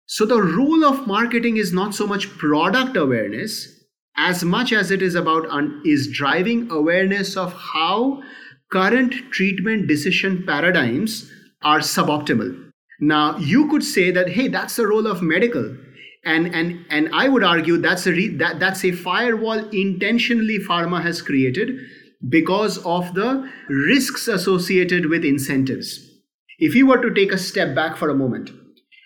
So 0.06 0.26
the 0.26 0.42
role 0.42 0.84
of 0.84 1.06
marketing 1.06 1.56
is 1.56 1.72
not 1.72 1.94
so 1.94 2.06
much 2.06 2.28
product 2.36 2.96
awareness 2.96 3.68
as 4.16 4.44
much 4.44 4.72
as 4.72 4.90
it 4.90 5.02
is 5.02 5.14
about 5.14 5.48
un- 5.48 5.82
is 5.84 6.10
driving 6.12 6.70
awareness 6.70 7.36
of 7.36 7.52
how 7.52 8.22
current 8.70 9.12
treatment 9.32 9.88
decision 9.88 10.44
paradigms 10.46 11.30
are 11.62 11.80
suboptimal. 11.80 12.70
Now 13.00 13.36
you 13.38 13.68
could 13.68 13.82
say 13.82 14.10
that 14.10 14.28
hey 14.28 14.48
that's 14.48 14.76
the 14.76 14.86
role 14.86 15.06
of 15.06 15.22
medical 15.22 15.76
and 16.24 16.54
and 16.54 16.84
and 16.90 17.08
I 17.12 17.28
would 17.28 17.42
argue 17.42 17.78
that's 17.78 18.06
a 18.06 18.12
re- 18.12 18.36
that 18.36 18.60
that's 18.60 18.84
a 18.84 18.92
firewall 18.92 19.68
intentionally 19.70 20.58
pharma 20.58 21.02
has 21.02 21.20
created 21.22 21.80
because 22.28 22.78
of 22.78 23.14
the 23.14 23.50
risks 23.68 24.28
associated 24.28 25.06
with 25.06 25.24
incentives. 25.24 26.10
If 26.58 26.74
you 26.74 26.86
were 26.86 27.02
to 27.02 27.12
take 27.12 27.32
a 27.32 27.38
step 27.38 27.74
back 27.74 27.96
for 27.96 28.08
a 28.08 28.14
moment 28.14 28.50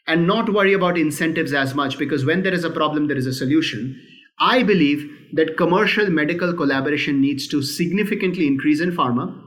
and 0.07 0.27
not 0.27 0.53
worry 0.53 0.73
about 0.73 0.99
incentives 0.99 1.53
as 1.53 1.75
much 1.75 1.99
because 1.99 2.25
when 2.25 2.43
there 2.43 2.55
is 2.55 2.65
a 2.65 2.71
problem, 2.71 3.09
there 3.09 3.17
is 3.17 3.27
a 3.27 3.33
solution. 3.33 4.01
I 4.41 4.63
believe 4.63 5.11
that 5.33 5.57
commercial 5.57 6.09
medical 6.11 6.53
collaboration 6.55 7.21
needs 7.21 7.49
to 7.49 7.63
significantly 7.63 8.47
increase 8.47 8.81
in 8.81 8.93
pharma, 8.93 9.43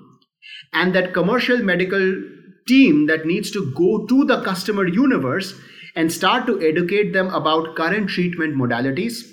and 0.74 0.94
that 0.94 1.14
commercial 1.14 1.58
medical 1.58 2.22
team 2.68 3.08
that 3.08 3.26
needs 3.26 3.52
to 3.52 3.72
go 3.76 4.06
to 4.06 4.26
the 4.26 4.42
customer 4.44 4.88
universe 4.88 5.54
and 5.96 6.12
start 6.12 6.46
to 6.46 6.62
educate 6.62 7.14
them 7.14 7.28
about 7.34 7.76
current 7.76 8.10
treatment 8.10 8.56
modalities, 8.56 9.24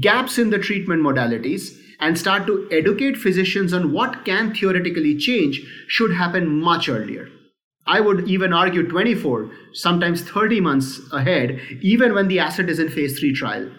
gaps 0.00 0.38
in 0.38 0.50
the 0.50 0.58
treatment 0.58 1.02
modalities, 1.02 1.78
and 2.00 2.18
start 2.18 2.46
to 2.46 2.68
educate 2.70 3.16
physicians 3.16 3.72
on 3.72 3.92
what 3.92 4.24
can 4.24 4.54
theoretically 4.54 5.16
change 5.16 5.62
should 5.88 6.12
happen 6.12 6.60
much 6.60 6.88
earlier. 6.88 7.28
I 7.86 8.00
would 8.00 8.28
even 8.28 8.52
argue 8.52 8.88
24, 8.88 9.50
sometimes 9.72 10.22
30 10.22 10.60
months 10.60 11.00
ahead, 11.12 11.60
even 11.82 12.14
when 12.14 12.28
the 12.28 12.40
asset 12.40 12.68
is 12.68 12.78
in 12.78 12.88
phase 12.88 13.18
three 13.18 13.34
trial. 13.34 13.70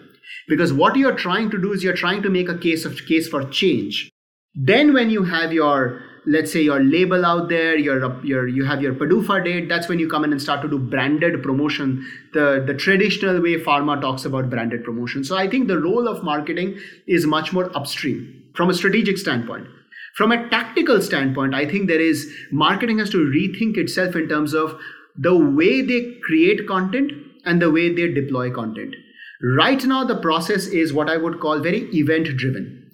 Because 0.48 0.72
what 0.72 0.96
you're 0.96 1.16
trying 1.16 1.50
to 1.50 1.58
do 1.60 1.72
is 1.72 1.82
you're 1.82 1.92
trying 1.94 2.22
to 2.22 2.30
make 2.30 2.48
a 2.48 2.58
case 2.58 2.84
of 2.84 3.04
case 3.06 3.28
for 3.28 3.44
change. 3.50 4.10
Then 4.54 4.94
when 4.94 5.10
you 5.10 5.24
have 5.24 5.52
your 5.52 6.02
let's 6.26 6.52
say 6.52 6.60
your 6.60 6.80
label 6.82 7.24
out 7.24 7.48
there, 7.48 7.76
your 7.76 8.24
your 8.24 8.48
you 8.48 8.64
have 8.64 8.82
your 8.82 8.94
PDUFA 8.94 9.44
date, 9.44 9.68
that's 9.68 9.88
when 9.88 9.98
you 9.98 10.08
come 10.08 10.24
in 10.24 10.32
and 10.32 10.42
start 10.42 10.60
to 10.62 10.68
do 10.68 10.78
branded 10.78 11.42
promotion, 11.42 12.04
the 12.32 12.64
the 12.66 12.74
traditional 12.74 13.40
way 13.40 13.54
pharma 13.60 14.00
talks 14.00 14.24
about 14.24 14.50
branded 14.50 14.84
promotion. 14.84 15.24
So 15.24 15.36
I 15.36 15.48
think 15.48 15.68
the 15.68 15.78
role 15.78 16.08
of 16.08 16.22
marketing 16.24 16.78
is 17.06 17.26
much 17.26 17.52
more 17.52 17.74
upstream 17.76 18.44
from 18.54 18.70
a 18.70 18.74
strategic 18.74 19.18
standpoint. 19.18 19.66
From 20.16 20.32
a 20.32 20.48
tactical 20.48 21.02
standpoint, 21.02 21.54
I 21.54 21.66
think 21.66 21.88
there 21.88 22.00
is 22.00 22.30
marketing 22.50 22.98
has 22.98 23.10
to 23.10 23.18
rethink 23.18 23.76
itself 23.76 24.16
in 24.16 24.28
terms 24.28 24.54
of 24.54 24.78
the 25.14 25.36
way 25.36 25.82
they 25.82 26.14
create 26.24 26.66
content 26.66 27.12
and 27.44 27.60
the 27.60 27.70
way 27.70 27.94
they 27.94 28.08
deploy 28.12 28.50
content. 28.50 28.96
Right 29.42 29.84
now, 29.84 30.04
the 30.04 30.16
process 30.16 30.66
is 30.66 30.94
what 30.94 31.10
I 31.10 31.18
would 31.18 31.38
call 31.40 31.60
very 31.60 31.82
event 31.94 32.34
driven 32.36 32.85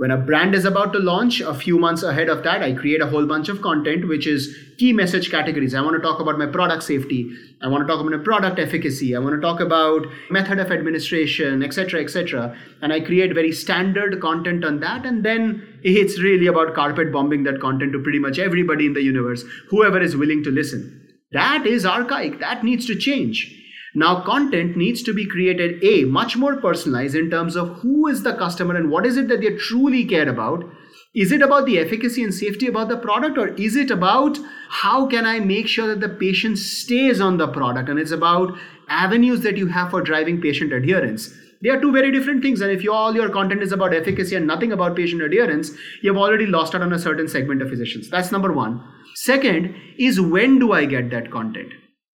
when 0.00 0.10
a 0.10 0.16
brand 0.16 0.54
is 0.54 0.64
about 0.64 0.94
to 0.94 0.98
launch, 0.98 1.42
a 1.42 1.52
few 1.52 1.78
months 1.78 2.02
ahead 2.02 2.30
of 2.30 2.42
that, 2.42 2.62
I 2.62 2.72
create 2.72 3.02
a 3.02 3.06
whole 3.06 3.26
bunch 3.26 3.50
of 3.50 3.60
content, 3.60 4.08
which 4.08 4.26
is 4.26 4.56
key 4.78 4.94
message 4.94 5.30
categories. 5.30 5.74
I 5.74 5.82
want 5.82 5.94
to 5.94 6.00
talk 6.00 6.20
about 6.20 6.38
my 6.38 6.46
product 6.46 6.84
safety. 6.84 7.30
I 7.60 7.68
want 7.68 7.82
to 7.82 7.86
talk 7.86 8.00
about 8.00 8.10
my 8.10 8.24
product 8.24 8.58
efficacy. 8.58 9.14
I 9.14 9.18
want 9.18 9.34
to 9.34 9.42
talk 9.42 9.60
about 9.60 10.06
method 10.30 10.58
of 10.58 10.72
administration, 10.72 11.62
etc., 11.62 12.00
etc. 12.00 12.56
And 12.80 12.94
I 12.94 13.00
create 13.00 13.34
very 13.34 13.52
standard 13.52 14.22
content 14.22 14.64
on 14.64 14.80
that. 14.80 15.04
And 15.04 15.22
then 15.22 15.80
it's 15.82 16.18
really 16.18 16.46
about 16.46 16.74
carpet 16.74 17.12
bombing 17.12 17.42
that 17.42 17.60
content 17.60 17.92
to 17.92 18.02
pretty 18.02 18.20
much 18.20 18.38
everybody 18.38 18.86
in 18.86 18.94
the 18.94 19.02
universe, 19.02 19.44
whoever 19.68 20.00
is 20.00 20.16
willing 20.16 20.42
to 20.44 20.50
listen. 20.50 21.14
That 21.32 21.66
is 21.66 21.84
archaic. 21.84 22.40
That 22.40 22.64
needs 22.64 22.86
to 22.86 22.96
change. 22.96 23.54
Now, 23.94 24.22
content 24.22 24.76
needs 24.76 25.02
to 25.02 25.12
be 25.12 25.26
created 25.26 25.82
A, 25.82 26.04
much 26.04 26.36
more 26.36 26.56
personalized 26.56 27.16
in 27.16 27.30
terms 27.30 27.56
of 27.56 27.80
who 27.80 28.06
is 28.06 28.22
the 28.22 28.34
customer 28.34 28.76
and 28.76 28.90
what 28.90 29.04
is 29.04 29.16
it 29.16 29.28
that 29.28 29.40
they 29.40 29.56
truly 29.56 30.04
care 30.04 30.28
about. 30.28 30.64
Is 31.12 31.32
it 31.32 31.42
about 31.42 31.66
the 31.66 31.80
efficacy 31.80 32.22
and 32.22 32.32
safety 32.32 32.68
about 32.68 32.88
the 32.88 32.96
product, 32.96 33.36
or 33.36 33.48
is 33.54 33.74
it 33.74 33.90
about 33.90 34.38
how 34.68 35.06
can 35.08 35.26
I 35.26 35.40
make 35.40 35.66
sure 35.66 35.88
that 35.88 36.00
the 36.00 36.14
patient 36.14 36.58
stays 36.58 37.20
on 37.20 37.36
the 37.36 37.48
product? 37.48 37.88
And 37.88 37.98
it's 37.98 38.12
about 38.12 38.56
avenues 38.88 39.40
that 39.40 39.56
you 39.56 39.66
have 39.66 39.90
for 39.90 40.02
driving 40.02 40.40
patient 40.40 40.72
adherence. 40.72 41.34
They 41.62 41.68
are 41.68 41.80
two 41.80 41.92
very 41.92 42.12
different 42.12 42.42
things. 42.42 42.60
And 42.60 42.70
if 42.70 42.84
you, 42.84 42.92
all 42.92 43.14
your 43.14 43.28
content 43.28 43.62
is 43.62 43.72
about 43.72 43.92
efficacy 43.92 44.36
and 44.36 44.46
nothing 44.46 44.72
about 44.72 44.94
patient 44.94 45.20
adherence, 45.20 45.72
you've 46.00 46.16
already 46.16 46.46
lost 46.46 46.76
out 46.76 46.82
on 46.82 46.92
a 46.92 46.98
certain 46.98 47.26
segment 47.26 47.60
of 47.60 47.68
physicians. 47.68 48.08
That's 48.08 48.30
number 48.30 48.52
one. 48.52 48.82
Second 49.16 49.74
is 49.98 50.20
when 50.20 50.60
do 50.60 50.72
I 50.72 50.84
get 50.84 51.10
that 51.10 51.30
content? 51.32 51.72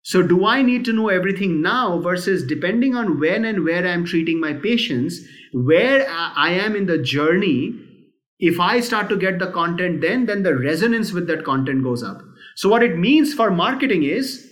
So, 0.05 0.21
do 0.21 0.45
I 0.45 0.61
need 0.61 0.83
to 0.85 0.93
know 0.93 1.07
everything 1.07 1.61
now 1.61 1.97
versus 1.99 2.43
depending 2.45 2.93
on 2.93 3.21
when 3.21 3.45
and 3.45 3.63
where 3.63 3.87
I'm 3.87 4.03
treating 4.03 4.39
my 4.39 4.51
patients, 4.51 5.21
where 5.53 6.05
I 6.09 6.51
am 6.51 6.75
in 6.75 6.87
the 6.87 6.97
journey? 6.97 7.79
If 8.37 8.59
I 8.59 8.81
start 8.81 9.07
to 9.09 9.17
get 9.17 9.39
the 9.39 9.51
content 9.51 10.01
then, 10.01 10.25
then 10.25 10.43
the 10.43 10.57
resonance 10.57 11.13
with 11.13 11.27
that 11.27 11.45
content 11.45 11.83
goes 11.83 12.03
up. 12.03 12.21
So, 12.55 12.67
what 12.67 12.83
it 12.83 12.97
means 12.97 13.33
for 13.33 13.49
marketing 13.49 14.03
is 14.03 14.45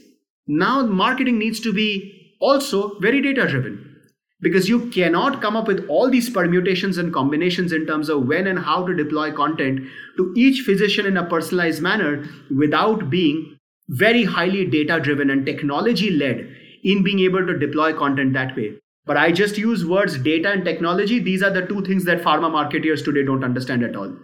now 0.47 0.85
marketing 0.85 1.37
needs 1.37 1.59
to 1.61 1.73
be 1.73 2.35
also 2.39 2.97
very 2.99 3.21
data 3.21 3.45
driven 3.45 3.91
because 4.39 4.67
you 4.67 4.89
cannot 4.89 5.41
come 5.41 5.55
up 5.55 5.67
with 5.67 5.85
all 5.87 6.09
these 6.09 6.29
permutations 6.29 6.97
and 6.97 7.13
combinations 7.13 7.71
in 7.71 7.85
terms 7.85 8.09
of 8.09 8.25
when 8.25 8.47
and 8.47 8.57
how 8.57 8.85
to 8.85 8.95
deploy 8.95 9.31
content 9.31 9.81
to 10.17 10.33
each 10.35 10.61
physician 10.61 11.05
in 11.05 11.17
a 11.17 11.25
personalized 11.25 11.81
manner 11.81 12.25
without 12.49 13.09
being 13.09 13.57
very 13.91 14.23
highly 14.23 14.65
data 14.65 14.99
driven 14.99 15.29
and 15.29 15.45
technology 15.45 16.11
led 16.11 16.55
in 16.83 17.03
being 17.03 17.19
able 17.19 17.45
to 17.45 17.59
deploy 17.59 17.93
content 17.93 18.33
that 18.33 18.55
way. 18.55 18.73
But 19.05 19.17
I 19.17 19.31
just 19.31 19.57
use 19.57 19.85
words 19.85 20.17
data 20.17 20.49
and 20.49 20.63
technology. 20.63 21.19
These 21.19 21.43
are 21.43 21.49
the 21.49 21.65
two 21.65 21.83
things 21.83 22.05
that 22.05 22.21
pharma 22.21 22.49
marketeers 22.49 23.03
today 23.03 23.23
don't 23.23 23.43
understand 23.43 23.83
at 23.83 23.95
all. 23.95 24.15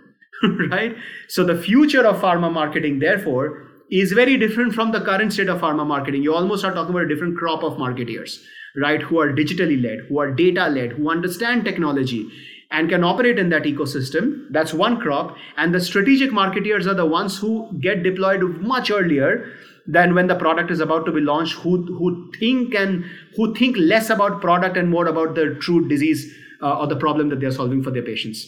right? 0.71 0.95
So 1.27 1.43
the 1.43 1.58
future 1.58 2.06
of 2.06 2.21
pharma 2.21 2.51
marketing, 2.51 2.99
therefore, 2.99 3.63
is 3.91 4.13
very 4.13 4.38
different 4.38 4.73
from 4.73 4.91
the 4.91 5.01
current 5.01 5.34
state 5.34 5.49
of 5.49 5.60
pharma 5.60 5.86
marketing. 5.86 6.23
You 6.23 6.34
almost 6.34 6.63
are 6.63 6.73
talking 6.73 6.91
about 6.91 7.06
a 7.06 7.08
different 7.08 7.38
crop 7.38 7.63
of 7.63 7.73
marketeers, 7.73 8.38
right? 8.77 9.01
Who 9.01 9.19
are 9.19 9.34
digitally 9.34 9.82
led, 9.82 10.08
who 10.08 10.19
are 10.19 10.32
data 10.32 10.67
led, 10.67 10.93
who 10.93 11.10
understand 11.10 11.65
technology 11.65 12.30
and 12.71 12.89
can 12.89 13.03
operate 13.03 13.39
in 13.39 13.49
that 13.49 13.63
ecosystem. 13.63 14.45
That's 14.49 14.73
one 14.73 14.99
crop. 14.99 15.36
And 15.56 15.73
the 15.73 15.80
strategic 15.80 16.32
marketeers 16.32 16.86
are 16.86 16.93
the 16.93 17.06
ones 17.06 17.38
who 17.38 17.69
get 17.80 18.03
deployed 18.03 18.41
much 18.62 18.91
earlier 18.91 19.53
than 19.88 20.13
when 20.13 20.27
the 20.27 20.36
product 20.36 20.69
is 20.69 20.82
about 20.82 21.06
to 21.06 21.12
be 21.12 21.21
launched, 21.21 21.53
who, 21.53 21.86
who 21.97 22.32
think 22.39 22.75
and 22.75 23.06
who 23.36 23.56
think 23.56 23.77
less 23.77 24.10
about 24.10 24.41
product 24.41 24.75
and 24.75 24.89
more 24.89 25.08
about 25.08 25.36
the 25.36 25.56
true 25.62 25.88
disease 25.88 26.34
uh, 26.62 26.80
or 26.80 26.88
the 26.88 26.95
problem 26.95 27.30
that 27.30 27.39
they're 27.39 27.51
solving 27.51 27.82
for 27.82 27.91
their 27.91 28.03
patients. 28.03 28.45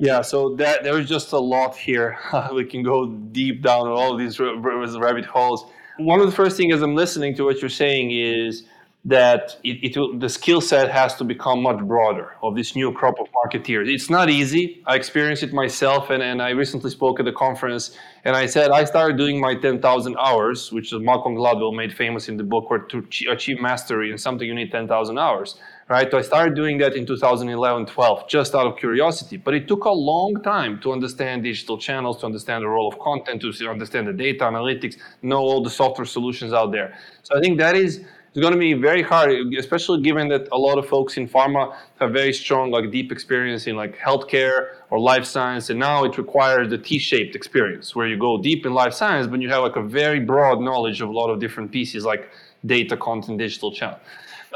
Yeah, 0.00 0.22
so 0.22 0.54
that 0.56 0.84
there's 0.84 1.08
just 1.08 1.32
a 1.32 1.38
lot 1.38 1.76
here. 1.76 2.18
we 2.54 2.64
can 2.64 2.82
go 2.82 3.08
deep 3.32 3.62
down 3.62 3.88
all 3.88 4.16
these 4.16 4.38
rabbit 4.38 5.24
holes. 5.24 5.64
One 5.98 6.20
of 6.20 6.26
the 6.26 6.32
first 6.32 6.56
things 6.56 6.74
as 6.74 6.82
I'm 6.82 6.94
listening 6.94 7.34
to 7.34 7.44
what 7.44 7.60
you're 7.60 7.68
saying 7.68 8.12
is 8.12 8.64
that 9.04 9.56
it, 9.62 9.78
it 9.82 9.96
will, 9.96 10.18
the 10.18 10.28
skill 10.28 10.60
set 10.60 10.90
has 10.90 11.14
to 11.14 11.24
become 11.24 11.62
much 11.62 11.78
broader 11.78 12.34
of 12.42 12.56
this 12.56 12.74
new 12.74 12.92
crop 12.92 13.14
of 13.20 13.28
marketeers. 13.32 13.88
It's 13.88 14.10
not 14.10 14.28
easy. 14.28 14.82
I 14.86 14.96
experienced 14.96 15.42
it 15.42 15.52
myself, 15.52 16.10
and, 16.10 16.22
and 16.22 16.42
I 16.42 16.50
recently 16.50 16.90
spoke 16.90 17.20
at 17.20 17.26
a 17.28 17.32
conference, 17.32 17.96
and 18.24 18.34
I 18.36 18.46
said 18.46 18.70
I 18.70 18.84
started 18.84 19.16
doing 19.16 19.40
my 19.40 19.54
10,000 19.54 20.16
hours, 20.18 20.72
which 20.72 20.92
Malcolm 20.92 21.36
Gladwell 21.36 21.74
made 21.74 21.96
famous 21.96 22.28
in 22.28 22.36
the 22.36 22.42
book, 22.42 22.70
where 22.70 22.80
to 22.80 23.06
achieve 23.30 23.60
mastery 23.60 24.10
in 24.10 24.18
something 24.18 24.46
you 24.46 24.54
need 24.54 24.72
10,000 24.72 25.16
hours, 25.16 25.58
right? 25.88 26.10
So 26.10 26.18
I 26.18 26.22
started 26.22 26.54
doing 26.54 26.76
that 26.78 26.94
in 26.94 27.06
2011, 27.06 27.86
12, 27.86 28.28
just 28.28 28.54
out 28.54 28.66
of 28.66 28.76
curiosity. 28.76 29.36
But 29.36 29.54
it 29.54 29.68
took 29.68 29.84
a 29.84 29.90
long 29.90 30.42
time 30.42 30.80
to 30.80 30.92
understand 30.92 31.44
digital 31.44 31.78
channels, 31.78 32.18
to 32.20 32.26
understand 32.26 32.64
the 32.64 32.68
role 32.68 32.88
of 32.92 32.98
content, 32.98 33.40
to 33.42 33.70
understand 33.70 34.08
the 34.08 34.12
data 34.12 34.44
analytics, 34.44 34.96
know 35.22 35.38
all 35.38 35.62
the 35.62 35.70
software 35.70 36.04
solutions 36.04 36.52
out 36.52 36.72
there. 36.72 36.98
So 37.22 37.38
I 37.38 37.40
think 37.40 37.58
that 37.58 37.76
is 37.76 38.04
it's 38.30 38.40
going 38.40 38.52
to 38.52 38.58
be 38.58 38.74
very 38.74 39.02
hard, 39.02 39.30
especially 39.54 40.02
given 40.02 40.28
that 40.28 40.48
a 40.52 40.58
lot 40.58 40.78
of 40.78 40.86
folks 40.86 41.16
in 41.16 41.28
pharma 41.28 41.74
have 41.98 42.12
very 42.12 42.32
strong, 42.32 42.70
like 42.70 42.90
deep 42.90 43.10
experience 43.10 43.66
in 43.66 43.74
like 43.74 43.96
healthcare 43.98 44.74
or 44.90 45.00
life 45.00 45.24
science, 45.24 45.70
and 45.70 45.78
now 45.78 46.04
it 46.04 46.18
requires 46.18 46.68
the 46.68 46.78
T-shaped 46.78 47.34
experience 47.34 47.96
where 47.96 48.06
you 48.06 48.18
go 48.18 48.36
deep 48.36 48.66
in 48.66 48.74
life 48.74 48.92
science, 48.92 49.26
but 49.26 49.40
you 49.40 49.48
have 49.48 49.62
like 49.62 49.76
a 49.76 49.82
very 49.82 50.20
broad 50.20 50.60
knowledge 50.60 51.00
of 51.00 51.08
a 51.08 51.12
lot 51.12 51.30
of 51.30 51.40
different 51.40 51.72
pieces 51.72 52.04
like 52.04 52.30
data, 52.66 52.96
content, 52.96 53.38
digital 53.38 53.72
channel. 53.72 53.98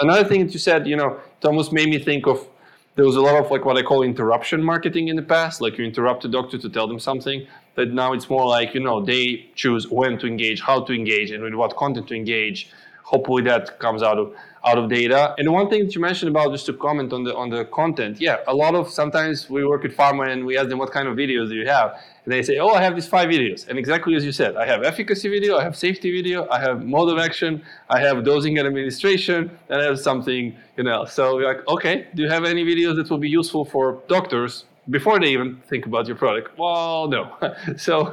Another 0.00 0.24
thing 0.28 0.44
that 0.44 0.52
you 0.52 0.58
said, 0.58 0.86
you 0.86 0.96
know, 0.96 1.18
it 1.40 1.44
almost 1.44 1.72
made 1.72 1.88
me 1.88 1.98
think 1.98 2.26
of 2.26 2.46
there 2.94 3.06
was 3.06 3.16
a 3.16 3.20
lot 3.22 3.42
of 3.42 3.50
like 3.50 3.64
what 3.64 3.78
I 3.78 3.82
call 3.82 4.02
interruption 4.02 4.62
marketing 4.62 5.08
in 5.08 5.16
the 5.16 5.22
past, 5.22 5.62
like 5.62 5.78
you 5.78 5.84
interrupt 5.84 6.24
a 6.26 6.28
doctor 6.28 6.58
to 6.58 6.68
tell 6.68 6.86
them 6.86 6.98
something. 6.98 7.46
But 7.74 7.92
now 7.92 8.12
it's 8.12 8.28
more 8.28 8.46
like 8.46 8.74
you 8.74 8.80
know 8.80 9.02
they 9.02 9.48
choose 9.54 9.88
when 9.88 10.18
to 10.18 10.26
engage, 10.26 10.60
how 10.60 10.84
to 10.84 10.92
engage, 10.92 11.30
and 11.30 11.42
with 11.42 11.54
what 11.54 11.74
content 11.76 12.08
to 12.08 12.14
engage 12.14 12.68
hopefully 13.02 13.42
that 13.42 13.78
comes 13.78 14.02
out 14.02 14.18
of 14.18 14.34
out 14.64 14.78
of 14.78 14.88
data. 14.88 15.34
And 15.38 15.52
one 15.52 15.68
thing 15.68 15.84
that 15.84 15.94
you 15.94 16.00
mentioned 16.00 16.30
about 16.30 16.52
just 16.52 16.66
to 16.66 16.72
comment 16.72 17.12
on 17.12 17.24
the 17.24 17.34
on 17.34 17.50
the 17.50 17.64
content, 17.66 18.20
yeah, 18.20 18.38
a 18.46 18.54
lot 18.54 18.74
of 18.74 18.88
sometimes 18.88 19.50
we 19.50 19.64
work 19.64 19.82
with 19.82 19.96
pharma 19.96 20.28
and 20.32 20.46
we 20.46 20.56
ask 20.56 20.68
them 20.68 20.78
what 20.78 20.92
kind 20.92 21.08
of 21.08 21.16
videos 21.16 21.48
do 21.48 21.56
you 21.56 21.66
have, 21.66 21.98
and 22.24 22.32
they 22.32 22.42
say, 22.42 22.58
oh, 22.58 22.68
I 22.68 22.82
have 22.82 22.94
these 22.94 23.08
five 23.08 23.28
videos, 23.28 23.68
and 23.68 23.78
exactly 23.78 24.14
as 24.14 24.24
you 24.24 24.32
said, 24.32 24.56
I 24.56 24.66
have 24.66 24.82
efficacy 24.82 25.28
video, 25.28 25.58
I 25.58 25.64
have 25.64 25.76
safety 25.76 26.10
video, 26.12 26.48
I 26.48 26.60
have 26.60 26.84
mode 26.84 27.10
of 27.10 27.18
action, 27.18 27.62
I 27.90 27.98
have 28.00 28.24
dosing 28.24 28.58
and 28.58 28.66
administration, 28.66 29.50
and 29.68 29.82
I 29.82 29.84
have 29.84 29.98
something 29.98 30.56
you 30.76 30.84
know. 30.84 31.04
So 31.04 31.36
we're 31.36 31.52
like, 31.52 31.66
okay, 31.68 32.06
do 32.14 32.22
you 32.22 32.28
have 32.28 32.44
any 32.44 32.64
videos 32.64 32.96
that 32.96 33.10
will 33.10 33.18
be 33.18 33.30
useful 33.30 33.64
for 33.64 34.02
doctors 34.08 34.64
before 34.90 35.18
they 35.20 35.28
even 35.28 35.60
think 35.68 35.86
about 35.86 36.06
your 36.06 36.16
product? 36.16 36.56
Well, 36.58 37.08
no. 37.08 37.36
so 37.76 38.12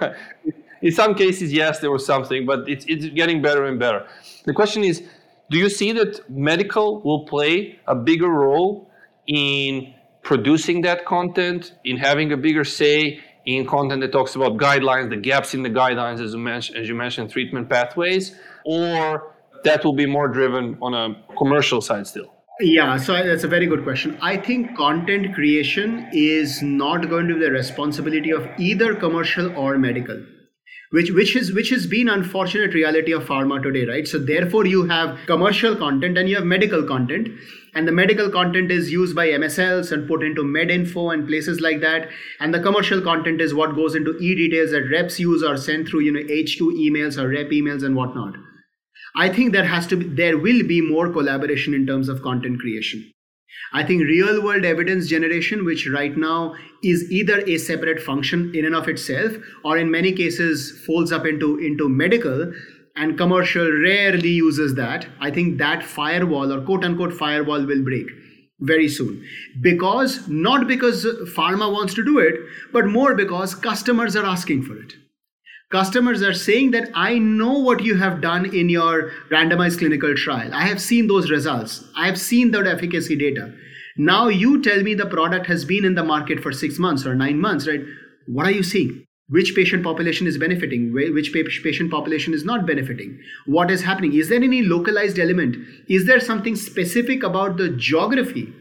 in 0.82 0.92
some 0.92 1.16
cases, 1.16 1.52
yes, 1.52 1.80
there 1.80 1.92
was 1.92 2.06
something, 2.06 2.46
but 2.46 2.68
it's, 2.68 2.86
it's 2.88 3.08
getting 3.10 3.42
better 3.42 3.66
and 3.66 3.80
better. 3.80 4.08
The 4.46 4.54
question 4.54 4.84
is, 4.84 5.04
do 5.50 5.58
you 5.58 5.70
see 5.70 5.92
that 5.94 6.30
medical 6.30 7.02
will 7.02 7.26
play 7.26 7.80
a 7.88 7.96
bigger 7.96 8.30
role 8.30 8.92
in 9.28 9.94
producing 10.22 10.82
that 10.82 11.06
content, 11.06 11.74
in 11.84 11.98
having 11.98 12.32
a 12.32 12.38
bigger 12.38 12.64
say 12.64 13.20
in 13.46 13.66
content 13.66 14.02
that 14.02 14.12
talks 14.12 14.36
about 14.36 14.58
guidelines, 14.58 15.10
the 15.10 15.18
gaps 15.18 15.54
in 15.54 15.64
the 15.64 15.70
guidelines, 15.70 16.24
as 16.24 16.34
you 16.34 16.40
mentioned, 16.40 16.78
as 16.78 16.88
you 16.88 16.96
mentioned 16.96 17.32
treatment 17.32 17.70
pathways, 17.70 18.36
or 18.66 19.34
that 19.64 19.84
will 19.84 19.96
be 19.96 20.06
more 20.06 20.28
driven 20.28 20.78
on 20.82 20.94
a 20.94 21.36
commercial 21.38 21.82
side 21.82 22.06
still? 22.06 22.32
Yeah, 22.62 22.98
so 22.98 23.14
that's 23.14 23.46
a 23.46 23.48
very 23.48 23.68
good 23.68 23.84
question. 23.84 24.18
I 24.22 24.36
think 24.36 24.76
content 24.76 25.34
creation 25.34 26.10
is 26.12 26.62
not 26.62 27.10
going 27.10 27.28
to 27.30 27.36
be 27.36 27.40
the 27.40 27.52
responsibility 27.52 28.32
of 28.32 28.48
either 28.58 28.94
commercial 28.96 29.58
or 29.58 29.78
medical 29.78 30.22
which 30.92 31.12
which 31.12 31.36
is 31.36 31.54
which 31.54 31.70
has 31.70 31.86
been 31.86 32.10
unfortunate 32.10 32.74
reality 32.74 33.12
of 33.12 33.24
pharma 33.24 33.62
today 33.62 33.86
right? 33.86 34.08
So 34.08 34.18
therefore 34.18 34.66
you 34.66 34.86
have 34.88 35.20
commercial 35.28 35.76
content 35.76 36.18
and 36.18 36.28
you 36.28 36.36
have 36.36 36.46
medical 36.46 36.84
content. 36.84 37.30
And 37.76 37.88
the 37.88 37.92
medical 37.92 38.32
content 38.32 38.72
is 38.72 38.92
used 38.92 39.16
by 39.16 39.28
msls 39.28 39.92
and 39.92 40.08
put 40.08 40.24
into 40.24 40.42
medinfo 40.42 41.14
and 41.14 41.28
places 41.28 41.62
like 41.62 41.82
that. 41.82 42.10
And 42.40 42.52
the 42.52 42.60
commercial 42.60 43.02
content 43.02 43.40
is 43.42 43.54
what 43.54 43.76
goes 43.76 43.94
into 43.94 44.18
e-details 44.18 44.72
that 44.72 44.90
reps 44.90 45.20
use 45.20 45.44
or 45.44 45.56
sent 45.58 45.88
through 45.88 46.02
you 46.02 46.12
know 46.12 46.22
HQ 46.22 46.60
emails 46.86 47.22
or 47.22 47.30
rep 47.30 47.50
emails 47.50 47.84
and 47.84 47.96
whatnot. 47.96 48.36
I 49.16 49.30
think 49.30 49.54
there 49.54 49.66
has 49.66 49.86
to 49.88 49.98
be 49.98 50.06
there 50.08 50.38
will 50.38 50.64
be 50.64 50.82
more 50.82 51.12
collaboration 51.12 51.74
in 51.74 51.86
terms 51.86 52.10
of 52.10 52.24
content 52.24 52.60
creation 52.60 53.12
I 53.74 53.84
think 53.84 54.04
real 54.04 54.44
world 54.44 54.66
evidence 54.66 55.08
generation, 55.08 55.66
which 55.66 55.88
right 55.88 56.16
now 56.18 56.56
is 56.84 57.12
either 57.12 57.42
a 57.42 57.58
separate 57.58 58.02
function 58.02 58.52
in 58.56 58.66
and 58.66 58.76
of 58.76 58.88
itself, 58.88 59.34
or 59.64 59.78
in 59.78 59.92
many 59.92 60.12
cases 60.12 60.84
folds 60.86 61.12
up 61.12 61.26
into, 61.26 61.58
into 61.58 61.88
medical, 61.88 62.52
and 62.96 63.18
commercial 63.18 63.72
rarely 63.72 64.30
uses 64.30 64.76
that. 64.76 65.08
I 65.20 65.32
think 65.32 65.58
that 65.60 65.84
firewall 65.84 66.52
or 66.52 66.62
quote 66.62 66.84
unquote 66.84 67.14
firewall 67.14 67.66
will 67.66 67.84
break 67.84 68.08
very 68.60 68.90
soon. 68.90 69.24
Because, 69.62 70.28
not 70.28 70.68
because 70.68 71.06
pharma 71.36 71.72
wants 71.72 71.94
to 71.94 72.04
do 72.04 72.20
it, 72.20 72.36
but 72.74 72.88
more 72.88 73.16
because 73.16 73.56
customers 73.56 74.16
are 74.16 74.26
asking 74.26 74.64
for 74.64 74.78
it. 74.82 74.94
Customers 75.72 76.24
are 76.24 76.34
saying 76.34 76.72
that 76.72 76.90
I 76.96 77.20
know 77.20 77.60
what 77.60 77.84
you 77.84 77.96
have 77.96 78.22
done 78.22 78.56
in 78.56 78.70
your 78.70 79.12
randomized 79.30 79.78
clinical 79.78 80.16
trial. 80.16 80.52
I 80.52 80.64
have 80.64 80.82
seen 80.82 81.06
those 81.06 81.30
results. 81.30 81.84
I 81.96 82.08
have 82.08 82.20
seen 82.20 82.50
that 82.52 82.66
efficacy 82.66 83.16
data. 83.16 83.54
Now 83.96 84.30
you 84.30 84.64
tell 84.64 84.82
me 84.82 84.96
the 84.96 85.06
product 85.06 85.46
has 85.46 85.66
been 85.66 85.86
in 85.86 85.94
the 85.94 86.04
market 86.04 86.40
for 86.40 86.52
six 86.52 86.80
months 86.80 87.06
or 87.06 87.14
nine 87.14 87.40
months, 87.40 87.68
right? 87.68 87.82
What 88.26 88.48
are 88.48 88.52
you 88.52 88.64
seeing? 88.64 89.06
Which 89.28 89.54
patient 89.54 89.84
population 89.84 90.26
is 90.26 90.40
benefiting? 90.40 90.92
Which 90.92 91.34
patient 91.34 91.92
population 91.92 92.34
is 92.34 92.44
not 92.44 92.66
benefiting? 92.66 93.20
What 93.46 93.70
is 93.70 93.84
happening? 93.84 94.16
Is 94.16 94.30
there 94.30 94.42
any 94.44 94.64
localized 94.64 95.20
element? 95.20 95.56
Is 95.88 96.08
there 96.08 96.20
something 96.20 96.56
specific 96.56 97.22
about 97.22 97.58
the 97.58 97.70
geography 97.70 98.52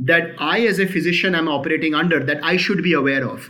that 0.00 0.34
I, 0.40 0.66
as 0.66 0.80
a 0.80 0.88
physician, 0.88 1.36
am 1.36 1.46
operating 1.46 1.94
under 1.94 2.18
that 2.24 2.42
I 2.42 2.56
should 2.56 2.82
be 2.82 2.94
aware 2.94 3.24
of? 3.24 3.48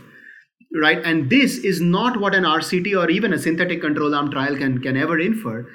Right? 0.73 1.03
And 1.03 1.29
this 1.29 1.57
is 1.57 1.81
not 1.81 2.19
what 2.19 2.35
an 2.35 2.43
RCT 2.43 2.95
or 2.97 3.09
even 3.09 3.33
a 3.33 3.39
synthetic 3.39 3.81
control 3.81 4.13
arm 4.13 4.29
trial 4.31 4.55
can, 4.55 4.79
can 4.81 4.95
ever 4.97 5.19
infer. 5.19 5.67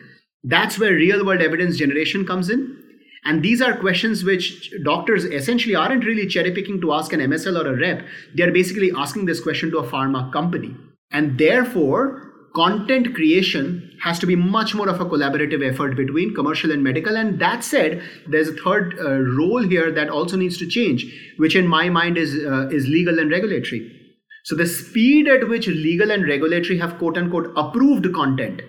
That's 0.44 0.78
where 0.78 0.92
real 0.92 1.24
world 1.24 1.40
evidence 1.40 1.76
generation 1.76 2.26
comes 2.26 2.50
in. 2.50 2.80
And 3.24 3.42
these 3.42 3.62
are 3.62 3.76
questions 3.78 4.22
which 4.22 4.70
doctors 4.84 5.24
essentially 5.24 5.74
aren't 5.74 6.04
really 6.04 6.26
cherry 6.26 6.52
picking 6.52 6.80
to 6.82 6.92
ask 6.92 7.12
an 7.14 7.20
MSL 7.20 7.64
or 7.64 7.72
a 7.72 7.78
rep. 7.78 8.06
They're 8.34 8.52
basically 8.52 8.92
asking 8.94 9.24
this 9.24 9.40
question 9.40 9.70
to 9.70 9.78
a 9.78 9.86
pharma 9.88 10.30
company. 10.30 10.76
And 11.10 11.38
therefore, 11.38 12.32
content 12.54 13.14
creation 13.14 13.98
has 14.02 14.18
to 14.18 14.26
be 14.26 14.36
much 14.36 14.74
more 14.74 14.90
of 14.90 15.00
a 15.00 15.06
collaborative 15.06 15.66
effort 15.66 15.96
between 15.96 16.34
commercial 16.34 16.70
and 16.70 16.84
medical. 16.84 17.16
And 17.16 17.40
that 17.40 17.64
said, 17.64 18.02
there's 18.28 18.48
a 18.48 18.52
third 18.52 18.94
uh, 19.00 19.20
role 19.20 19.62
here 19.62 19.90
that 19.90 20.10
also 20.10 20.36
needs 20.36 20.58
to 20.58 20.66
change, 20.66 21.06
which 21.38 21.56
in 21.56 21.66
my 21.66 21.88
mind 21.88 22.18
is, 22.18 22.34
uh, 22.44 22.68
is 22.68 22.86
legal 22.86 23.18
and 23.18 23.30
regulatory 23.30 24.03
so 24.44 24.54
the 24.54 24.66
speed 24.66 25.26
at 25.26 25.48
which 25.48 25.66
legal 25.66 26.10
and 26.10 26.28
regulatory 26.28 26.78
have 26.78 26.98
quote 26.98 27.16
unquote 27.16 27.52
approved 27.56 28.12
content 28.12 28.60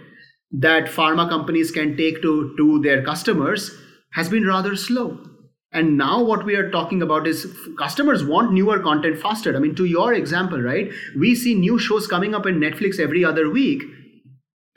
that 0.51 0.85
pharma 0.85 1.27
companies 1.29 1.69
can 1.69 1.97
take 1.97 2.21
to, 2.21 2.55
to 2.57 2.81
their 2.81 3.03
customers 3.03 3.71
has 4.13 4.29
been 4.29 4.45
rather 4.45 4.75
slow. 4.77 5.19
And 5.73 5.97
now 5.97 6.23
what 6.23 6.45
we 6.45 6.55
are 6.55 6.71
talking 6.71 7.01
about 7.01 7.27
is 7.27 7.53
customers 7.77 8.23
want 8.23 8.53
newer 8.53 8.79
content 8.79 9.19
faster. 9.19 9.53
I 9.53 9.59
mean, 9.59 9.75
to 9.75 9.83
your 9.83 10.13
example, 10.13 10.61
right? 10.61 10.89
We 11.19 11.35
see 11.35 11.53
new 11.53 11.77
shows 11.77 12.07
coming 12.07 12.33
up 12.33 12.45
in 12.45 12.61
Netflix 12.61 12.97
every 12.97 13.25
other 13.25 13.49
week. 13.49 13.83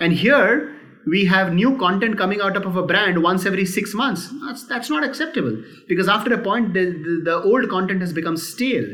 And 0.00 0.12
here 0.12 0.74
we 1.06 1.26
have 1.26 1.52
new 1.52 1.78
content 1.78 2.18
coming 2.18 2.40
out 2.40 2.56
of 2.56 2.74
a 2.74 2.82
brand 2.82 3.22
once 3.22 3.46
every 3.46 3.64
six 3.64 3.94
months. 3.94 4.28
That's, 4.44 4.66
that's 4.66 4.90
not 4.90 5.04
acceptable 5.04 5.62
because 5.87 6.08
after 6.08 6.34
a 6.34 6.42
point, 6.42 6.74
the, 6.74 6.87
the, 6.87 7.20
the 7.24 7.42
old 7.44 7.68
content 7.68 8.00
has 8.00 8.12
become 8.12 8.37
stale. 8.37 8.88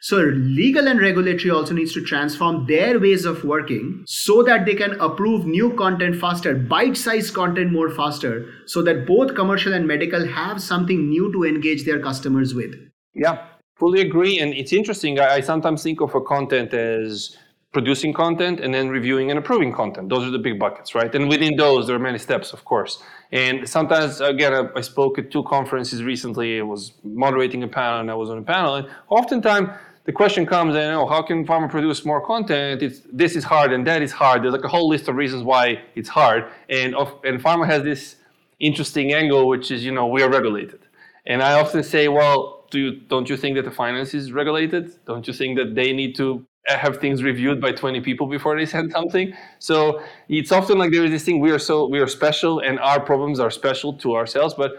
So 0.00 0.18
legal 0.18 0.86
and 0.86 1.00
regulatory 1.00 1.50
also 1.50 1.74
needs 1.74 1.92
to 1.94 2.02
transform 2.02 2.66
their 2.66 3.00
ways 3.00 3.24
of 3.24 3.44
working 3.44 4.04
so 4.06 4.42
that 4.44 4.64
they 4.64 4.74
can 4.74 4.92
approve 5.00 5.44
new 5.44 5.74
content 5.74 6.16
faster, 6.16 6.54
bite-sized 6.54 7.34
content 7.34 7.72
more 7.72 7.90
faster, 7.90 8.46
so 8.66 8.82
that 8.82 9.06
both 9.06 9.34
commercial 9.34 9.72
and 9.72 9.86
medical 9.86 10.26
have 10.26 10.62
something 10.62 11.08
new 11.08 11.32
to 11.32 11.44
engage 11.44 11.84
their 11.84 12.00
customers 12.00 12.54
with. 12.54 12.74
Yeah, 13.14 13.46
fully 13.76 14.00
agree. 14.00 14.38
And 14.38 14.54
it's 14.54 14.72
interesting. 14.72 15.18
I, 15.18 15.36
I 15.36 15.40
sometimes 15.40 15.82
think 15.82 16.00
of 16.00 16.14
a 16.14 16.20
content 16.20 16.72
as 16.74 17.36
producing 17.72 18.14
content 18.14 18.60
and 18.60 18.72
then 18.72 18.88
reviewing 18.88 19.30
and 19.30 19.38
approving 19.38 19.72
content. 19.72 20.08
Those 20.08 20.26
are 20.26 20.30
the 20.30 20.38
big 20.38 20.58
buckets, 20.58 20.94
right? 20.94 21.14
And 21.14 21.28
within 21.28 21.54
those, 21.56 21.86
there 21.86 21.96
are 21.96 21.98
many 21.98 22.18
steps, 22.18 22.52
of 22.52 22.64
course. 22.64 23.02
And 23.30 23.68
sometimes, 23.68 24.22
again, 24.22 24.54
I, 24.54 24.62
I 24.74 24.80
spoke 24.80 25.18
at 25.18 25.30
two 25.30 25.42
conferences 25.44 26.02
recently. 26.02 26.60
I 26.60 26.62
was 26.62 26.92
moderating 27.04 27.62
a 27.62 27.68
panel 27.68 28.00
and 28.00 28.10
I 28.10 28.14
was 28.14 28.30
on 28.30 28.38
a 28.38 28.42
panel. 28.42 28.76
And 28.76 28.88
oftentimes, 29.10 29.68
the 30.08 30.12
question 30.12 30.46
comes, 30.46 30.74
you 30.74 30.80
oh, 30.80 30.90
know, 30.90 31.06
how 31.06 31.20
can 31.20 31.46
pharma 31.46 31.68
produce 31.68 32.02
more 32.06 32.24
content? 32.24 32.82
It's, 32.82 33.02
this 33.12 33.36
is 33.36 33.44
hard 33.44 33.74
and 33.74 33.86
that 33.86 34.00
is 34.00 34.10
hard. 34.10 34.42
There's 34.42 34.54
like 34.54 34.64
a 34.64 34.68
whole 34.68 34.88
list 34.88 35.06
of 35.06 35.16
reasons 35.16 35.42
why 35.42 35.82
it's 35.94 36.08
hard. 36.08 36.46
And, 36.70 36.94
of, 36.94 37.12
and 37.24 37.38
pharma 37.38 37.66
has 37.66 37.82
this 37.82 38.16
interesting 38.58 39.12
angle, 39.12 39.46
which 39.48 39.70
is, 39.70 39.84
you 39.84 39.92
know, 39.92 40.06
we 40.06 40.22
are 40.22 40.30
regulated. 40.30 40.80
And 41.26 41.42
I 41.42 41.60
often 41.60 41.82
say, 41.82 42.08
well, 42.08 42.64
do 42.70 42.80
you, 42.80 43.00
don't 43.00 43.28
you 43.28 43.36
think 43.36 43.56
that 43.56 43.66
the 43.66 43.70
finance 43.70 44.14
is 44.14 44.32
regulated? 44.32 44.92
Don't 45.04 45.28
you 45.28 45.34
think 45.34 45.58
that 45.58 45.74
they 45.74 45.92
need 45.92 46.16
to 46.16 46.42
have 46.64 46.96
things 46.96 47.22
reviewed 47.22 47.60
by 47.60 47.72
20 47.72 48.00
people 48.00 48.26
before 48.26 48.56
they 48.56 48.64
send 48.64 48.90
something? 48.98 49.34
So 49.58 50.02
it's 50.30 50.52
often 50.52 50.78
like 50.78 50.90
there 50.90 51.04
is 51.04 51.10
this 51.10 51.24
thing, 51.26 51.38
we 51.38 51.50
are 51.50 51.58
so, 51.58 51.86
we 51.86 51.98
are 51.98 52.06
special 52.06 52.60
and 52.60 52.80
our 52.80 52.98
problems 52.98 53.40
are 53.40 53.50
special 53.50 53.92
to 53.98 54.16
ourselves. 54.16 54.54
But 54.54 54.72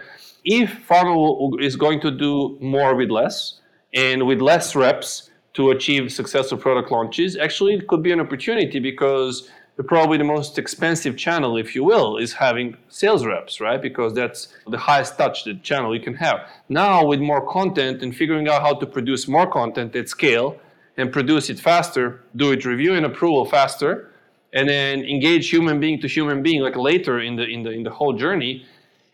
if 0.44 0.72
pharma 0.90 1.64
is 1.64 1.76
going 1.76 2.02
to 2.02 2.10
do 2.10 2.58
more 2.60 2.96
with 2.96 3.12
less, 3.12 3.60
and 3.94 4.26
with 4.28 4.42
less 4.42 4.76
reps 4.76 5.30
to 5.54 5.72
achieve 5.72 6.12
successful 6.12 6.58
product 6.58 6.92
launches, 6.92 7.38
actually 7.38 7.74
it 7.74 7.88
could 7.88 8.04
be 8.04 8.12
an 8.12 8.20
opportunity 8.20 8.80
because 8.80 9.50
probably 9.88 10.18
the 10.18 10.24
most 10.24 10.58
expensive 10.58 11.16
channel, 11.16 11.56
if 11.58 11.74
you 11.74 11.84
will, 11.84 12.18
is 12.18 12.34
having 12.34 12.76
sales 12.90 13.26
reps, 13.26 13.62
right? 13.62 13.82
Because 13.82 14.14
that's 14.14 14.50
the 14.68 14.78
highest 14.78 15.18
touch 15.18 15.46
the 15.46 15.56
channel 15.56 15.96
you 15.96 16.02
can 16.02 16.16
have. 16.16 16.50
Now 16.68 17.06
with 17.06 17.20
more 17.20 17.46
content 17.50 18.04
and 18.04 18.16
figuring 18.16 18.50
out 18.50 18.62
how 18.62 18.74
to 18.76 18.86
produce 18.86 19.28
more 19.28 19.50
content 19.50 19.96
at 19.96 20.10
scale 20.10 20.58
and 20.98 21.12
produce 21.12 21.50
it 21.50 21.60
faster, 21.60 22.22
do 22.36 22.52
it 22.52 22.66
review 22.66 22.94
and 22.94 23.06
approval 23.06 23.46
faster, 23.46 24.12
and 24.52 24.68
then 24.68 25.04
engage 25.04 25.50
human 25.50 25.80
being 25.80 26.02
to 26.02 26.08
human 26.08 26.44
being 26.44 26.62
like 26.62 26.76
later 26.76 27.20
in 27.20 27.36
the 27.36 27.46
in 27.46 27.64
the 27.64 27.72
in 27.72 27.84
the 27.84 27.92
whole 27.92 28.14
journey, 28.14 28.66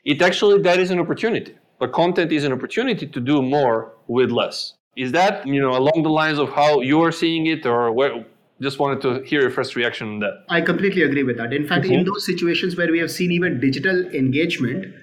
it 0.03 0.21
actually 0.21 0.61
that 0.61 0.79
is 0.79 0.89
an 0.89 0.99
opportunity 0.99 1.55
but 1.79 1.93
content 1.93 2.31
is 2.31 2.43
an 2.43 2.53
opportunity 2.53 3.07
to 3.07 3.19
do 3.19 3.41
more 3.41 3.93
with 4.07 4.31
less. 4.31 4.73
Is 4.95 5.11
that 5.11 5.45
you 5.45 5.61
know 5.61 5.71
along 5.71 6.03
the 6.03 6.09
lines 6.09 6.39
of 6.39 6.49
how 6.49 6.81
you 6.81 7.01
are 7.01 7.11
seeing 7.11 7.47
it, 7.47 7.65
or 7.65 7.91
where? 7.91 8.25
Just 8.61 8.79
wanted 8.79 9.01
to 9.01 9.21
hear 9.23 9.41
your 9.41 9.49
first 9.51 9.75
reaction 9.75 10.07
on 10.07 10.19
that. 10.19 10.45
I 10.47 10.61
completely 10.61 11.01
agree 11.01 11.23
with 11.23 11.35
that. 11.37 11.51
In 11.51 11.67
fact, 11.67 11.83
mm-hmm. 11.83 11.93
in 11.93 12.05
those 12.05 12.25
situations 12.25 12.77
where 12.77 12.89
we 12.89 12.99
have 12.99 13.11
seen 13.11 13.31
even 13.31 13.59
digital 13.59 14.05
engagement 14.15 14.93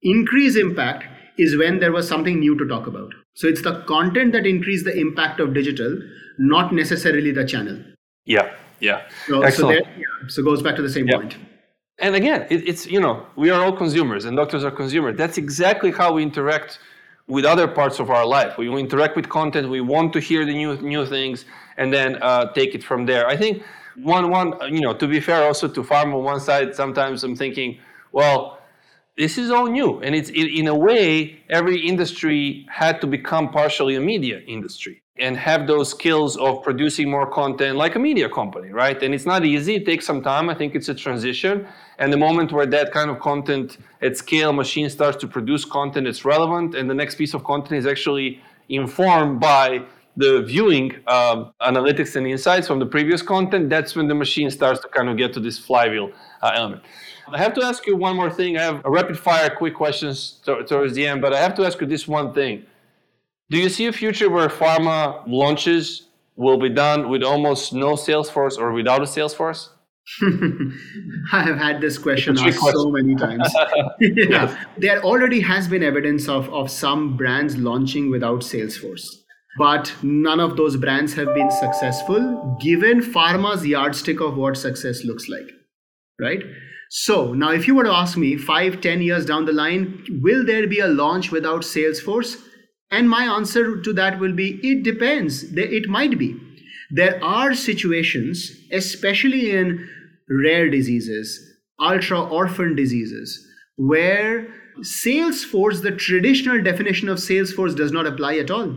increase 0.00 0.56
impact 0.56 1.04
is 1.36 1.58
when 1.58 1.78
there 1.78 1.92
was 1.92 2.08
something 2.08 2.40
new 2.40 2.56
to 2.56 2.66
talk 2.66 2.86
about. 2.86 3.12
So 3.34 3.46
it's 3.46 3.60
the 3.60 3.82
content 3.82 4.32
that 4.32 4.46
increase 4.46 4.82
the 4.84 4.98
impact 4.98 5.40
of 5.40 5.52
digital, 5.52 6.00
not 6.38 6.72
necessarily 6.72 7.32
the 7.32 7.44
channel. 7.44 7.78
Yeah, 8.24 8.54
yeah. 8.80 9.02
So, 9.26 9.42
Excellent. 9.42 9.56
so, 9.56 9.68
there, 9.84 9.98
yeah, 9.98 10.28
so 10.28 10.42
goes 10.42 10.62
back 10.62 10.76
to 10.76 10.82
the 10.82 10.88
same 10.88 11.06
yep. 11.06 11.20
point 11.20 11.36
and 11.98 12.14
again, 12.14 12.46
it, 12.50 12.68
it's 12.68 12.86
you 12.86 13.00
know 13.00 13.26
we 13.36 13.50
are 13.50 13.62
all 13.62 13.76
consumers, 13.76 14.24
and 14.24 14.36
doctors 14.36 14.64
are 14.64 14.70
consumers. 14.70 15.16
That's 15.16 15.38
exactly 15.38 15.90
how 15.90 16.12
we 16.12 16.22
interact 16.22 16.78
with 17.26 17.44
other 17.44 17.66
parts 17.66 17.98
of 17.98 18.10
our 18.10 18.26
life. 18.26 18.58
We 18.58 18.68
interact 18.78 19.16
with 19.16 19.28
content. 19.28 19.68
We 19.68 19.80
want 19.80 20.12
to 20.12 20.20
hear 20.20 20.44
the 20.44 20.52
new 20.54 20.76
new 20.76 21.06
things, 21.06 21.46
and 21.76 21.92
then 21.92 22.16
uh, 22.22 22.52
take 22.52 22.74
it 22.74 22.84
from 22.84 23.06
there. 23.06 23.26
I 23.26 23.36
think 23.36 23.62
one 23.96 24.30
one 24.30 24.54
you 24.72 24.80
know 24.80 24.92
to 24.94 25.08
be 25.08 25.20
fair 25.20 25.44
also 25.44 25.68
to 25.68 25.82
farm 25.82 26.14
on 26.14 26.22
one 26.22 26.40
side. 26.40 26.74
Sometimes 26.74 27.24
I'm 27.24 27.34
thinking, 27.34 27.78
well, 28.12 28.60
this 29.16 29.38
is 29.38 29.50
all 29.50 29.66
new, 29.66 30.00
and 30.00 30.14
it's 30.14 30.30
in 30.30 30.66
a 30.68 30.74
way 30.74 31.40
every 31.48 31.80
industry 31.80 32.66
had 32.68 33.00
to 33.00 33.06
become 33.06 33.50
partially 33.50 33.96
a 33.96 34.00
media 34.00 34.40
industry 34.46 35.02
and 35.18 35.36
have 35.38 35.66
those 35.66 35.88
skills 35.88 36.36
of 36.36 36.62
producing 36.62 37.10
more 37.10 37.26
content 37.30 37.76
like 37.76 37.94
a 37.94 37.98
media 37.98 38.28
company, 38.28 38.68
right? 38.68 39.02
And 39.02 39.14
it's 39.14 39.24
not 39.24 39.46
easy, 39.46 39.76
it 39.76 39.86
takes 39.86 40.04
some 40.04 40.22
time. 40.22 40.50
I 40.50 40.54
think 40.54 40.74
it's 40.74 40.90
a 40.90 40.94
transition. 40.94 41.66
And 41.98 42.12
the 42.12 42.18
moment 42.18 42.52
where 42.52 42.66
that 42.66 42.92
kind 42.92 43.08
of 43.08 43.18
content 43.20 43.78
at 44.02 44.18
scale 44.18 44.52
machine 44.52 44.90
starts 44.90 45.16
to 45.22 45.26
produce 45.26 45.64
content 45.64 46.04
that's 46.04 46.26
relevant, 46.26 46.74
and 46.74 46.90
the 46.90 46.94
next 46.94 47.14
piece 47.14 47.32
of 47.32 47.44
content 47.44 47.78
is 47.78 47.86
actually 47.86 48.42
informed 48.68 49.40
by 49.40 49.86
the 50.16 50.42
viewing 50.42 50.92
um, 51.06 51.52
analytics 51.60 52.16
and 52.16 52.26
insights 52.26 52.66
from 52.66 52.78
the 52.78 52.86
previous 52.86 53.22
content, 53.22 53.68
that's 53.68 53.94
when 53.94 54.08
the 54.08 54.14
machine 54.14 54.50
starts 54.50 54.80
to 54.80 54.88
kind 54.88 55.08
of 55.08 55.16
get 55.16 55.32
to 55.34 55.40
this 55.40 55.58
flywheel 55.58 56.10
uh, 56.42 56.52
element. 56.54 56.82
I 57.28 57.38
have 57.38 57.54
to 57.54 57.64
ask 57.64 57.86
you 57.86 57.96
one 57.96 58.16
more 58.16 58.30
thing. 58.30 58.56
I 58.56 58.62
have 58.62 58.84
a 58.84 58.90
rapid 58.90 59.18
fire 59.18 59.50
quick 59.50 59.74
questions 59.74 60.40
to- 60.44 60.62
towards 60.64 60.94
the 60.94 61.06
end, 61.06 61.20
but 61.20 61.32
I 61.32 61.40
have 61.40 61.54
to 61.56 61.66
ask 61.66 61.80
you 61.80 61.86
this 61.86 62.06
one 62.06 62.32
thing 62.32 62.64
do 63.48 63.58
you 63.58 63.68
see 63.68 63.86
a 63.86 63.92
future 63.92 64.28
where 64.28 64.48
pharma 64.48 65.22
launches 65.26 66.08
will 66.34 66.58
be 66.58 66.68
done 66.68 67.08
with 67.08 67.22
almost 67.22 67.72
no 67.72 67.94
sales 67.94 68.28
force 68.28 68.56
or 68.56 68.72
without 68.72 69.02
a 69.02 69.06
sales 69.06 69.34
force? 69.34 69.70
I 71.32 71.42
have 71.42 71.56
had 71.56 71.80
this 71.80 71.98
question 71.98 72.36
asked 72.38 72.58
question. 72.58 72.80
so 72.80 72.90
many 72.90 73.14
times. 73.14 73.48
yeah. 74.00 74.64
There 74.78 75.02
already 75.02 75.40
has 75.40 75.68
been 75.68 75.82
evidence 75.82 76.28
of, 76.28 76.48
of 76.52 76.70
some 76.70 77.16
brands 77.16 77.56
launching 77.56 78.10
without 78.10 78.42
sales 78.42 78.76
force. 78.76 79.24
But 79.58 79.94
none 80.02 80.40
of 80.40 80.56
those 80.56 80.76
brands 80.76 81.14
have 81.14 81.34
been 81.34 81.50
successful 81.50 82.56
given 82.60 83.00
pharma's 83.00 83.66
yardstick 83.66 84.20
of 84.20 84.36
what 84.36 84.56
success 84.56 85.04
looks 85.04 85.28
like. 85.28 85.50
Right? 86.20 86.42
So 86.90 87.34
now 87.34 87.50
if 87.50 87.66
you 87.66 87.74
were 87.74 87.84
to 87.84 87.92
ask 87.92 88.16
me 88.16 88.36
five, 88.36 88.80
ten 88.80 89.02
years 89.02 89.26
down 89.26 89.44
the 89.44 89.52
line, 89.52 90.04
will 90.22 90.44
there 90.44 90.66
be 90.66 90.80
a 90.80 90.88
launch 90.88 91.30
without 91.30 91.64
sales 91.64 92.00
force? 92.00 92.36
And 92.90 93.10
my 93.10 93.24
answer 93.24 93.80
to 93.80 93.92
that 93.94 94.20
will 94.20 94.32
be 94.32 94.60
it 94.62 94.82
depends. 94.84 95.44
It 95.56 95.88
might 95.88 96.18
be. 96.18 96.36
There 96.90 97.22
are 97.24 97.54
situations, 97.54 98.52
especially 98.70 99.50
in 99.50 99.88
rare 100.28 100.70
diseases, 100.70 101.40
ultra 101.80 102.22
orphan 102.22 102.76
diseases, 102.76 103.44
where 103.76 104.46
sales 104.82 105.42
force, 105.42 105.80
the 105.80 105.90
traditional 105.90 106.62
definition 106.62 107.08
of 107.08 107.18
sales 107.18 107.52
force, 107.52 107.74
does 107.74 107.90
not 107.90 108.06
apply 108.06 108.36
at 108.36 108.50
all, 108.50 108.76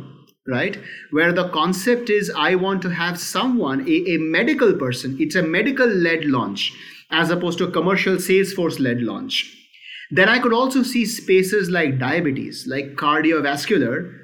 right? 0.50 0.78
Where 1.12 1.32
the 1.32 1.50
concept 1.50 2.10
is 2.10 2.32
I 2.36 2.56
want 2.56 2.82
to 2.84 2.90
have 2.90 3.20
someone, 3.20 3.88
a, 3.88 4.16
a 4.16 4.18
medical 4.18 4.74
person, 4.74 5.16
it's 5.20 5.36
a 5.36 5.44
medical 5.44 5.88
led 5.88 6.26
launch 6.26 6.74
as 7.12 7.30
opposed 7.30 7.58
to 7.60 7.68
a 7.68 7.72
commercial 7.72 8.20
sales 8.20 8.54
force 8.54 8.80
led 8.80 9.02
launch. 9.02 9.56
Then 10.12 10.28
I 10.28 10.40
could 10.40 10.54
also 10.54 10.84
see 10.84 11.06
spaces 11.06 11.70
like 11.70 12.00
diabetes, 12.00 12.66
like 12.68 12.96
cardiovascular, 12.96 14.16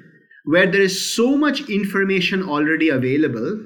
where 0.44 0.70
there 0.70 0.82
is 0.82 1.14
so 1.14 1.36
much 1.36 1.68
information 1.68 2.42
already 2.42 2.88
available 2.88 3.64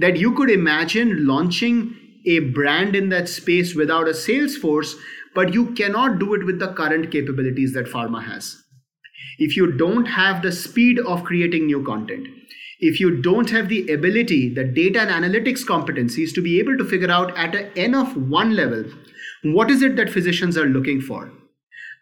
that 0.00 0.16
you 0.16 0.34
could 0.34 0.50
imagine 0.50 1.26
launching 1.26 1.94
a 2.26 2.40
brand 2.40 2.96
in 2.96 3.08
that 3.10 3.28
space 3.28 3.74
without 3.74 4.08
a 4.08 4.14
sales 4.14 4.56
force, 4.56 4.96
but 5.34 5.54
you 5.54 5.72
cannot 5.74 6.18
do 6.18 6.34
it 6.34 6.44
with 6.44 6.58
the 6.58 6.72
current 6.72 7.12
capabilities 7.12 7.72
that 7.74 7.86
pharma 7.86 8.22
has. 8.24 8.62
If 9.38 9.56
you 9.56 9.72
don't 9.72 10.06
have 10.06 10.42
the 10.42 10.52
speed 10.52 10.98
of 10.98 11.24
creating 11.24 11.66
new 11.66 11.84
content, 11.84 12.26
if 12.78 13.00
you 13.00 13.22
don't 13.22 13.50
have 13.50 13.68
the 13.68 13.90
ability, 13.92 14.54
the 14.54 14.64
data 14.64 15.00
and 15.00 15.10
analytics 15.10 15.64
competencies 15.64 16.34
to 16.34 16.42
be 16.42 16.58
able 16.58 16.76
to 16.76 16.84
figure 16.84 17.10
out 17.10 17.36
at 17.36 17.54
an 17.54 17.70
N 17.76 17.94
of 17.94 18.16
one 18.30 18.54
level, 18.54 18.84
what 19.44 19.70
is 19.70 19.82
it 19.82 19.96
that 19.96 20.10
physicians 20.10 20.56
are 20.56 20.66
looking 20.66 21.00
for? 21.00 21.32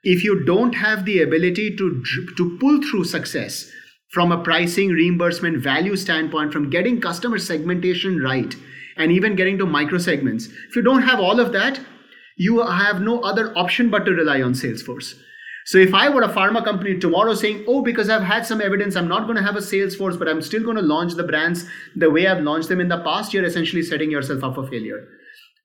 If 0.02 0.22
you 0.22 0.44
don't 0.44 0.74
have 0.74 1.04
the 1.04 1.22
ability 1.22 1.76
to, 1.76 2.04
to 2.36 2.58
pull 2.58 2.82
through 2.82 3.04
success 3.04 3.70
from 4.10 4.30
a 4.30 4.42
pricing, 4.42 4.90
reimbursement, 4.90 5.58
value 5.58 5.96
standpoint, 5.96 6.52
from 6.52 6.70
getting 6.70 7.00
customer 7.00 7.38
segmentation 7.38 8.20
right, 8.20 8.54
and 8.96 9.10
even 9.10 9.34
getting 9.34 9.58
to 9.58 9.66
micro 9.66 9.98
segments, 9.98 10.46
if 10.46 10.76
you 10.76 10.82
don't 10.82 11.02
have 11.02 11.18
all 11.18 11.40
of 11.40 11.52
that, 11.52 11.80
you 12.36 12.60
have 12.64 13.00
no 13.00 13.20
other 13.20 13.56
option 13.56 13.90
but 13.90 14.04
to 14.04 14.12
rely 14.12 14.42
on 14.42 14.54
sales 14.54 14.82
force. 14.82 15.14
So 15.66 15.78
if 15.78 15.94
I 15.94 16.10
were 16.10 16.22
a 16.22 16.28
pharma 16.28 16.62
company 16.62 16.98
tomorrow 16.98 17.34
saying, 17.34 17.64
oh, 17.66 17.80
because 17.80 18.10
I've 18.10 18.22
had 18.22 18.44
some 18.44 18.60
evidence, 18.60 18.96
I'm 18.96 19.08
not 19.08 19.24
going 19.24 19.36
to 19.36 19.42
have 19.42 19.56
a 19.56 19.62
sales 19.62 19.96
force, 19.96 20.16
but 20.16 20.28
I'm 20.28 20.42
still 20.42 20.62
going 20.62 20.76
to 20.76 20.82
launch 20.82 21.14
the 21.14 21.22
brands 21.22 21.64
the 21.96 22.10
way 22.10 22.26
I've 22.26 22.42
launched 22.42 22.68
them 22.68 22.80
in 22.80 22.88
the 22.88 23.02
past, 23.02 23.32
you're 23.32 23.44
essentially 23.44 23.82
setting 23.82 24.10
yourself 24.10 24.44
up 24.44 24.56
for 24.56 24.66
failure. 24.66 25.08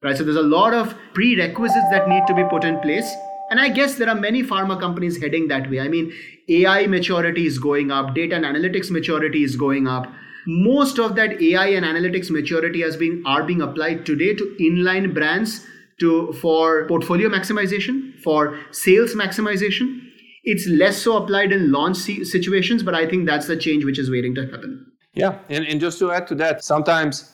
Right. 0.01 0.17
So 0.17 0.23
there's 0.23 0.37
a 0.37 0.41
lot 0.41 0.73
of 0.73 0.95
prerequisites 1.13 1.89
that 1.91 2.07
need 2.07 2.23
to 2.27 2.33
be 2.33 2.45
put 2.49 2.63
in 2.63 2.79
place. 2.79 3.13
And 3.51 3.59
I 3.59 3.67
guess 3.67 3.95
there 3.95 4.07
are 4.07 4.15
many 4.15 4.43
pharma 4.43 4.79
companies 4.79 5.21
heading 5.21 5.49
that 5.49 5.69
way. 5.69 5.81
I 5.81 5.89
mean, 5.89 6.13
AI 6.47 6.87
maturity 6.87 7.45
is 7.45 7.59
going 7.59 7.91
up, 7.91 8.15
data 8.15 8.35
and 8.35 8.45
analytics 8.45 8.89
maturity 8.89 9.43
is 9.43 9.57
going 9.57 9.87
up. 9.87 10.07
Most 10.47 10.99
of 10.99 11.15
that 11.15 11.41
AI 11.41 11.67
and 11.69 11.85
analytics 11.85 12.29
maturity 12.29 12.81
has 12.81 12.95
been 12.95 13.21
are 13.25 13.43
being 13.43 13.61
applied 13.61 14.05
today 14.05 14.33
to 14.35 14.55
inline 14.61 15.13
brands 15.13 15.65
to 15.99 16.31
for 16.33 16.87
portfolio 16.87 17.27
maximization, 17.27 18.08
for 18.23 18.59
sales 18.71 19.13
maximization. 19.13 20.01
It's 20.43 20.67
less 20.67 20.97
so 20.97 21.17
applied 21.17 21.51
in 21.51 21.71
launch 21.71 21.97
situations, 21.97 22.81
but 22.83 22.95
I 22.95 23.07
think 23.07 23.27
that's 23.27 23.47
the 23.47 23.57
change 23.57 23.85
which 23.85 23.99
is 23.99 24.09
waiting 24.09 24.33
to 24.35 24.45
happen. 24.45 24.91
Yeah, 25.13 25.39
and, 25.49 25.65
and 25.65 25.81
just 25.81 25.99
to 25.99 26.11
add 26.11 26.27
to 26.27 26.35
that, 26.35 26.63
sometimes 26.63 27.33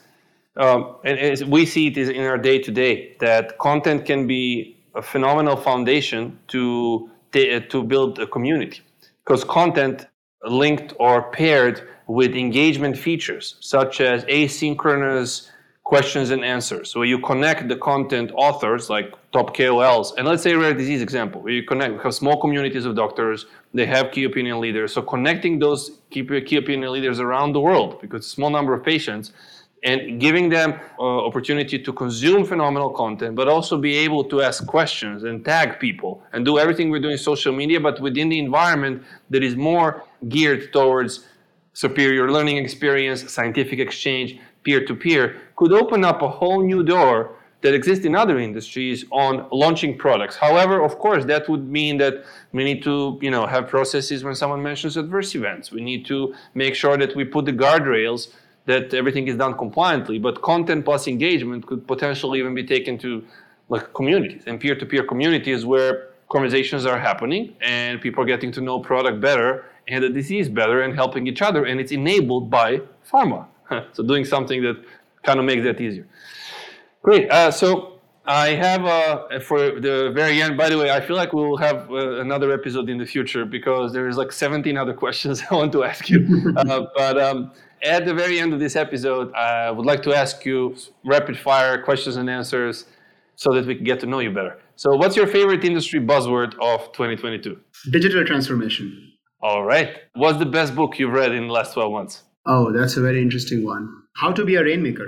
um, 0.57 0.95
and 1.03 1.41
we 1.51 1.65
see 1.65 1.87
it 1.87 1.97
in 1.97 2.23
our 2.23 2.37
day 2.37 2.59
to 2.59 2.71
day 2.71 3.15
that 3.19 3.57
content 3.57 4.05
can 4.05 4.25
be 4.25 4.77
a 4.95 5.01
phenomenal 5.01 5.57
foundation 5.57 6.39
to 6.47 7.09
to 7.33 7.83
build 7.83 8.17
a 8.19 8.27
community 8.27 8.79
because 9.25 9.43
content 9.43 10.07
linked 10.45 10.93
or 10.99 11.29
paired 11.31 11.85
with 12.07 12.33
engagement 12.33 12.97
features 12.97 13.57
such 13.59 13.99
as 13.99 14.23
asynchronous 14.25 15.49
questions 15.85 16.31
and 16.31 16.43
answers, 16.43 16.95
where 16.95 17.05
you 17.05 17.19
connect 17.19 17.67
the 17.69 17.75
content 17.75 18.31
authors 18.35 18.89
like 18.89 19.13
top 19.31 19.55
KOLs, 19.55 20.13
and 20.17 20.27
let's 20.27 20.41
say 20.41 20.55
rare 20.55 20.73
disease 20.73 21.01
example, 21.01 21.41
where 21.41 21.53
you 21.53 21.63
connect, 21.63 21.93
we 21.93 21.99
have 22.01 22.13
small 22.13 22.41
communities 22.41 22.85
of 22.85 22.95
doctors, 22.95 23.45
they 23.71 23.85
have 23.85 24.11
key 24.11 24.23
opinion 24.23 24.59
leaders. 24.59 24.91
So 24.93 25.03
connecting 25.03 25.59
those 25.59 25.99
key, 26.09 26.23
key 26.41 26.57
opinion 26.57 26.91
leaders 26.91 27.19
around 27.19 27.53
the 27.53 27.61
world, 27.61 28.01
because 28.01 28.25
small 28.25 28.49
number 28.49 28.73
of 28.73 28.83
patients, 28.83 29.31
and 29.83 30.19
giving 30.19 30.49
them 30.49 30.73
uh, 30.97 31.03
opportunity 31.03 31.77
to 31.77 31.93
consume 31.93 32.43
phenomenal 32.43 32.89
content, 32.89 33.35
but 33.35 33.47
also 33.47 33.77
be 33.77 33.95
able 33.95 34.23
to 34.23 34.41
ask 34.41 34.65
questions 34.65 35.23
and 35.23 35.45
tag 35.45 35.79
people 35.79 36.23
and 36.33 36.43
do 36.43 36.57
everything 36.57 36.89
we're 36.89 36.99
doing 36.99 37.11
in 37.11 37.19
social 37.19 37.53
media, 37.53 37.79
but 37.79 38.01
within 38.01 38.27
the 38.29 38.39
environment 38.39 39.03
that 39.29 39.43
is 39.43 39.55
more 39.55 40.03
geared 40.29 40.73
towards 40.73 41.27
superior 41.73 42.31
learning 42.31 42.57
experience, 42.57 43.31
scientific 43.31 43.77
exchange, 43.77 44.39
peer 44.65 44.85
to 44.85 44.95
peer, 44.95 45.37
could 45.55 45.71
open 45.71 46.03
up 46.03 46.21
a 46.21 46.27
whole 46.27 46.61
new 46.61 46.83
door 46.83 47.35
that 47.61 47.73
exists 47.73 48.05
in 48.05 48.15
other 48.15 48.37
industries 48.37 49.05
on 49.11 49.47
launching 49.51 49.97
products. 49.97 50.35
However, 50.35 50.83
of 50.83 50.99
course, 50.99 51.25
that 51.25 51.47
would 51.49 51.67
mean 51.67 51.97
that 51.97 52.25
we 52.51 52.63
need 52.63 52.83
to, 52.83 53.17
you 53.21 53.31
know, 53.31 53.47
have 53.47 53.67
processes 53.67 54.23
when 54.23 54.35
someone 54.35 54.61
mentions 54.61 54.97
adverse 54.97 55.33
events. 55.33 55.71
We 55.71 55.81
need 55.81 56.05
to 56.07 56.35
make 56.53 56.75
sure 56.75 56.97
that 56.97 57.15
we 57.15 57.23
put 57.23 57.45
the 57.45 57.53
guardrails 57.53 58.33
that 58.65 58.93
everything 58.93 59.27
is 59.27 59.35
done 59.37 59.55
compliantly. 59.57 60.19
But 60.19 60.41
content 60.41 60.85
plus 60.85 61.07
engagement 61.07 61.65
could 61.65 61.87
potentially 61.87 62.39
even 62.39 62.53
be 62.53 62.63
taken 62.63 62.97
to 62.99 63.23
like 63.69 63.93
communities 63.93 64.43
and 64.45 64.59
peer-to-peer 64.59 65.03
communities 65.03 65.65
where 65.65 66.09
conversations 66.29 66.85
are 66.85 66.99
happening 66.99 67.55
and 67.61 68.01
people 68.01 68.23
are 68.23 68.27
getting 68.27 68.51
to 68.51 68.61
know 68.61 68.79
product 68.79 69.19
better 69.19 69.65
and 69.87 70.03
the 70.03 70.09
disease 70.09 70.49
better 70.49 70.81
and 70.81 70.93
helping 70.93 71.27
each 71.27 71.41
other 71.41 71.65
and 71.65 71.79
it's 71.79 71.91
enabled 71.91 72.49
by 72.49 72.79
pharma 73.11 73.45
so 73.93 74.03
doing 74.03 74.25
something 74.25 74.61
that 74.63 74.83
kind 75.23 75.39
of 75.39 75.45
makes 75.45 75.63
that 75.63 75.79
easier. 75.81 76.07
Great. 77.01 77.29
Uh, 77.29 77.51
so 77.51 77.99
I 78.25 78.49
have 78.49 78.85
uh, 78.85 79.39
for 79.39 79.79
the 79.79 80.11
very 80.13 80.41
end. 80.41 80.57
By 80.57 80.69
the 80.69 80.77
way, 80.77 80.89
I 80.89 80.99
feel 80.99 81.15
like 81.15 81.33
we'll 81.33 81.57
have 81.57 81.89
uh, 81.91 82.19
another 82.19 82.51
episode 82.51 82.89
in 82.89 82.97
the 82.97 83.05
future 83.05 83.45
because 83.45 83.93
there's 83.93 84.17
like 84.17 84.31
17 84.31 84.77
other 84.77 84.93
questions 85.03 85.43
I 85.49 85.55
want 85.55 85.71
to 85.73 85.83
ask 85.83 86.09
you. 86.09 86.53
Uh, 86.57 86.87
but 86.95 87.21
um, 87.21 87.51
at 87.83 88.05
the 88.05 88.13
very 88.13 88.39
end 88.39 88.53
of 88.53 88.59
this 88.59 88.75
episode, 88.75 89.31
I 89.33 89.69
would 89.69 89.85
like 89.85 90.01
to 90.03 90.15
ask 90.15 90.45
you 90.45 90.75
rapid 91.03 91.37
fire 91.37 91.81
questions 91.83 92.15
and 92.15 92.29
answers 92.29 92.85
so 93.35 93.53
that 93.53 93.65
we 93.65 93.75
can 93.75 93.83
get 93.83 93.99
to 93.99 94.05
know 94.05 94.19
you 94.19 94.31
better. 94.31 94.57
So, 94.77 94.95
what's 94.95 95.15
your 95.15 95.27
favorite 95.27 95.63
industry 95.63 95.99
buzzword 95.99 96.55
of 96.59 96.91
2022? 96.93 97.59
Digital 97.91 98.25
transformation. 98.25 99.11
All 99.41 99.63
right. 99.63 99.97
What's 100.13 100.39
the 100.39 100.45
best 100.45 100.75
book 100.75 100.97
you've 100.97 101.13
read 101.13 101.31
in 101.33 101.47
the 101.47 101.53
last 101.53 101.73
12 101.73 101.91
months? 101.91 102.23
Oh, 102.45 102.71
that's 102.71 102.97
a 102.97 103.01
very 103.01 103.21
interesting 103.21 103.65
one. 103.65 104.03
How 104.15 104.31
to 104.31 104.45
be 104.45 104.55
a 104.55 104.63
rainmaker. 104.63 105.07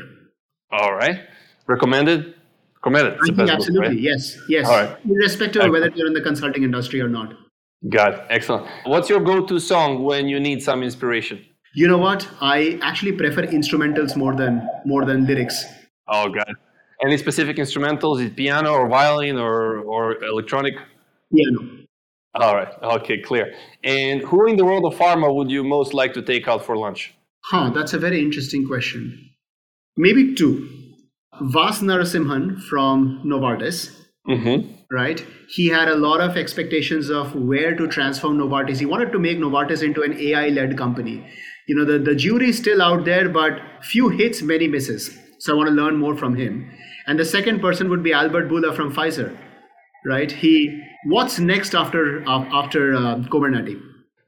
All 0.71 0.93
right. 0.93 1.21
Recommended? 1.67 2.33
Recommended. 2.77 3.19
I 3.21 3.35
think 3.35 3.49
absolutely. 3.49 3.73
Book, 3.73 3.89
right? 3.89 3.99
Yes. 3.99 4.37
Yes. 4.49 4.67
All 4.67 4.73
right. 4.73 4.97
Irrespective 5.05 5.63
of 5.63 5.71
whether 5.71 5.89
you're 5.89 6.07
in 6.07 6.13
the 6.13 6.21
consulting 6.21 6.63
industry 6.63 7.01
or 7.01 7.07
not. 7.07 7.33
Got 7.89 8.13
it. 8.13 8.21
Excellent. 8.29 8.67
What's 8.85 9.07
your 9.09 9.19
go-to 9.19 9.59
song 9.59 10.03
when 10.03 10.27
you 10.27 10.39
need 10.39 10.63
some 10.63 10.81
inspiration? 10.81 11.45
You 11.75 11.87
know 11.87 11.99
what? 11.99 12.27
I 12.41 12.79
actually 12.81 13.11
prefer 13.11 13.43
instrumentals 13.43 14.15
more 14.15 14.35
than 14.35 14.67
more 14.85 15.05
than 15.05 15.27
lyrics. 15.27 15.63
Oh 16.07 16.29
God. 16.29 16.51
Any 17.05 17.17
specific 17.17 17.57
instrumentals? 17.57 18.23
Is 18.23 18.31
piano 18.31 18.71
or 18.71 18.89
violin 18.89 19.37
or 19.37 19.79
or 19.79 20.23
electronic? 20.23 20.73
Piano. 21.31 21.85
All 22.33 22.55
right. 22.55 22.73
Okay, 22.81 23.21
clear. 23.21 23.53
And 23.83 24.21
who 24.21 24.47
in 24.47 24.55
the 24.55 24.65
world 24.65 24.85
of 24.91 24.97
pharma 24.97 25.33
would 25.33 25.51
you 25.51 25.63
most 25.63 25.93
like 25.93 26.13
to 26.13 26.21
take 26.21 26.47
out 26.47 26.65
for 26.65 26.75
lunch? 26.75 27.13
Huh, 27.51 27.69
that's 27.69 27.93
a 27.93 27.99
very 27.99 28.21
interesting 28.21 28.67
question. 28.67 29.31
Maybe 29.95 30.35
two. 30.35 30.67
Vas 31.41 31.79
Narasimhan 31.79 32.61
from 32.63 33.21
Novartis. 33.25 33.95
Mm-hmm. 34.27 34.73
Right? 34.91 35.25
He 35.49 35.67
had 35.67 35.87
a 35.87 35.95
lot 35.95 36.19
of 36.19 36.35
expectations 36.35 37.09
of 37.09 37.35
where 37.35 37.75
to 37.75 37.87
transform 37.87 38.37
Novartis. 38.37 38.79
He 38.79 38.85
wanted 38.85 39.11
to 39.11 39.19
make 39.19 39.37
Novartis 39.37 39.81
into 39.81 40.01
an 40.01 40.19
AI 40.19 40.49
led 40.49 40.77
company. 40.77 41.25
You 41.67 41.75
know, 41.75 41.85
the, 41.85 41.99
the 41.99 42.15
jury 42.15 42.49
is 42.49 42.57
still 42.57 42.81
out 42.81 43.05
there, 43.05 43.29
but 43.29 43.59
few 43.81 44.09
hits, 44.09 44.41
many 44.41 44.67
misses. 44.67 45.17
So 45.39 45.53
I 45.53 45.57
want 45.57 45.67
to 45.69 45.73
learn 45.73 45.97
more 45.97 46.15
from 46.17 46.35
him. 46.35 46.69
And 47.05 47.17
the 47.17 47.25
second 47.25 47.61
person 47.61 47.89
would 47.89 48.03
be 48.03 48.11
Albert 48.11 48.49
Bourla 48.49 48.75
from 48.75 48.93
Pfizer. 48.93 49.37
Right? 50.05 50.31
He 50.31 50.81
what's 51.05 51.39
next 51.39 51.75
after 51.75 52.23
after 52.27 52.95
uh, 52.95 53.15
Comirnaty? 53.31 53.79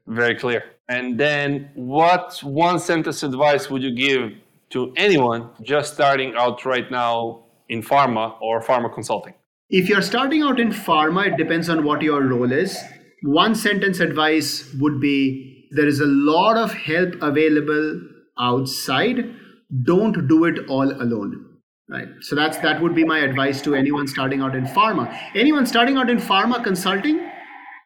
Very 0.06 0.34
clear. 0.34 0.64
And 0.90 1.20
then, 1.20 1.70
what 1.74 2.40
one 2.42 2.80
sentence 2.80 3.22
advice 3.22 3.70
would 3.70 3.80
you 3.80 3.94
give 3.94 4.32
to 4.70 4.92
anyone 4.96 5.50
just 5.62 5.94
starting 5.94 6.34
out 6.36 6.64
right 6.64 6.90
now 6.90 7.44
in 7.68 7.80
pharma 7.80 8.34
or 8.42 8.60
pharma 8.60 8.92
consulting? 8.92 9.34
If 9.68 9.88
you're 9.88 10.02
starting 10.02 10.42
out 10.42 10.58
in 10.58 10.70
pharma, 10.70 11.28
it 11.28 11.36
depends 11.36 11.68
on 11.68 11.84
what 11.84 12.02
your 12.02 12.22
role 12.24 12.50
is. 12.50 12.76
One 13.22 13.54
sentence 13.54 14.00
advice 14.00 14.74
would 14.80 15.00
be 15.00 15.68
there 15.70 15.86
is 15.86 16.00
a 16.00 16.06
lot 16.06 16.56
of 16.56 16.74
help 16.74 17.14
available 17.22 18.00
outside. 18.40 19.32
Don't 19.84 20.26
do 20.26 20.44
it 20.46 20.58
all 20.68 20.90
alone. 20.90 21.46
Right. 21.88 22.08
So 22.22 22.34
that's 22.34 22.58
that 22.58 22.82
would 22.82 22.96
be 22.96 23.04
my 23.04 23.20
advice 23.20 23.62
to 23.62 23.76
anyone 23.76 24.08
starting 24.08 24.40
out 24.40 24.56
in 24.56 24.64
pharma. 24.64 25.16
Anyone 25.36 25.66
starting 25.66 25.98
out 25.98 26.10
in 26.10 26.18
pharma 26.18 26.64
consulting, 26.64 27.30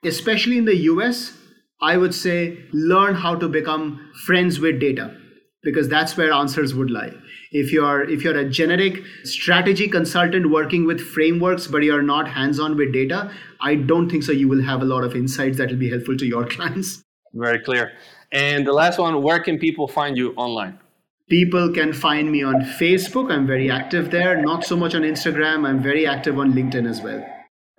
especially 0.04 0.56
in 0.56 0.64
the 0.64 0.76
US, 0.92 1.36
I 1.84 1.96
would 1.98 2.14
say 2.14 2.58
learn 2.72 3.14
how 3.14 3.34
to 3.36 3.48
become 3.48 4.10
friends 4.26 4.58
with 4.58 4.80
data 4.80 5.14
because 5.62 5.88
that's 5.88 6.16
where 6.16 6.32
answers 6.32 6.74
would 6.74 6.90
lie. 6.90 7.12
If 7.52 7.72
you're 7.72 8.08
if 8.10 8.24
you're 8.24 8.38
a 8.38 8.48
generic 8.48 9.02
strategy 9.24 9.88
consultant 9.88 10.50
working 10.50 10.86
with 10.86 11.00
frameworks 11.00 11.66
but 11.66 11.82
you're 11.82 12.06
not 12.10 12.30
hands 12.36 12.60
on 12.68 12.76
with 12.76 12.92
data 12.92 13.20
i 13.60 13.74
don't 13.90 14.10
think 14.14 14.24
so 14.28 14.32
you 14.38 14.48
will 14.48 14.64
have 14.70 14.82
a 14.86 14.88
lot 14.92 15.04
of 15.08 15.14
insights 15.20 15.58
that 15.58 15.70
will 15.70 15.82
be 15.84 15.90
helpful 15.90 16.16
to 16.16 16.26
your 16.26 16.46
clients. 16.54 17.02
Very 17.34 17.60
clear. 17.68 17.92
And 18.32 18.66
the 18.66 18.72
last 18.72 18.98
one 18.98 19.22
where 19.22 19.40
can 19.40 19.58
people 19.58 19.88
find 19.88 20.16
you 20.16 20.32
online? 20.46 20.80
People 21.28 21.70
can 21.72 21.92
find 21.92 22.30
me 22.30 22.42
on 22.42 22.66
facebook. 22.80 23.32
I'm 23.32 23.46
very 23.46 23.70
active 23.70 24.10
there. 24.10 24.34
Not 24.40 24.64
so 24.64 24.76
much 24.76 24.94
on 24.94 25.02
instagram. 25.02 25.66
I'm 25.68 25.82
very 25.82 26.06
active 26.06 26.38
on 26.38 26.52
linkedin 26.52 26.88
as 26.88 27.00
well. 27.02 27.24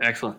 Excellent. 0.02 0.38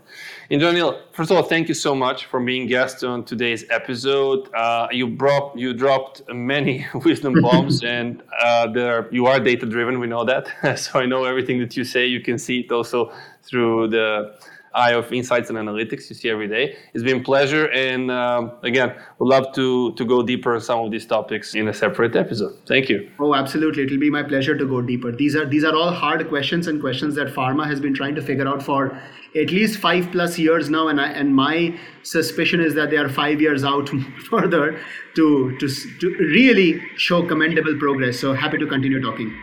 Indraneel, 0.50 1.00
first 1.10 1.32
of 1.32 1.36
all, 1.36 1.42
thank 1.42 1.66
you 1.66 1.74
so 1.74 1.92
much 1.92 2.26
for 2.26 2.38
being 2.38 2.68
guest 2.68 3.02
on 3.02 3.24
today's 3.24 3.64
episode. 3.68 4.48
Uh, 4.54 4.86
you 4.92 5.08
brought, 5.08 5.58
you 5.58 5.74
dropped 5.74 6.22
many 6.28 6.86
wisdom 6.94 7.34
bombs, 7.42 7.82
and 7.82 8.22
uh, 8.40 8.68
there 8.68 9.08
you 9.12 9.26
are 9.26 9.40
data 9.40 9.66
driven. 9.66 9.98
We 9.98 10.06
know 10.06 10.24
that, 10.24 10.78
so 10.78 11.00
I 11.00 11.06
know 11.06 11.24
everything 11.24 11.58
that 11.58 11.76
you 11.76 11.82
say. 11.82 12.06
You 12.06 12.20
can 12.20 12.38
see 12.38 12.60
it 12.60 12.70
also 12.70 13.12
through 13.42 13.88
the 13.88 14.38
eye 14.76 14.92
of 14.92 15.12
insights 15.12 15.50
and 15.50 15.58
analytics 15.58 16.08
you 16.08 16.14
see 16.14 16.28
every 16.30 16.48
day. 16.48 16.76
It's 16.94 17.02
been 17.02 17.20
a 17.20 17.24
pleasure, 17.24 17.66
and 17.70 18.10
um, 18.10 18.52
again, 18.62 18.94
we'd 19.18 19.28
love 19.28 19.52
to 19.54 19.92
to 19.94 20.04
go 20.04 20.22
deeper 20.22 20.54
on 20.54 20.60
some 20.60 20.80
of 20.80 20.90
these 20.90 21.06
topics 21.06 21.54
in 21.54 21.68
a 21.68 21.74
separate 21.74 22.14
episode. 22.14 22.56
Thank 22.66 22.88
you. 22.88 23.10
Oh, 23.18 23.34
absolutely! 23.34 23.84
It'll 23.84 23.98
be 23.98 24.10
my 24.10 24.22
pleasure 24.22 24.56
to 24.56 24.66
go 24.66 24.82
deeper. 24.82 25.12
These 25.12 25.36
are 25.36 25.46
these 25.46 25.64
are 25.64 25.74
all 25.74 25.90
hard 25.90 26.28
questions 26.28 26.66
and 26.66 26.80
questions 26.80 27.14
that 27.16 27.28
pharma 27.28 27.66
has 27.66 27.80
been 27.80 27.94
trying 27.94 28.14
to 28.16 28.22
figure 28.22 28.48
out 28.48 28.62
for 28.62 28.98
at 29.34 29.50
least 29.50 29.78
five 29.78 30.10
plus 30.12 30.38
years 30.38 30.70
now, 30.70 30.88
and 30.88 31.00
I, 31.00 31.08
and 31.10 31.34
my 31.34 31.78
suspicion 32.02 32.60
is 32.60 32.74
that 32.74 32.90
they 32.90 32.96
are 32.96 33.08
five 33.08 33.40
years 33.40 33.64
out 33.64 33.88
further 34.30 34.78
to 35.16 35.56
to 35.58 35.68
to 36.00 36.16
really 36.38 36.80
show 36.96 37.26
commendable 37.26 37.78
progress. 37.78 38.18
So 38.18 38.32
happy 38.32 38.58
to 38.58 38.66
continue 38.66 39.02
talking. 39.02 39.34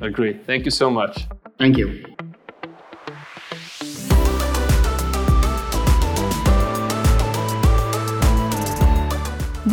Agree. 0.00 0.38
Thank 0.46 0.64
you 0.66 0.70
so 0.70 0.90
much. 0.90 1.26
Thank 1.58 1.78
you. 1.78 2.04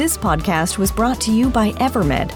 This 0.03 0.17
podcast 0.17 0.77
was 0.77 0.91
brought 0.91 1.21
to 1.21 1.31
you 1.31 1.49
by 1.49 1.71
Evermed. 1.79 2.31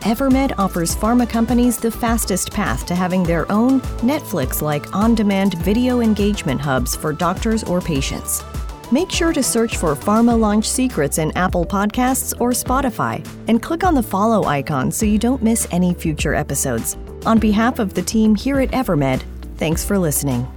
Evermed 0.00 0.52
offers 0.58 0.96
pharma 0.96 1.30
companies 1.30 1.78
the 1.78 1.88
fastest 1.88 2.50
path 2.50 2.86
to 2.86 2.96
having 2.96 3.22
their 3.22 3.50
own 3.52 3.80
Netflix 4.02 4.60
like 4.60 4.92
on 4.92 5.14
demand 5.14 5.54
video 5.58 6.00
engagement 6.00 6.60
hubs 6.60 6.96
for 6.96 7.12
doctors 7.12 7.62
or 7.62 7.80
patients. 7.80 8.42
Make 8.90 9.12
sure 9.12 9.32
to 9.32 9.44
search 9.44 9.76
for 9.76 9.94
Pharma 9.94 10.36
Launch 10.36 10.68
Secrets 10.68 11.18
in 11.18 11.30
Apple 11.36 11.64
Podcasts 11.64 12.34
or 12.40 12.50
Spotify 12.50 13.24
and 13.46 13.62
click 13.62 13.84
on 13.84 13.94
the 13.94 14.02
follow 14.02 14.42
icon 14.46 14.90
so 14.90 15.06
you 15.06 15.16
don't 15.16 15.40
miss 15.40 15.68
any 15.70 15.94
future 15.94 16.34
episodes. 16.34 16.96
On 17.26 17.38
behalf 17.38 17.78
of 17.78 17.94
the 17.94 18.02
team 18.02 18.34
here 18.34 18.58
at 18.58 18.72
Evermed, 18.72 19.22
thanks 19.56 19.84
for 19.84 20.00
listening. 20.00 20.48